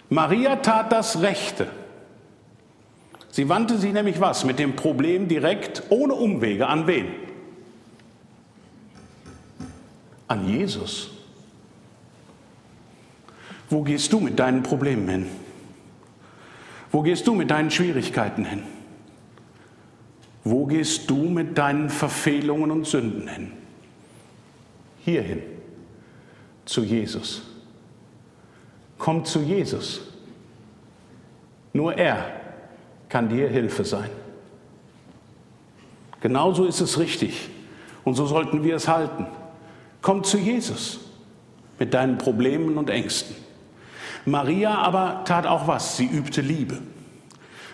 Maria 0.08 0.56
tat 0.56 0.92
das 0.92 1.20
Rechte. 1.20 1.66
Sie 3.30 3.48
wandte 3.48 3.78
sich 3.78 3.92
nämlich 3.92 4.20
was 4.20 4.44
mit 4.44 4.58
dem 4.58 4.76
Problem 4.76 5.28
direkt, 5.28 5.82
ohne 5.90 6.14
Umwege, 6.14 6.68
an 6.68 6.86
wen? 6.86 7.23
An 10.28 10.48
Jesus. 10.48 11.10
Wo 13.68 13.82
gehst 13.82 14.12
du 14.12 14.20
mit 14.20 14.38
deinen 14.38 14.62
Problemen 14.62 15.08
hin? 15.08 15.26
Wo 16.90 17.02
gehst 17.02 17.26
du 17.26 17.34
mit 17.34 17.50
deinen 17.50 17.70
Schwierigkeiten 17.70 18.44
hin? 18.44 18.62
Wo 20.44 20.66
gehst 20.66 21.08
du 21.10 21.16
mit 21.16 21.56
deinen 21.56 21.88
Verfehlungen 21.88 22.70
und 22.70 22.86
Sünden 22.86 23.26
hin? 23.26 23.52
Hierhin, 25.04 25.42
zu 26.64 26.82
Jesus. 26.82 27.42
Komm 28.98 29.24
zu 29.24 29.40
Jesus. 29.40 30.02
Nur 31.72 31.94
er 31.94 32.30
kann 33.08 33.28
dir 33.28 33.48
Hilfe 33.48 33.84
sein. 33.84 34.10
Genauso 36.20 36.64
ist 36.64 36.80
es 36.80 36.98
richtig 36.98 37.50
und 38.04 38.14
so 38.14 38.26
sollten 38.26 38.62
wir 38.62 38.76
es 38.76 38.88
halten. 38.88 39.26
Komm 40.04 40.22
zu 40.22 40.36
Jesus 40.36 41.00
mit 41.78 41.94
deinen 41.94 42.18
Problemen 42.18 42.76
und 42.76 42.90
Ängsten. 42.90 43.34
Maria 44.26 44.74
aber 44.74 45.22
tat 45.24 45.46
auch 45.46 45.66
was, 45.66 45.96
sie 45.96 46.04
übte 46.04 46.42
Liebe. 46.42 46.82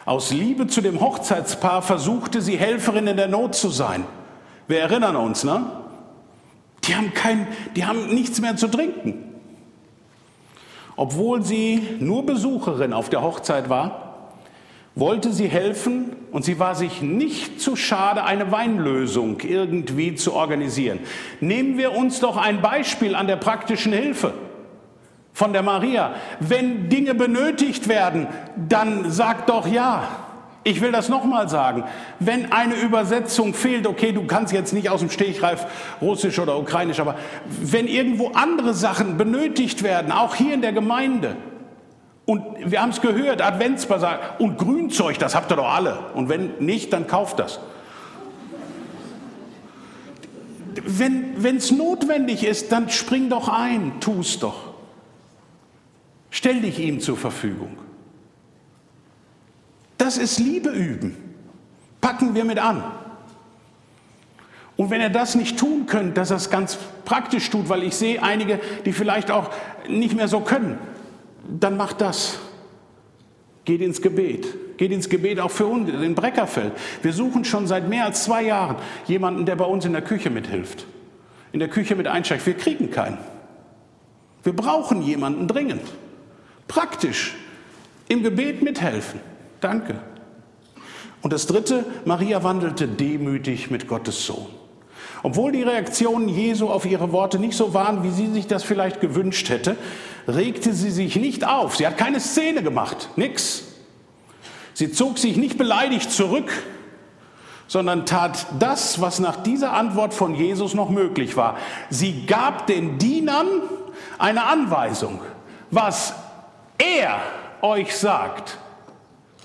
Aus 0.04 0.30
Liebe 0.30 0.68
zu 0.68 0.80
dem 0.80 1.00
Hochzeitspaar 1.00 1.82
versuchte 1.82 2.40
sie 2.40 2.56
Helferin 2.56 3.08
in 3.08 3.16
der 3.16 3.26
Not 3.26 3.56
zu 3.56 3.68
sein. 3.68 4.04
Wir 4.68 4.78
erinnern 4.78 5.16
uns, 5.16 5.42
ne? 5.42 5.66
Die 6.84 6.94
haben, 6.94 7.12
kein, 7.14 7.48
die 7.74 7.84
haben 7.84 8.14
nichts 8.14 8.40
mehr 8.40 8.54
zu 8.54 8.68
trinken. 8.68 9.34
Obwohl 10.94 11.42
sie 11.42 11.96
nur 11.98 12.24
Besucherin 12.24 12.92
auf 12.92 13.10
der 13.10 13.22
Hochzeit 13.22 13.68
war, 13.68 14.09
wollte 15.01 15.32
sie 15.32 15.48
helfen 15.48 16.14
und 16.30 16.44
sie 16.44 16.59
war 16.59 16.74
sich 16.74 17.03
nicht 17.03 17.61
zu 17.61 17.74
schade, 17.74 18.22
eine 18.22 18.53
Weinlösung 18.53 19.40
irgendwie 19.40 20.14
zu 20.14 20.34
organisieren. 20.34 21.01
Nehmen 21.40 21.78
wir 21.78 21.92
uns 21.92 22.20
doch 22.20 22.36
ein 22.36 22.61
Beispiel 22.61 23.14
an 23.14 23.26
der 23.26 23.36
praktischen 23.36 23.92
Hilfe 23.92 24.34
von 25.32 25.53
der 25.53 25.62
Maria. 25.62 26.14
Wenn 26.38 26.88
Dinge 26.88 27.14
benötigt 27.14 27.88
werden, 27.88 28.28
dann 28.68 29.11
sag 29.11 29.46
doch 29.46 29.66
ja. 29.66 30.07
Ich 30.62 30.82
will 30.82 30.92
das 30.92 31.09
nochmal 31.09 31.48
sagen. 31.48 31.84
Wenn 32.18 32.53
eine 32.53 32.74
Übersetzung 32.74 33.55
fehlt, 33.55 33.86
okay, 33.86 34.12
du 34.12 34.26
kannst 34.26 34.53
jetzt 34.53 34.74
nicht 34.74 34.90
aus 34.90 35.01
dem 35.01 35.09
Stegreif 35.09 35.66
Russisch 36.03 36.38
oder 36.38 36.59
Ukrainisch, 36.59 37.01
aber 37.01 37.14
wenn 37.46 37.88
irgendwo 37.88 38.32
andere 38.34 38.74
Sachen 38.74 39.16
benötigt 39.16 39.82
werden, 39.82 40.12
auch 40.12 40.34
hier 40.34 40.53
in 40.53 40.61
der 40.61 40.72
Gemeinde, 40.72 41.36
und 42.30 42.70
wir 42.70 42.80
haben 42.80 42.90
es 42.90 43.00
gehört, 43.00 43.42
Adventsbasar 43.42 44.36
und 44.38 44.56
Grünzeug, 44.56 45.18
das 45.18 45.34
habt 45.34 45.50
ihr 45.50 45.56
doch 45.56 45.68
alle. 45.68 45.98
Und 46.14 46.28
wenn 46.28 46.58
nicht, 46.60 46.92
dann 46.92 47.08
kauft 47.08 47.40
das. 47.40 47.58
Wenn 50.84 51.56
es 51.56 51.72
notwendig 51.72 52.44
ist, 52.44 52.70
dann 52.70 52.88
spring 52.88 53.30
doch 53.30 53.48
ein, 53.48 53.94
tu 53.98 54.20
es 54.20 54.38
doch. 54.38 54.74
Stell 56.30 56.60
dich 56.60 56.78
ihm 56.78 57.00
zur 57.00 57.16
Verfügung. 57.16 57.76
Das 59.98 60.16
ist 60.16 60.38
Liebe 60.38 60.68
üben. 60.68 61.16
Packen 62.00 62.36
wir 62.36 62.44
mit 62.44 62.60
an. 62.60 62.84
Und 64.76 64.90
wenn 64.90 65.00
ihr 65.00 65.10
das 65.10 65.34
nicht 65.34 65.58
tun 65.58 65.86
könnt, 65.86 66.16
dass 66.16 66.30
er 66.30 66.36
es 66.36 66.48
ganz 66.48 66.78
praktisch 67.04 67.50
tut, 67.50 67.68
weil 67.68 67.82
ich 67.82 67.96
sehe 67.96 68.22
einige, 68.22 68.60
die 68.84 68.92
vielleicht 68.92 69.32
auch 69.32 69.50
nicht 69.88 70.14
mehr 70.14 70.28
so 70.28 70.38
können, 70.38 70.78
dann 71.59 71.76
macht 71.76 72.01
das. 72.01 72.38
Geht 73.64 73.80
ins 73.80 74.01
Gebet. 74.01 74.78
Geht 74.78 74.92
ins 74.92 75.09
Gebet 75.09 75.40
auch 75.40 75.51
für 75.51 75.66
uns 75.66 75.90
in 75.90 76.14
Breckerfeld. 76.14 76.72
Wir 77.03 77.12
suchen 77.12 77.44
schon 77.44 77.66
seit 77.66 77.88
mehr 77.88 78.07
als 78.07 78.24
zwei 78.24 78.42
Jahren 78.42 78.76
jemanden, 79.07 79.46
der 79.46 79.57
bei 79.57 79.64
uns 79.64 79.84
in 79.84 79.92
der 79.92 80.03
Küche 80.03 80.30
mithilft. 80.30 80.86
In 81.53 81.59
der 81.59 81.68
Küche 81.68 81.96
mit 81.96 82.07
einsteigt. 82.07 82.46
Wir 82.46 82.55
kriegen 82.55 82.90
keinen. 82.90 83.18
Wir 84.42 84.55
brauchen 84.55 85.03
jemanden 85.03 85.48
dringend. 85.48 85.82
Praktisch 86.68 87.34
im 88.09 88.22
Gebet 88.22 88.62
mithelfen. 88.62 89.20
Danke. 89.61 89.96
Und 91.22 91.32
das 91.32 91.46
Dritte, 91.46 91.84
Maria 92.07 92.42
wandelte 92.42 92.88
demütig 92.88 93.70
mit 93.70 93.86
Gottes 93.86 94.24
Sohn. 94.24 94.46
Obwohl 95.22 95.52
die 95.52 95.62
Reaktionen 95.62 96.28
Jesu 96.28 96.68
auf 96.68 96.86
ihre 96.86 97.12
Worte 97.12 97.38
nicht 97.38 97.56
so 97.56 97.74
waren, 97.74 98.02
wie 98.02 98.10
sie 98.10 98.28
sich 98.28 98.46
das 98.46 98.64
vielleicht 98.64 99.00
gewünscht 99.00 99.48
hätte, 99.50 99.76
regte 100.26 100.72
sie 100.72 100.90
sich 100.90 101.16
nicht 101.16 101.46
auf. 101.46 101.76
Sie 101.76 101.86
hat 101.86 101.98
keine 101.98 102.20
Szene 102.20 102.62
gemacht, 102.62 103.10
nix. 103.16 103.64
Sie 104.72 104.90
zog 104.92 105.18
sich 105.18 105.36
nicht 105.36 105.58
beleidigt 105.58 106.10
zurück, 106.10 106.50
sondern 107.66 108.06
tat 108.06 108.46
das, 108.58 109.00
was 109.00 109.18
nach 109.18 109.36
dieser 109.36 109.74
Antwort 109.74 110.14
von 110.14 110.34
Jesus 110.34 110.74
noch 110.74 110.88
möglich 110.88 111.36
war. 111.36 111.56
Sie 111.90 112.26
gab 112.26 112.66
den 112.66 112.98
Dienern 112.98 113.46
eine 114.18 114.44
Anweisung, 114.44 115.20
was 115.70 116.14
er 116.78 117.20
euch 117.62 117.94
sagt, 117.94 118.58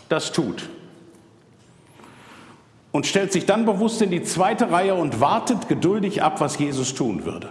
das 0.10 0.32
tut. 0.32 0.70
Und 2.96 3.06
stellt 3.06 3.34
sich 3.34 3.46
dann 3.46 3.66
bewusst 3.66 4.02
in 4.02 4.10
die 4.10 4.24
zweite 4.24 4.72
Reihe 4.72 4.96
und 4.96 5.20
wartet 5.20 5.68
geduldig 5.68 6.24
ab, 6.24 6.40
was 6.40 6.58
Jesus 6.58 6.94
tun 6.94 7.26
würde. 7.26 7.50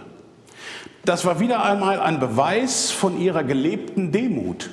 Das 1.03 1.23
war 1.23 1.39
wieder 1.39 1.63
einmal 1.63 1.99
ein 1.99 2.19
Beweis 2.19 2.89
von 2.89 3.21
ihrer 3.21 3.43
gelebten 3.43 4.11
Demut, 4.11 4.71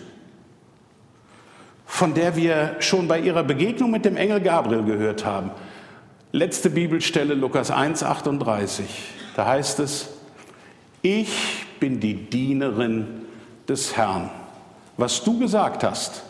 von 1.85 2.14
der 2.14 2.37
wir 2.37 2.77
schon 2.79 3.07
bei 3.07 3.20
ihrer 3.20 3.43
Begegnung 3.43 3.91
mit 3.91 4.07
dem 4.07 4.16
Engel 4.16 4.41
Gabriel 4.41 4.85
gehört 4.85 5.27
haben. 5.27 5.51
Letzte 6.33 6.70
Bibelstelle 6.70 7.35
Lukas 7.35 7.70
1, 7.70 8.03
38. 8.03 8.87
Da 9.37 9.45
heißt 9.45 9.79
es, 9.81 10.09
ich 11.03 11.66
bin 11.81 12.01
die 12.01 12.14
Dienerin 12.14 13.27
des 13.68 13.95
Herrn 13.95 14.31
was 14.97 15.25
du 15.25 15.39
gesagt 15.39 15.85
hast, 15.85 16.23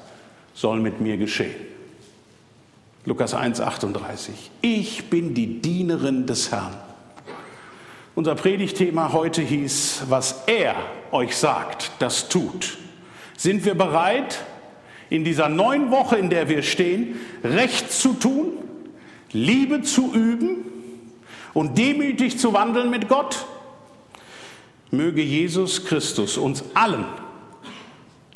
soll 0.55 0.81
mit 0.81 1.01
mir 1.01 1.17
geschehen. 1.17 1.72
Lukas 3.05 3.35
1, 3.35 3.61
38. 3.61 4.51
Ich 4.61 5.11
bin 5.11 5.35
die 5.35 5.61
Dienerin 5.61 6.27
des 6.27 6.53
Herrn. 6.53 6.75
Unser 8.15 8.35
Predigtthema 8.35 9.13
heute 9.13 9.43
hieß, 9.43 10.05
was 10.09 10.43
er 10.47 10.77
euch 11.11 11.37
sagt, 11.37 11.93
das 11.99 12.29
tut. 12.29 12.79
Sind 13.37 13.65
wir 13.65 13.75
bereit, 13.75 14.45
in 15.11 15.25
dieser 15.25 15.49
neuen 15.49 15.91
Woche, 15.91 16.17
in 16.17 16.31
der 16.31 16.49
wir 16.49 16.63
stehen, 16.63 17.17
Recht 17.43 17.93
zu 17.93 18.13
tun, 18.13 18.53
Liebe 19.33 19.83
zu 19.83 20.13
üben 20.15 20.65
und 21.55 21.79
demütig 21.79 22.39
zu 22.39 22.53
wandeln 22.53 22.89
mit 22.89 23.09
Gott? 23.09 23.47
Möge 24.91 25.23
Jesus 25.23 25.85
Christus 25.85 26.37
uns 26.37 26.65
allen 26.75 27.05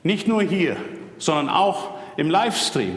nicht 0.06 0.28
nur 0.28 0.40
hier, 0.40 0.76
sondern 1.18 1.48
auch 1.48 1.90
im 2.16 2.30
Livestream. 2.30 2.96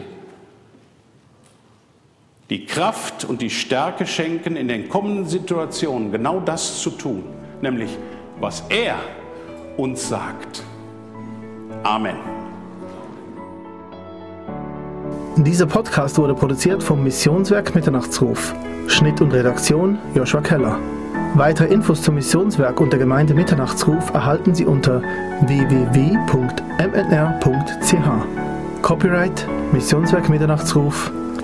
Die 2.50 2.66
Kraft 2.66 3.24
und 3.24 3.40
die 3.42 3.48
Stärke 3.48 4.06
schenken, 4.06 4.56
in 4.56 4.66
den 4.66 4.88
kommenden 4.88 5.24
Situationen 5.26 6.10
genau 6.10 6.40
das 6.40 6.80
zu 6.82 6.90
tun, 6.90 7.22
nämlich 7.62 7.96
was 8.40 8.64
er 8.68 8.96
uns 9.76 10.08
sagt. 10.08 10.64
Amen. 11.84 12.16
Dieser 15.36 15.66
Podcast 15.66 16.18
wurde 16.18 16.34
produziert 16.34 16.82
vom 16.82 17.04
Missionswerk 17.04 17.72
Mitternachtsruf. 17.76 18.52
Schnitt 18.88 19.20
und 19.20 19.32
Redaktion 19.32 19.96
Joshua 20.16 20.40
Keller. 20.40 20.76
Weitere 21.34 21.72
Infos 21.72 22.02
zum 22.02 22.16
Missionswerk 22.16 22.80
und 22.80 22.92
der 22.92 22.98
Gemeinde 22.98 23.32
Mitternachtsruf 23.32 24.12
erhalten 24.12 24.56
Sie 24.56 24.66
unter 24.66 25.00
www.mnr.ch. 25.46 26.42
Copyright 28.82 29.46
Missionswerk 29.72 30.28
Mitternachtsruf, 30.28 31.12